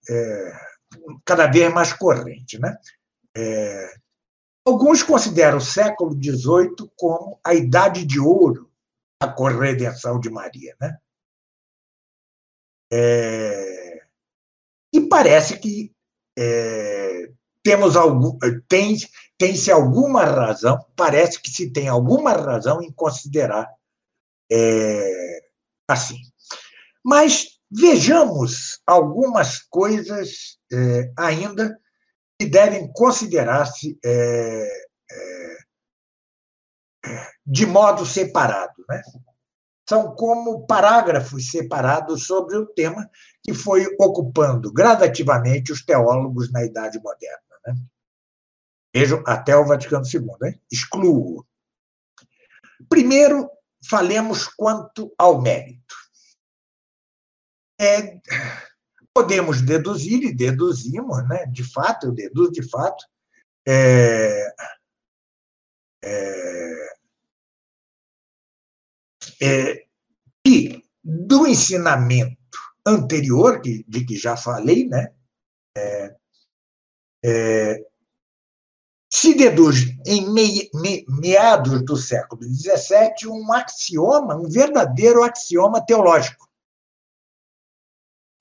[0.09, 0.72] é,
[1.25, 2.59] cada vez mais corrente.
[2.59, 2.75] Né?
[3.35, 3.93] É,
[4.65, 8.71] alguns consideram o século XVIII como a idade de ouro
[9.21, 10.75] da corredenção de Maria.
[10.79, 10.97] Né?
[12.91, 14.05] É,
[14.93, 15.93] e parece que
[16.37, 17.31] é,
[17.63, 18.37] temos algum,
[18.67, 18.95] tem,
[19.37, 23.71] tem-se alguma razão, parece que se tem alguma razão em considerar
[24.51, 25.47] é,
[25.87, 26.19] assim.
[27.03, 31.79] Mas vejamos algumas coisas é, ainda
[32.39, 35.57] que devem considerar-se é, é,
[37.45, 38.85] de modo separado.
[38.87, 39.01] Né?
[39.89, 43.09] São como parágrafos separados sobre o tema
[43.41, 47.41] que foi ocupando gradativamente os teólogos na Idade Moderna.
[47.65, 47.75] Né?
[48.95, 51.45] Vejam até o Vaticano II, excluo.
[52.87, 53.49] Primeiro,
[53.89, 56.02] falemos quanto ao mérito.
[57.83, 58.17] É,
[59.13, 61.45] podemos deduzir, e deduzimos, né?
[61.47, 63.03] de fato, eu deduzo de fato,
[63.67, 64.55] é,
[66.01, 66.95] é,
[69.41, 69.85] é,
[70.45, 72.37] que do ensinamento
[72.85, 75.13] anterior, que, de que já falei, né?
[75.75, 76.15] É,
[77.25, 77.85] é,
[79.11, 86.47] se deduz em me, me, meados do século XVII um axioma, um verdadeiro axioma teológico,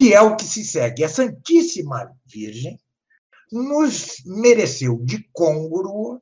[0.02, 1.04] que é o que se segue.
[1.04, 2.76] A Santíssima Virgem
[3.52, 6.20] nos mereceu de congruo,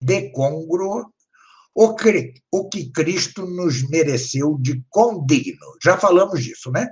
[0.00, 1.12] de congruo,
[1.74, 1.96] o,
[2.52, 5.66] o que Cristo nos mereceu de condigno.
[5.82, 6.88] Já falamos disso, né?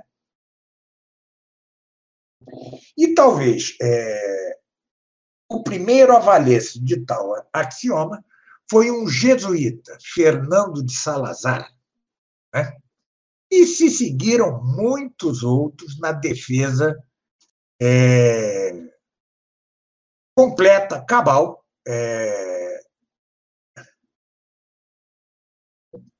[2.97, 4.59] E talvez é,
[5.49, 8.21] o primeiro a valer-se de tal axioma
[8.69, 11.73] foi um jesuíta, Fernando de Salazar.
[12.53, 12.77] Né?
[13.49, 16.95] E se seguiram muitos outros na defesa
[17.81, 18.71] é,
[20.35, 22.81] completa, cabal, é,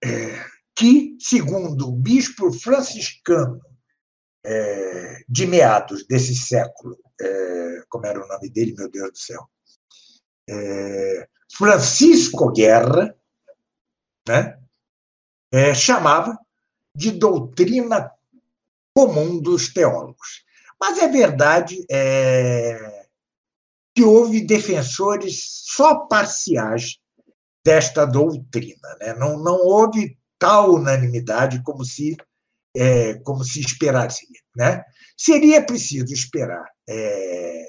[0.04, 0.46] é,
[0.76, 3.60] que, segundo o bispo franciscano
[4.46, 9.50] é, de meados desse século, é, como era o nome dele, meu Deus do céu,
[10.50, 13.14] é, Francisco Guerra,
[14.28, 14.60] né,
[15.74, 16.38] chamava
[16.98, 18.12] de doutrina
[18.92, 20.44] comum dos teólogos.
[20.82, 23.06] Mas é verdade é,
[23.94, 26.98] que houve defensores só parciais
[27.64, 28.98] desta doutrina.
[29.00, 29.14] Né?
[29.14, 32.18] Não, não houve tal unanimidade como se
[32.76, 34.42] é, como se esperaria.
[34.56, 34.84] Né?
[35.16, 37.64] Seria preciso esperar é,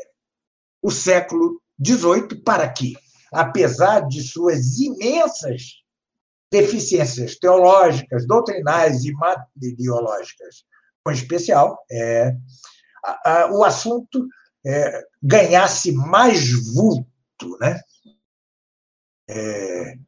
[0.83, 2.95] o século XVIII para que,
[3.31, 5.83] apesar de suas imensas
[6.51, 10.65] deficiências teológicas, doutrinais e materiológicas,
[11.05, 12.35] com especial, é,
[13.05, 14.27] a, a, o assunto
[14.67, 17.81] é, ganhasse mais vulto, né?
[19.31, 19.99] É,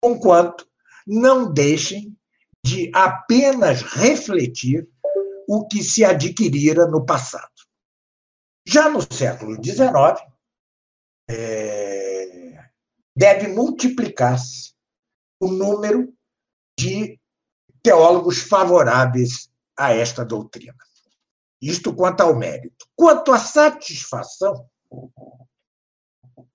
[0.00, 0.68] conquanto
[1.06, 2.16] não deixem
[2.64, 4.88] de apenas refletir
[5.48, 7.48] o que se adquirira no passado.
[8.66, 10.20] Já no século XIX,
[11.30, 12.68] é,
[13.16, 14.74] deve multiplicar-se
[15.40, 16.12] o número
[16.78, 17.18] de
[17.82, 20.76] teólogos favoráveis a esta doutrina.
[21.60, 22.86] Isto quanto ao mérito.
[22.94, 24.68] Quanto à satisfação,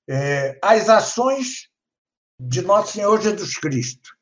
[0.08, 1.70] é, as ações
[2.40, 4.18] de Nosso Senhor Jesus Cristo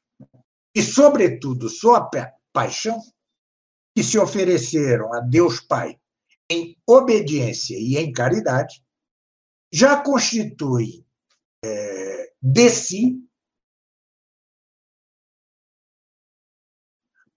[0.76, 2.10] e, sobretudo, sua
[2.54, 3.00] paixão,
[3.96, 6.00] que se ofereceram a Deus Pai
[6.50, 8.84] em obediência e em caridade,
[9.72, 11.06] já constitui
[11.64, 13.31] é, de si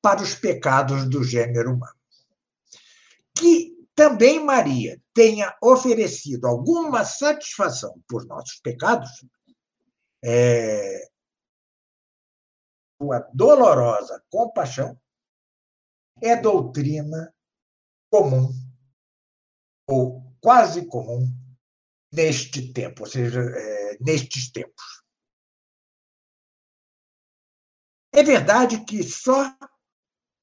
[0.05, 1.97] para os pecados do gênero humano.
[3.35, 9.09] Que também Maria tenha oferecido alguma satisfação por nossos pecados,
[10.23, 11.09] é,
[13.01, 15.01] sua dolorosa compaixão,
[16.21, 17.35] é doutrina
[18.11, 18.53] comum,
[19.89, 21.27] ou quase comum,
[22.13, 25.03] neste tempo, ou seja, é, nestes tempos.
[28.13, 29.57] É verdade que só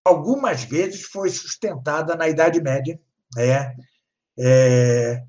[0.03, 2.99] algumas vezes foi sustentada na Idade Média,
[3.35, 3.75] né?
[4.39, 5.23] É,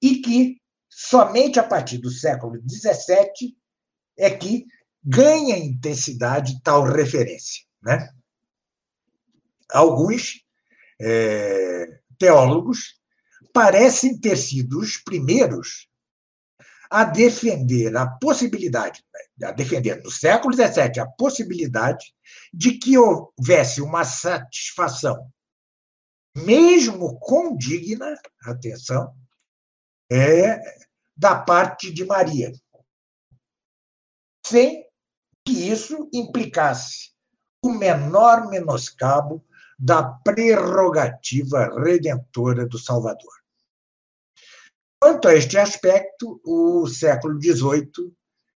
[0.00, 3.56] e que somente a partir do século XVII
[4.18, 4.66] é que
[5.02, 7.64] ganha intensidade tal referência.
[7.82, 8.12] Né?
[9.70, 10.44] Alguns
[11.00, 13.00] é, teólogos
[13.52, 15.88] parecem ter sido os primeiros
[16.90, 19.04] a defender a possibilidade,
[19.44, 22.12] a defender no século XVII a possibilidade
[22.52, 25.30] de que houvesse uma satisfação,
[26.36, 29.14] mesmo condigna, atenção,
[30.10, 30.60] é,
[31.16, 32.52] da parte de Maria,
[34.44, 34.84] sem
[35.44, 37.12] que isso implicasse
[37.62, 39.44] o menor menoscabo
[39.78, 43.39] da prerrogativa redentora do Salvador.
[45.02, 48.14] Quanto a este aspecto, o século XVIII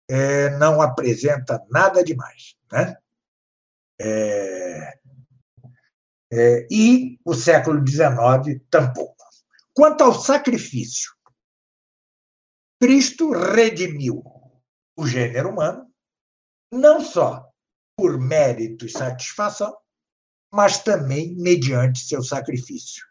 [0.09, 2.57] é, não apresenta nada demais.
[2.73, 2.97] Né?
[4.01, 4.99] É,
[6.33, 9.17] é, e o século XIX tampouco.
[9.75, 11.13] Quanto ao sacrifício,
[12.81, 14.25] Cristo redimiu
[14.97, 15.93] o gênero humano,
[16.73, 17.47] não só
[17.95, 19.77] por mérito e satisfação,
[20.51, 23.05] mas também mediante seu sacrifício.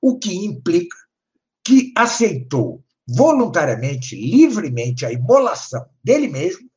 [0.00, 1.03] O que implica
[1.64, 6.68] que aceitou voluntariamente, livremente, a imolação dele mesmo,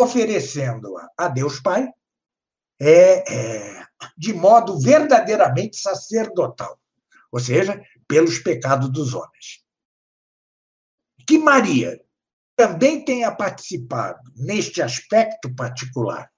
[0.00, 1.88] oferecendo-a a Deus Pai,
[2.80, 3.86] é, é,
[4.16, 6.78] de modo verdadeiramente sacerdotal,
[7.30, 9.62] ou seja, pelos pecados dos homens.
[11.26, 12.00] Que Maria
[12.56, 16.30] também tenha participado neste aspecto particular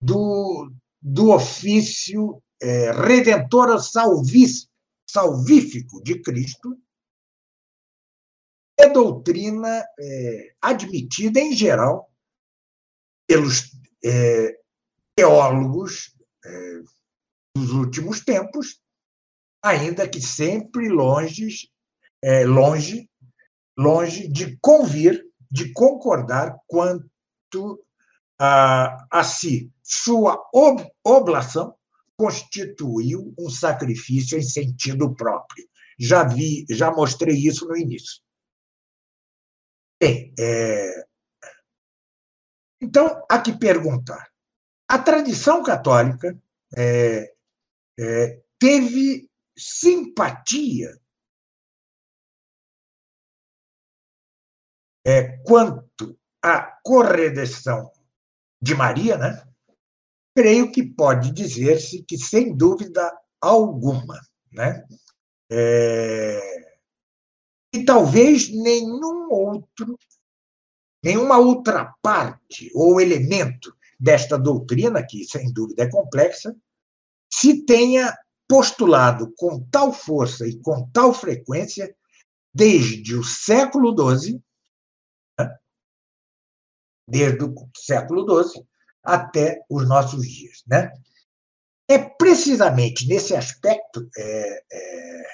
[0.00, 0.70] do,
[1.00, 3.70] do ofício é, redentor
[5.10, 6.78] salvífico de Cristo,
[8.78, 12.10] é doutrina é, admitida em geral
[13.26, 13.72] pelos
[14.04, 14.56] é,
[15.16, 16.14] teólogos
[16.44, 16.80] é,
[17.56, 18.80] dos últimos tempos,
[19.62, 21.68] ainda que sempre longe,
[22.22, 23.10] é, longe,
[23.76, 27.84] longe de convir, de concordar quanto
[28.38, 29.72] a, a si.
[29.82, 31.77] Sua ob, oblação
[32.18, 35.68] constituiu um sacrifício em sentido próprio.
[35.98, 38.20] Já vi, já mostrei isso no início.
[40.00, 41.06] Bem, é...
[42.80, 44.28] então, há que perguntar.
[44.88, 46.36] A tradição católica
[46.76, 47.34] é,
[47.98, 50.98] é, teve simpatia
[55.06, 57.92] é, quanto à corredeção
[58.60, 59.47] de Maria, né?
[60.38, 64.20] Creio que pode dizer-se que, sem dúvida alguma,
[64.52, 64.86] né?
[65.50, 66.78] É...
[67.74, 69.98] e talvez nenhum outro,
[71.02, 76.54] nenhuma outra parte ou elemento desta doutrina, que sem dúvida é complexa,
[77.28, 78.16] se tenha
[78.46, 81.92] postulado com tal força e com tal frequência
[82.54, 84.40] desde o século XII,
[85.36, 85.58] né?
[87.08, 88.67] desde o século XII,
[89.08, 90.62] até os nossos dias.
[90.66, 90.92] Né?
[91.88, 95.26] É precisamente nesse aspecto é, é,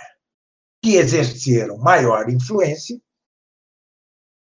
[0.81, 3.01] que exerceram maior influência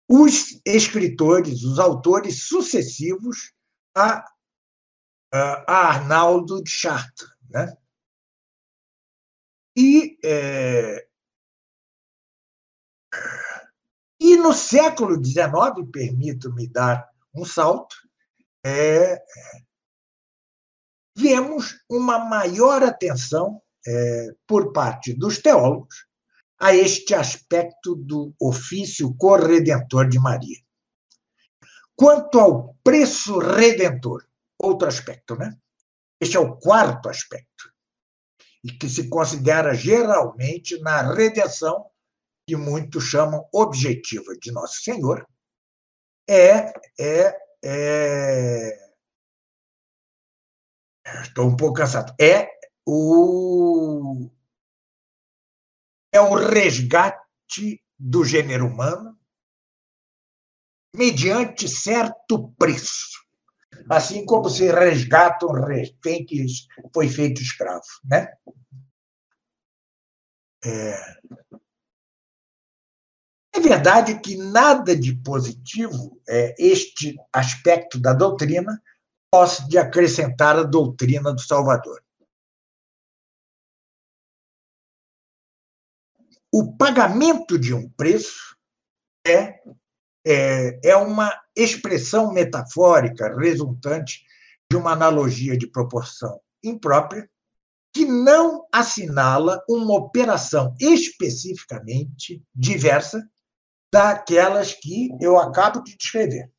[0.07, 3.55] os escritores, os autores sucessivos
[3.97, 4.31] a,
[5.33, 7.31] a Arnaldo de Chartres.
[7.49, 7.75] Né?
[9.75, 11.09] E, é,
[14.21, 17.97] e no século XIX, permito-me dar um salto,
[18.65, 19.23] é,
[21.17, 26.07] vemos uma maior atenção é, por parte dos teólogos
[26.59, 30.59] a este aspecto do ofício corredentor de Maria.
[31.95, 34.27] Quanto ao preço redentor,
[34.59, 35.57] outro aspecto, né?
[36.21, 37.71] Este é o quarto aspecto,
[38.65, 41.87] e que se considera geralmente na redenção,
[42.49, 45.27] que muitos chamam objetiva de Nosso Senhor,
[46.29, 48.85] é, é é...
[51.23, 52.15] Estou um pouco cansado.
[52.21, 52.49] É
[52.87, 54.31] o,
[56.13, 59.19] é o resgate do gênero humano
[60.95, 63.25] mediante certo preço.
[63.91, 66.47] Assim como se resgata um refém que
[66.93, 67.83] foi feito escravo.
[68.05, 68.33] Né?
[70.65, 70.95] É...
[73.55, 78.83] é verdade que nada de positivo é este aspecto da doutrina
[79.31, 82.03] possa de acrescentar a doutrina do Salvador.
[86.53, 88.57] O pagamento de um preço
[89.27, 89.61] é
[90.27, 94.25] é, é uma expressão metafórica resultante
[94.71, 97.29] de uma analogia de proporção imprópria
[97.93, 103.23] que não assinala uma operação especificamente diversa
[103.95, 106.53] daquelas que eu acabo de descrever.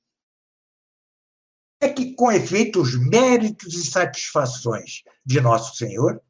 [1.81, 6.23] É que, com efeito, os méritos e satisfações de Nosso Senhor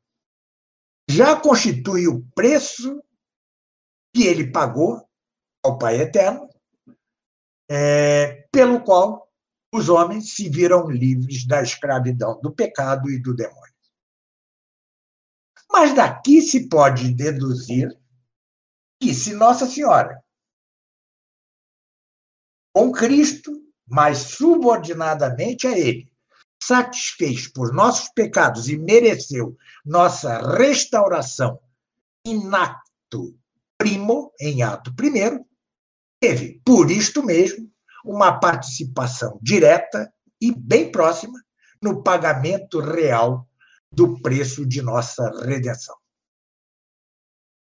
[1.07, 3.03] já constituem o preço
[4.15, 5.07] que ele pagou
[5.63, 6.49] ao Pai Eterno
[7.69, 9.31] é, pelo qual
[9.71, 13.75] os homens se viram livres da escravidão do pecado e do demônio.
[15.71, 17.95] Mas daqui se pode deduzir
[18.99, 20.24] que, se Nossa Senhora,
[22.75, 23.53] com Cristo,
[23.87, 26.11] mas subordinadamente a Ele,
[26.61, 31.57] satisfez por nossos pecados e mereceu nossa restauração
[32.25, 33.33] in acto
[33.77, 35.45] primo, em ato primeiro,
[36.19, 37.71] teve, por isto mesmo,
[38.03, 41.39] uma participação direta e bem próxima
[41.81, 43.47] no pagamento real
[43.89, 45.95] do preço de nossa redenção.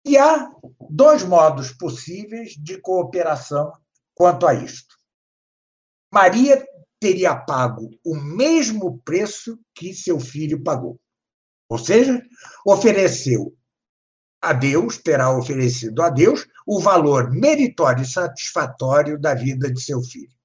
[0.06, 0.50] E há
[0.88, 3.70] dois modos possíveis de cooperação
[4.14, 5.01] quanto a isto.
[6.12, 6.62] Maria
[7.00, 11.00] teria pago o mesmo preço que seu filho pagou.
[11.68, 12.22] Ou seja,
[12.66, 13.56] ofereceu
[14.42, 20.02] a Deus, terá oferecido a Deus o valor meritório e satisfatório da vida de seu
[20.02, 20.36] filho.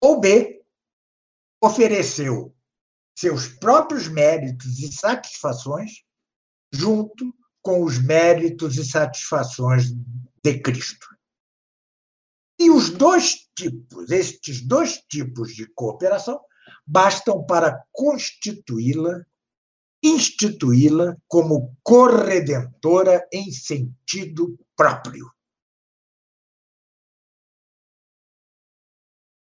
[0.00, 0.62] Ou B,
[1.60, 2.54] ofereceu
[3.18, 6.04] seus próprios méritos e satisfações
[6.72, 9.90] junto com os méritos e satisfações
[10.44, 11.08] de Cristo.
[12.60, 16.40] E os dois tipos, estes dois tipos de cooperação,
[16.86, 19.24] bastam para constituí-la
[20.02, 25.30] instituí-la como corredentora em sentido próprio.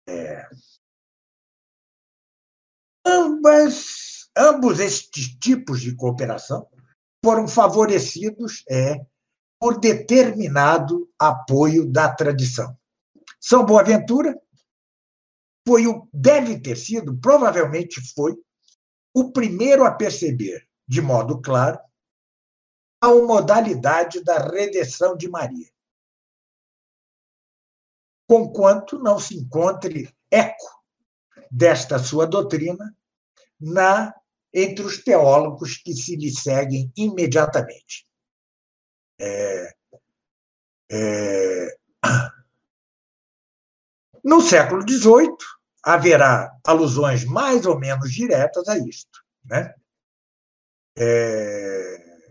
[0.07, 0.47] É.
[3.05, 6.67] Ambas, ambos estes tipos de cooperação
[7.23, 9.05] foram favorecidos é,
[9.59, 12.77] por determinado apoio da tradição.
[13.45, 14.41] São Boaventura
[15.67, 18.41] foi o deve ter sido, provavelmente foi,
[19.13, 21.77] o primeiro a perceber, de modo claro,
[23.01, 25.69] a modalidade da redenção de Maria.
[28.25, 30.81] Conquanto não se encontre eco
[31.51, 32.95] desta sua doutrina
[33.59, 34.15] na
[34.53, 38.07] entre os teólogos que se lhe seguem imediatamente.
[39.19, 39.75] É,
[40.89, 41.77] é,
[44.23, 45.35] no século XVIII,
[45.83, 49.23] haverá alusões mais ou menos diretas a isto.
[49.43, 49.73] Né?
[50.97, 52.29] É...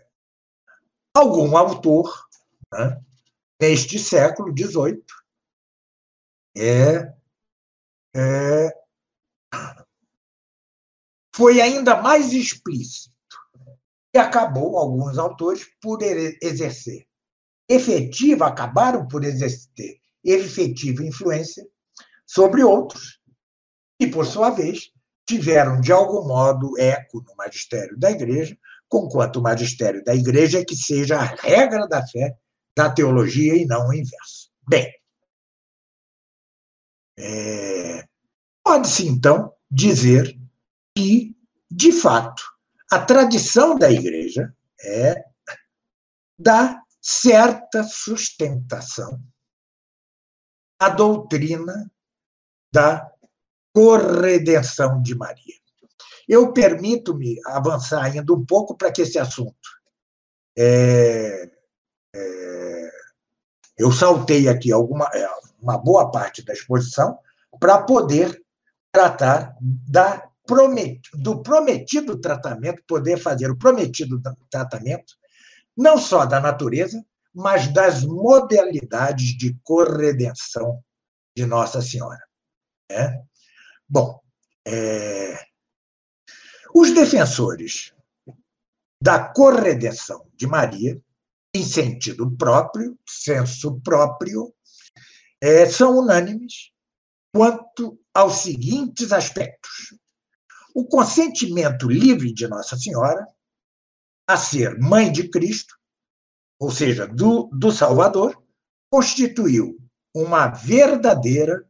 [1.15, 2.27] Algum autor,
[2.73, 2.99] né,
[3.61, 5.05] neste século XVIII,
[6.57, 7.13] é,
[8.15, 8.83] é,
[11.35, 13.13] foi ainda mais explícito
[14.15, 17.07] e acabou, alguns autores, por exercer
[17.69, 21.67] efetiva, acabaram por exercer efetiva influência
[22.33, 23.21] sobre outros,
[24.01, 24.91] e, por sua vez,
[25.27, 28.57] tiveram, de algum modo, eco no magistério da Igreja,
[28.89, 32.35] conquanto o magistério da Igreja é que seja a regra da fé
[32.75, 34.51] da teologia e não o inverso.
[34.67, 34.91] Bem,
[37.19, 38.09] é,
[38.65, 40.35] pode-se, então, dizer
[40.97, 41.37] que,
[41.71, 42.43] de fato,
[42.91, 45.23] a tradição da Igreja é
[46.39, 49.23] da certa sustentação
[50.79, 51.91] à doutrina
[52.73, 53.11] da
[53.73, 55.55] corredenção de Maria.
[56.29, 59.55] Eu permito-me avançar ainda um pouco para que esse assunto.
[60.57, 61.51] É,
[62.15, 62.91] é,
[63.79, 65.29] eu saltei aqui alguma, é,
[65.61, 67.19] uma boa parte da exposição
[67.59, 68.43] para poder
[68.93, 70.29] tratar da
[71.15, 74.21] do prometido tratamento, poder fazer o prometido
[74.51, 75.15] tratamento,
[75.77, 80.83] não só da natureza, mas das modalidades de corredenção
[81.35, 82.21] de Nossa Senhora.
[82.93, 83.25] Né?
[83.89, 84.21] Bom,
[84.67, 85.39] é...
[86.75, 87.95] os defensores
[89.01, 91.01] da corredenção de Maria
[91.55, 94.55] em sentido próprio, senso próprio,
[95.41, 96.71] é, são unânimes
[97.35, 99.95] quanto aos seguintes aspectos.
[100.75, 103.27] O consentimento livre de Nossa Senhora
[104.27, 105.77] a ser mãe de Cristo,
[106.59, 108.41] ou seja, do, do Salvador,
[108.91, 109.77] constituiu
[110.15, 111.67] uma verdadeira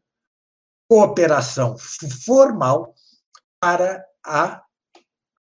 [0.92, 1.74] cooperação
[2.22, 2.94] formal
[3.58, 4.62] para a,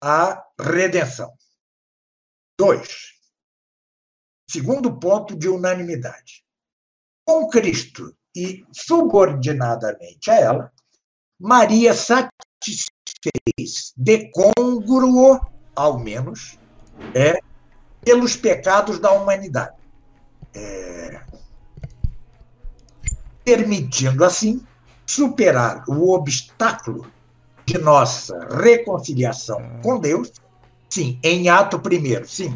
[0.01, 1.33] a redenção.
[2.57, 3.19] Dois.
[4.49, 6.45] Segundo ponto de unanimidade.
[7.27, 10.73] Com Cristo e subordinadamente a ela,
[11.37, 12.89] Maria satisfez
[13.97, 15.37] de congruo,
[15.75, 16.57] ao menos,
[17.13, 17.37] é,
[17.99, 19.75] pelos pecados da humanidade.
[20.55, 21.21] É,
[23.43, 24.65] permitindo, assim,
[25.11, 27.11] superar o obstáculo
[27.65, 30.31] de nossa reconciliação com Deus,
[30.89, 32.53] sim, em ato primeiro, sim.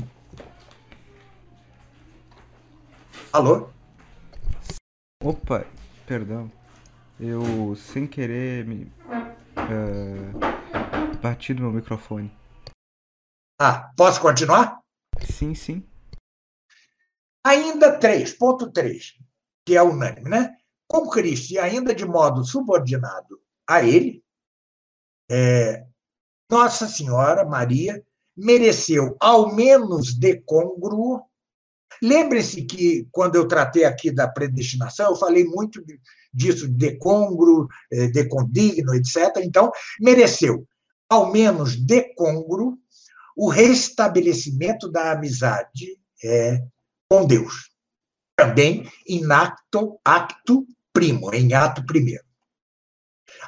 [3.33, 3.69] Alô?
[5.21, 5.65] Opa,
[6.07, 6.49] perdão.
[7.19, 8.85] Eu, sem querer, me.
[9.57, 12.31] Uh, bati no meu microfone.
[13.59, 14.79] Ah, posso continuar?
[15.21, 15.85] Sim, sim.
[17.43, 19.13] Ainda 3.3,
[19.65, 20.55] que é unânime, né?
[20.87, 24.23] Com Cristo e ainda de modo subordinado a ele,
[25.29, 25.85] é,
[26.49, 28.03] Nossa Senhora Maria
[28.37, 31.25] mereceu, ao menos de congruo,
[32.01, 35.83] Lembre-se que, quando eu tratei aqui da predestinação, eu falei muito
[36.33, 39.37] disso, de congro, eh, de condigno, etc.
[39.37, 40.67] Então, mereceu,
[41.09, 42.77] ao menos de congro,
[43.35, 46.61] o restabelecimento da amizade é,
[47.09, 47.71] com Deus.
[48.37, 50.65] Também em acto, acto
[50.95, 52.23] primo, em ato primeiro.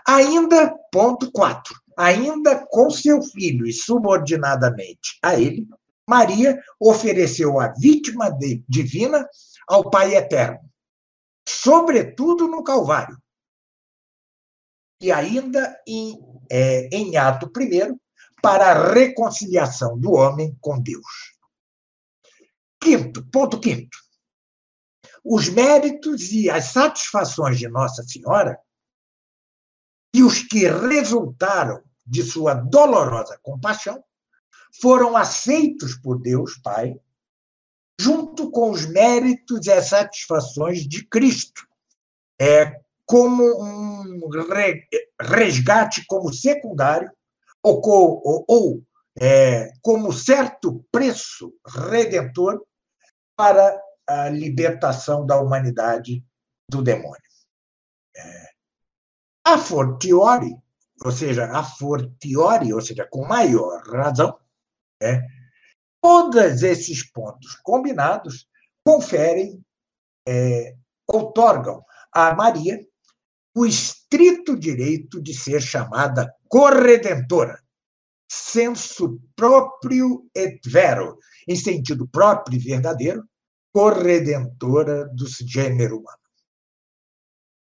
[0.05, 5.65] Ainda, ponto 4, ainda com seu filho e subordinadamente a ele,
[6.07, 8.29] Maria ofereceu a vítima
[8.67, 9.27] divina
[9.67, 10.69] ao Pai Eterno,
[11.47, 13.17] sobretudo no Calvário.
[15.01, 16.19] E ainda em,
[16.51, 17.99] é, em ato primeiro,
[18.41, 21.35] para a reconciliação do homem com Deus.
[22.81, 23.97] Quinto, ponto quinto.
[25.29, 28.57] Os méritos e as satisfações de Nossa Senhora
[30.15, 34.01] e os que resultaram de sua dolorosa compaixão
[34.81, 36.97] foram aceitos por Deus Pai,
[37.99, 41.67] junto com os méritos e as satisfações de Cristo,
[42.39, 44.29] é, como um
[45.19, 47.11] resgate como secundário,
[47.61, 48.83] ou, ou, ou
[49.19, 52.63] é, como certo preço redentor
[53.35, 53.77] para
[54.07, 56.23] a libertação da humanidade
[56.69, 57.21] do demônio.
[58.15, 58.49] É,
[59.45, 60.55] a fortiori,
[61.03, 64.39] ou seja, a fortiori, ou seja, com maior razão,
[65.01, 65.27] né?
[66.01, 68.47] Todos esses pontos combinados
[68.85, 69.63] conferem,
[70.27, 70.75] é,
[71.07, 72.79] outorgam a Maria
[73.55, 77.59] o estrito direito de ser chamada corredentora,
[78.31, 81.17] senso próprio et vero,
[81.47, 83.27] em sentido próprio e verdadeiro,
[83.77, 86.17] corredentora do gênero humano.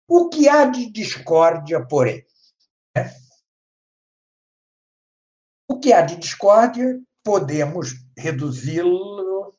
[0.08, 2.24] O que há de discórdia, porém?
[2.96, 3.14] Né?
[5.68, 9.54] O que há de discórdia podemos reduzi-lo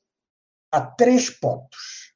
[0.71, 2.15] a três pontos.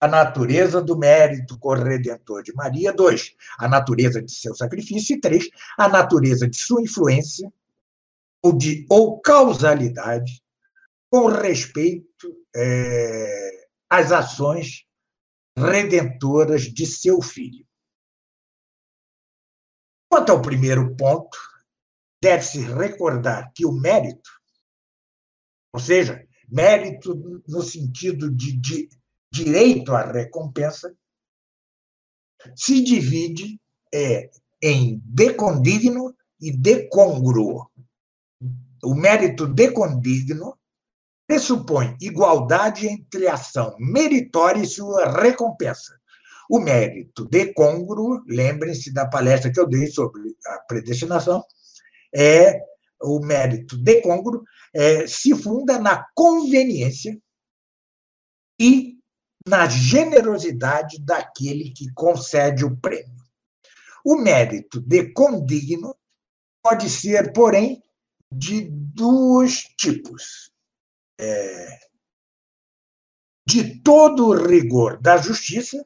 [0.00, 2.92] A natureza do mérito corredentor de Maria.
[2.92, 5.16] Dois, a natureza de seu sacrifício.
[5.16, 7.52] E três, a natureza de sua influência
[8.40, 10.40] ou, de, ou causalidade
[11.10, 14.84] com respeito é, às ações
[15.56, 17.66] redentoras de seu filho.
[20.10, 21.38] Quanto ao primeiro ponto,
[22.22, 24.30] deve-se recordar que o mérito
[25.76, 28.88] ou seja, mérito no sentido de, de
[29.30, 30.96] direito à recompensa,
[32.56, 33.60] se divide
[33.92, 34.30] é,
[34.62, 37.70] em decondigno e decongruo.
[38.82, 40.58] O mérito decondigno
[41.26, 45.98] pressupõe igualdade entre ação meritória e sua recompensa.
[46.48, 51.44] O mérito decongruo, lembrem-se da palestra que eu dei sobre a predestinação,
[52.14, 52.60] é
[53.02, 54.44] o mérito decongruo
[54.74, 57.18] é, se funda na conveniência
[58.60, 58.96] e
[59.46, 63.24] na generosidade daquele que concede o prêmio.
[64.04, 65.96] O mérito de condigno
[66.62, 67.82] pode ser, porém,
[68.32, 70.50] de dois tipos.
[71.18, 71.78] É,
[73.46, 75.84] de todo o rigor da justiça,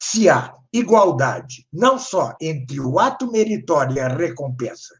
[0.00, 4.94] se há igualdade não só entre o ato meritório e a recompensa,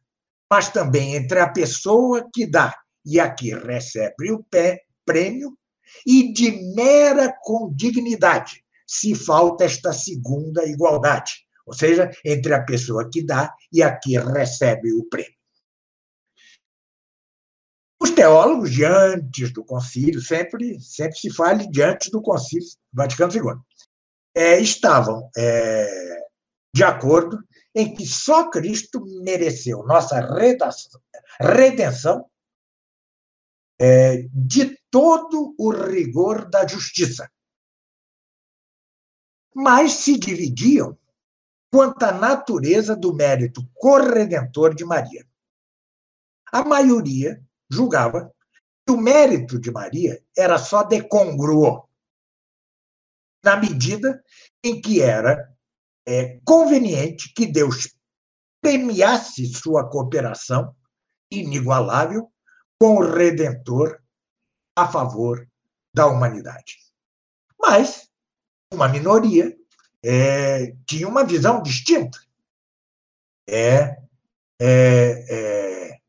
[0.51, 2.75] mas também entre a pessoa que dá
[3.05, 4.45] e a que recebe o
[5.05, 5.57] prêmio,
[6.05, 11.33] e de mera condignidade, se falta esta segunda igualdade,
[11.65, 15.36] ou seja, entre a pessoa que dá e a que recebe o prêmio.
[18.07, 23.61] Os teólogos, diante do concílio, sempre, sempre se fala diante do concílio Vaticano II,
[24.33, 26.25] é, estavam é,
[26.73, 27.37] de acordo
[27.75, 30.21] em que só Cristo mereceu nossa
[31.41, 32.31] redenção
[33.77, 37.29] é, de todo o rigor da justiça.
[39.53, 40.97] Mas se dividiam
[41.73, 45.27] quanto à natureza do mérito corredentor de Maria.
[46.53, 48.33] A maioria julgava
[48.87, 51.89] que o mérito de Maria era só decongruo,
[53.45, 54.23] na medida
[54.63, 55.53] em que era
[56.07, 57.95] é, conveniente que Deus
[58.61, 60.75] premiasse sua cooperação
[61.31, 62.33] inigualável
[62.79, 64.01] com o Redentor
[64.77, 65.49] a favor
[65.95, 66.79] da humanidade.
[67.59, 68.09] Mas
[68.73, 69.57] uma minoria
[70.05, 72.19] é, tinha uma visão distinta.
[73.49, 73.97] É,
[74.61, 76.01] é, é,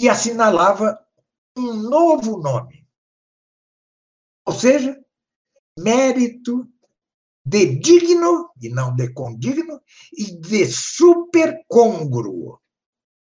[0.00, 0.98] e assinalava
[1.56, 2.86] um novo nome.
[4.46, 5.02] Ou seja,
[5.78, 6.68] mérito
[7.46, 9.80] de digno, e não de condigno,
[10.12, 12.60] e de supercongruo.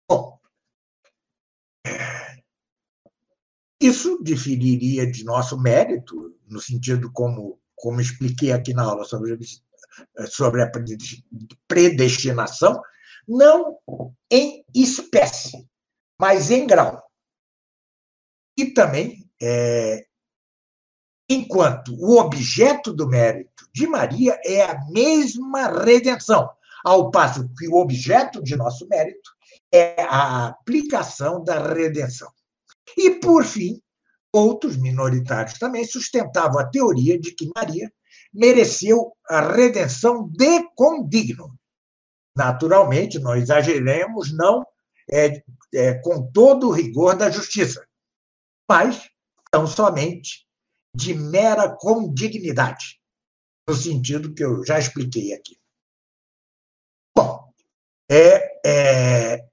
[0.07, 0.39] Bom,
[3.81, 9.37] isso diferiria de nosso mérito, no sentido como, como expliquei aqui na aula sobre,
[10.29, 10.71] sobre a
[11.67, 12.81] predestinação,
[13.27, 13.79] não
[14.29, 15.65] em espécie,
[16.19, 17.03] mas em grau.
[18.57, 20.05] E também é,
[21.29, 26.49] enquanto o objeto do mérito de Maria é a mesma redenção,
[26.83, 29.31] ao passo que o objeto de nosso mérito
[29.71, 32.29] é a aplicação da redenção.
[32.97, 33.81] E, por fim,
[34.33, 37.91] outros minoritários também sustentavam a teoria de que Maria
[38.33, 41.53] mereceu a redenção de condigno.
[42.35, 44.65] Naturalmente, não exageremos, não
[45.11, 45.43] é,
[45.73, 47.85] é, com todo o rigor da justiça,
[48.69, 49.09] mas
[49.51, 50.47] tão somente
[50.95, 52.99] de mera condignidade,
[53.67, 55.59] no sentido que eu já expliquei aqui.
[57.15, 57.53] Bom,
[58.09, 59.47] é, é,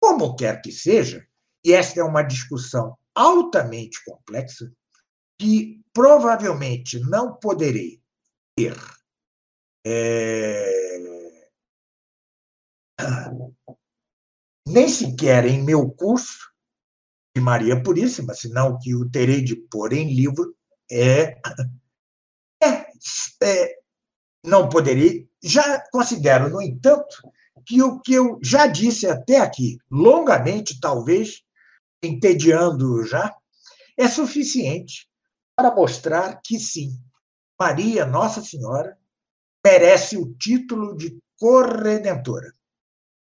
[0.00, 1.26] como quer que seja,
[1.64, 4.72] e esta é uma discussão altamente complexa,
[5.38, 8.00] que provavelmente não poderei
[8.56, 8.76] ter
[9.84, 10.91] é,
[14.66, 16.50] nem sequer em meu curso
[17.34, 20.54] de Maria Puríssima, senão que o terei de pôr em livro
[20.90, 21.40] é,
[22.62, 22.86] é,
[23.42, 23.78] é,
[24.44, 25.26] não poderia.
[25.42, 27.16] Já considero, no entanto,
[27.66, 31.42] que o que eu já disse até aqui, longamente, talvez,
[32.02, 33.34] entediando já,
[33.96, 35.08] é suficiente
[35.56, 36.98] para mostrar que sim,
[37.58, 38.98] Maria, Nossa Senhora,
[39.64, 42.52] merece o título de corredentora.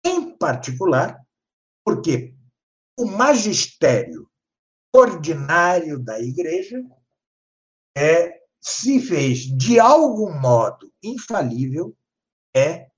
[0.04, 1.25] Em particular,
[1.86, 2.34] porque
[2.98, 4.28] o magistério
[4.92, 6.82] ordinário da Igreja
[7.96, 11.96] é, se fez de algum modo infalível
[12.52, 12.88] é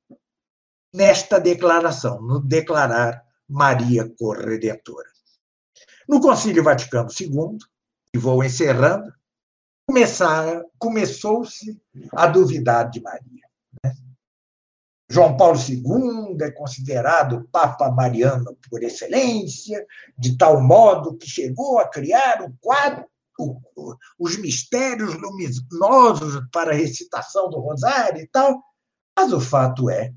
[0.95, 5.11] nesta declaração, no declarar Maria Corredentora.
[6.09, 7.59] No Concílio Vaticano II,
[8.15, 9.13] e vou encerrando,
[10.79, 11.79] começou-se
[12.13, 13.48] a duvidar de Maria.
[15.11, 19.87] João Paulo II é considerado Papa Mariano por excelência,
[20.19, 23.07] de tal modo que chegou a criar o quadro
[24.19, 28.61] os mistérios luminosos para a recitação do rosário e tal,
[29.17, 30.13] mas o fato é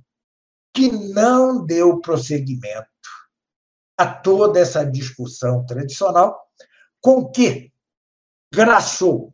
[0.74, 2.88] que não deu prosseguimento
[3.98, 6.36] a toda essa discussão tradicional,
[7.00, 7.72] com que
[8.52, 9.34] graçou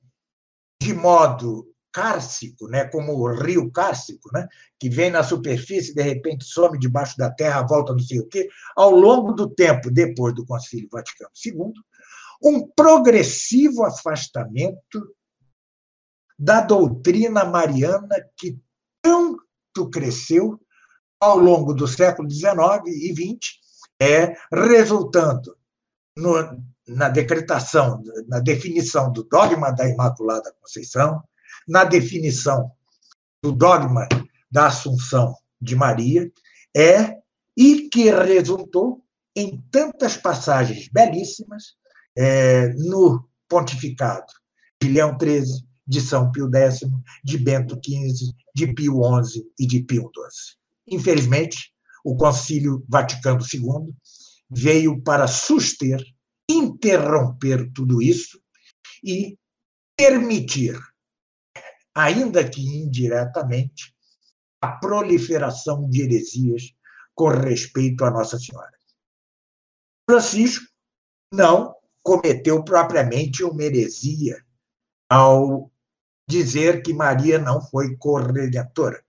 [0.81, 4.47] de modo cárcico, né, como o rio cárcico, né,
[4.79, 8.47] que vem na superfície de repente some debaixo da terra, volta não sei o quê,
[8.75, 11.73] ao longo do tempo depois do Concílio Vaticano II,
[12.43, 15.15] um progressivo afastamento
[16.37, 18.59] da doutrina mariana que
[19.01, 20.61] tanto cresceu
[21.19, 22.53] ao longo do século XIX
[22.85, 23.57] e XX,
[23.99, 25.57] é, resultando
[26.15, 31.23] no, na decretação, na definição do dogma da Imaculada Conceição,
[31.67, 32.71] na definição
[33.41, 34.07] do dogma
[34.51, 36.31] da Assunção de Maria,
[36.75, 37.17] é
[37.55, 39.03] e que resultou
[39.35, 41.75] em tantas passagens belíssimas
[42.15, 44.31] é, no pontificado
[44.81, 46.81] de Leão XIII, de São Pio X,
[47.23, 50.95] de Bento XV, de Pio XI e de Pio XII.
[50.97, 51.71] Infelizmente,
[52.03, 53.93] o Concílio Vaticano II
[54.49, 56.01] veio para suster,
[56.49, 58.41] interromper tudo isso
[59.03, 59.37] e
[59.95, 60.79] permitir,
[61.97, 63.91] ainda que indiretamente,
[64.61, 66.75] a proliferação de heresias
[67.15, 68.77] com respeito a Nossa Senhora.
[70.07, 70.67] Francisco
[71.33, 74.45] não cometeu propriamente uma heresia
[75.09, 75.71] ao
[76.29, 79.03] dizer que Maria não foi corredentora,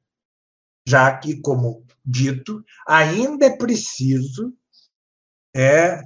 [0.87, 4.57] já que, como dito, ainda é preciso
[5.55, 6.01] é,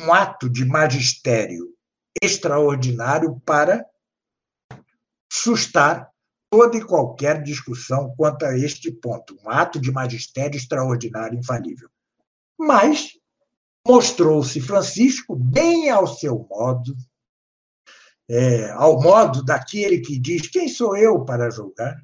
[0.00, 1.76] um ato de magistério
[2.22, 3.84] extraordinário para
[5.30, 6.11] sustar
[6.52, 11.88] toda e qualquer discussão quanto a este ponto, um ato de magistério extraordinário infalível.
[12.58, 13.12] Mas
[13.88, 16.94] mostrou-se Francisco bem ao seu modo,
[18.28, 21.96] é, ao modo daquele que diz: Quem sou eu para julgar?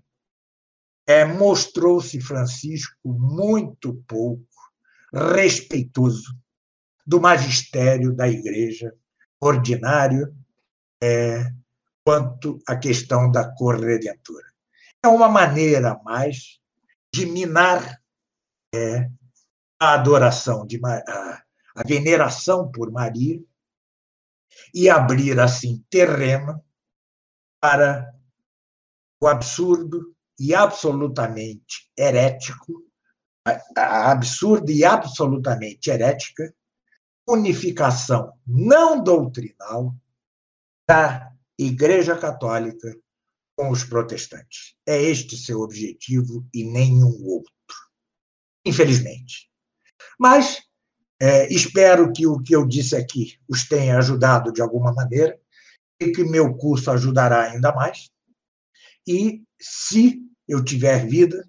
[1.06, 4.46] É, mostrou-se Francisco muito pouco
[5.12, 6.34] respeitoso
[7.06, 8.94] do magistério da Igreja
[9.40, 10.34] ordinário
[11.02, 11.52] é,
[12.08, 14.46] quanto à questão da cor redentora.
[15.04, 16.58] É uma maneira mais
[17.14, 18.00] de minar
[18.74, 19.10] é,
[19.78, 21.42] a adoração, de, a,
[21.76, 23.38] a veneração por Maria
[24.74, 26.64] e abrir, assim, terreno
[27.60, 28.10] para
[29.22, 32.90] o absurdo e absolutamente herético,
[33.76, 36.54] a absurda e absolutamente herética
[37.28, 39.94] unificação não doutrinal
[40.88, 42.96] da Igreja Católica
[43.56, 44.76] com os protestantes.
[44.86, 47.52] É este seu objetivo e nenhum outro.
[48.64, 49.50] Infelizmente.
[50.18, 50.62] Mas
[51.20, 55.36] é, espero que o que eu disse aqui os tenha ajudado de alguma maneira
[56.00, 58.08] e que meu curso ajudará ainda mais.
[59.06, 61.48] E, se eu tiver vida,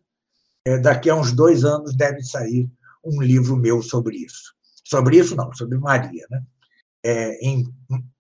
[0.66, 2.68] é, daqui a uns dois anos deve sair
[3.04, 4.56] um livro meu sobre isso.
[4.84, 6.26] Sobre isso, não, sobre Maria.
[6.30, 6.44] Né?
[7.04, 7.64] É, em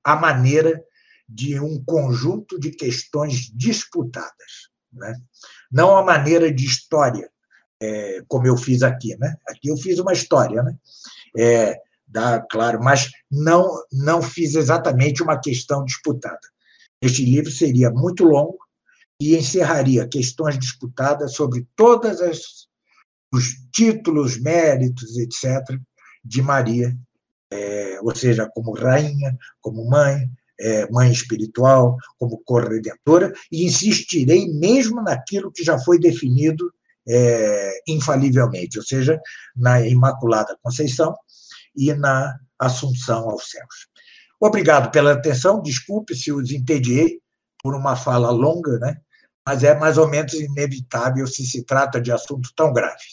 [0.03, 0.83] a maneira
[1.29, 4.69] de um conjunto de questões disputadas.
[4.91, 5.15] Né?
[5.71, 7.29] Não a maneira de história,
[7.79, 9.15] é, como eu fiz aqui.
[9.17, 9.35] Né?
[9.47, 10.63] Aqui eu fiz uma história.
[10.63, 10.75] Né?
[11.37, 16.39] é, dá, claro, mas não, não fiz exatamente uma questão disputada.
[17.01, 18.59] Este livro seria muito longo
[19.21, 22.67] e encerraria questões disputadas sobre todas as
[23.31, 25.79] os títulos, méritos, etc.,
[26.25, 26.97] de Maria,
[27.51, 30.27] é, ou seja, como rainha, como mãe,
[30.59, 36.71] é, mãe espiritual, como corredentora, e insistirei mesmo naquilo que já foi definido
[37.07, 39.19] é, infalivelmente, ou seja,
[39.55, 41.15] na Imaculada Conceição
[41.75, 43.87] e na Assunção aos céus.
[44.39, 47.19] Obrigado pela atenção, desculpe se os entediei
[47.63, 48.97] por uma fala longa, né?
[49.49, 53.03] mas é mais ou menos inevitável se se trata de assunto tão grave.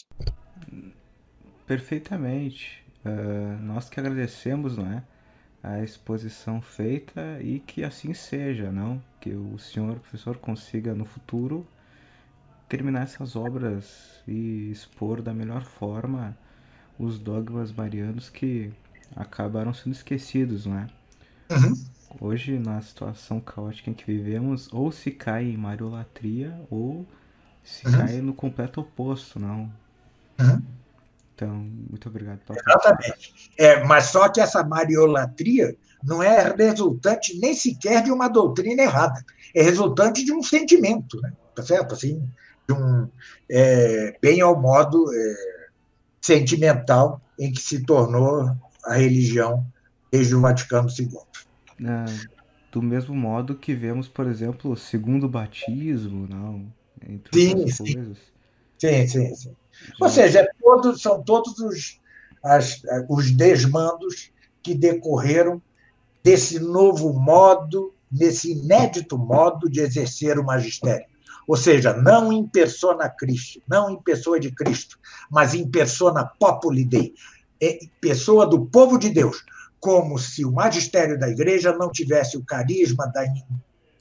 [1.65, 2.85] Perfeitamente.
[3.03, 5.03] Uh, nós que agradecemos, não é?
[5.67, 9.01] A exposição feita e que assim seja, não?
[9.19, 11.67] Que o senhor professor consiga no futuro
[12.69, 16.37] terminar essas obras e expor da melhor forma
[16.97, 18.71] os dogmas marianos que
[19.15, 20.87] acabaram sendo esquecidos, né?
[21.49, 21.73] Uhum.
[22.19, 27.05] Hoje, na situação caótica em que vivemos, ou se cai em mariolatria ou
[27.63, 27.91] se uhum.
[27.93, 29.71] cai no completo oposto, não?
[30.39, 30.61] Uhum.
[31.37, 32.39] Então, muito obrigado.
[32.39, 33.51] Pela Exatamente.
[33.59, 39.23] É, mas só que essa mariolatria não é resultante nem sequer de uma doutrina errada.
[39.53, 41.31] É resultante de um sentimento, né?
[41.55, 41.93] Tá certo?
[41.93, 42.27] Assim,
[42.67, 43.07] de um,
[43.49, 45.35] é, bem ao modo é,
[46.19, 48.49] sentimental em que se tornou
[48.83, 49.63] a religião
[50.11, 51.07] desde o Vaticano II.
[51.85, 52.27] É,
[52.71, 56.73] do mesmo modo que vemos, por exemplo, o segundo batismo, não?
[57.07, 57.93] Entre sim, sim.
[57.93, 58.17] Coisas.
[58.79, 59.55] sim, sim, sim.
[59.99, 61.99] Ou seja, é todos, são todos os,
[62.43, 64.31] as, os desmandos
[64.61, 65.61] que decorreram
[66.23, 71.05] desse novo modo, nesse inédito modo de exercer o magistério.
[71.47, 74.99] Ou seja, não em persona Cristo, não em pessoa de Cristo,
[75.31, 77.13] mas em persona populi Dei,
[78.01, 79.45] pessoa do povo de Deus,
[79.79, 83.23] como se o magistério da igreja não tivesse o carisma da,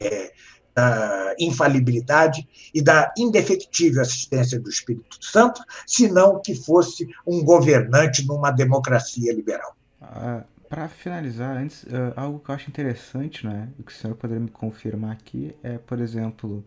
[0.01, 0.33] é,
[0.77, 8.51] da infalibilidade e da indefectível assistência do Espírito Santo, senão que fosse um governante numa
[8.51, 9.75] democracia liberal.
[10.03, 14.15] Ah, Para finalizar, antes, uh, algo que eu acho interessante, né, o que o senhor
[14.15, 16.63] poderia me confirmar aqui, é, por exemplo,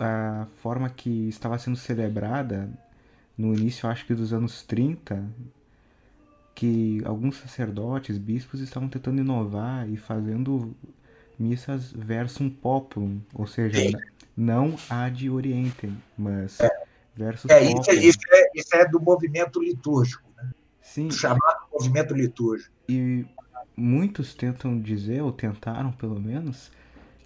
[0.00, 2.70] a forma que estava sendo celebrada
[3.36, 5.22] no início, acho que dos anos 30,
[6.54, 10.74] que alguns sacerdotes, bispos estavam tentando inovar e fazendo
[11.38, 13.92] missas versum populum, ou seja, Sim.
[14.36, 16.70] não ad orientem, mas é.
[17.14, 20.50] versus é, isso, é, isso, é, isso é do movimento litúrgico, né?
[20.80, 21.10] Sim.
[21.10, 22.72] chamado movimento litúrgico.
[22.88, 23.24] E
[23.76, 26.70] muitos tentam dizer, ou tentaram pelo menos,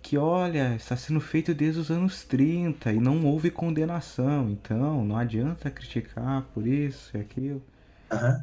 [0.03, 5.17] que olha, está sendo feito desde os anos 30 e não houve condenação, então não
[5.17, 7.63] adianta criticar por isso e aquilo.
[8.11, 8.43] Uhum.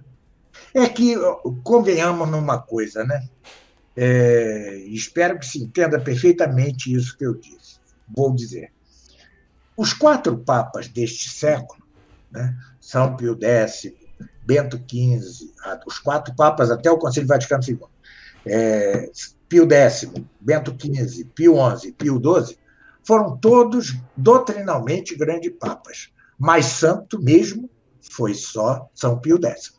[0.74, 1.16] É que
[1.64, 3.28] convenhamos numa coisa, né?
[4.00, 7.80] É, espero que se entenda perfeitamente isso que eu disse.
[8.16, 8.72] Vou dizer.
[9.76, 11.84] Os quatro papas deste século,
[12.32, 13.92] né, São Pio X,
[14.46, 15.52] Bento XV,
[15.88, 17.80] os quatro papas até o Concílio Vaticano II,
[18.46, 19.10] é,
[19.50, 22.58] Pio X, Bento XV, Pio XI, Pio XII,
[23.04, 27.68] foram todos doutrinalmente grandes papas, mas santo mesmo
[28.00, 29.74] foi só São Pio X.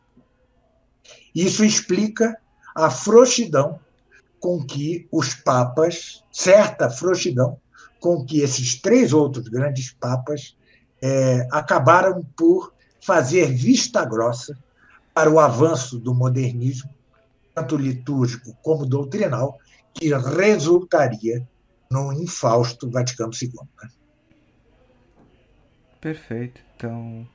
[1.35, 2.37] Isso explica
[2.75, 3.79] a frouxidão
[4.41, 7.59] com que os papas, certa frouxidão
[8.01, 10.57] com que esses três outros grandes papas
[11.03, 14.57] é, acabaram por fazer vista grossa
[15.13, 16.91] para o avanço do modernismo,
[17.55, 19.59] tanto litúrgico como doutrinal,
[19.93, 21.47] que resultaria
[21.91, 23.53] no infausto Vaticano II.
[23.83, 23.89] Né?
[26.01, 26.61] Perfeito.
[26.77, 27.27] Então,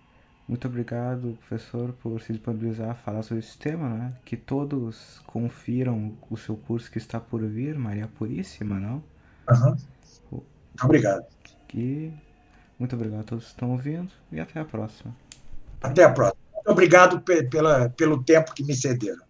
[0.48, 4.14] muito obrigado, professor, por se disponibilizar a falar sobre esse tema, né?
[4.26, 9.03] Que todos confiram o seu curso que está por vir, Maria Puríssima, não?
[9.49, 10.44] Uhum.
[10.84, 11.26] Obrigado.
[11.74, 12.11] E
[12.78, 15.15] muito obrigado a todos que estão ouvindo e até a próxima.
[15.82, 16.41] Até a próxima.
[16.53, 19.22] Muito obrigado pela, pelo tempo que me cederam.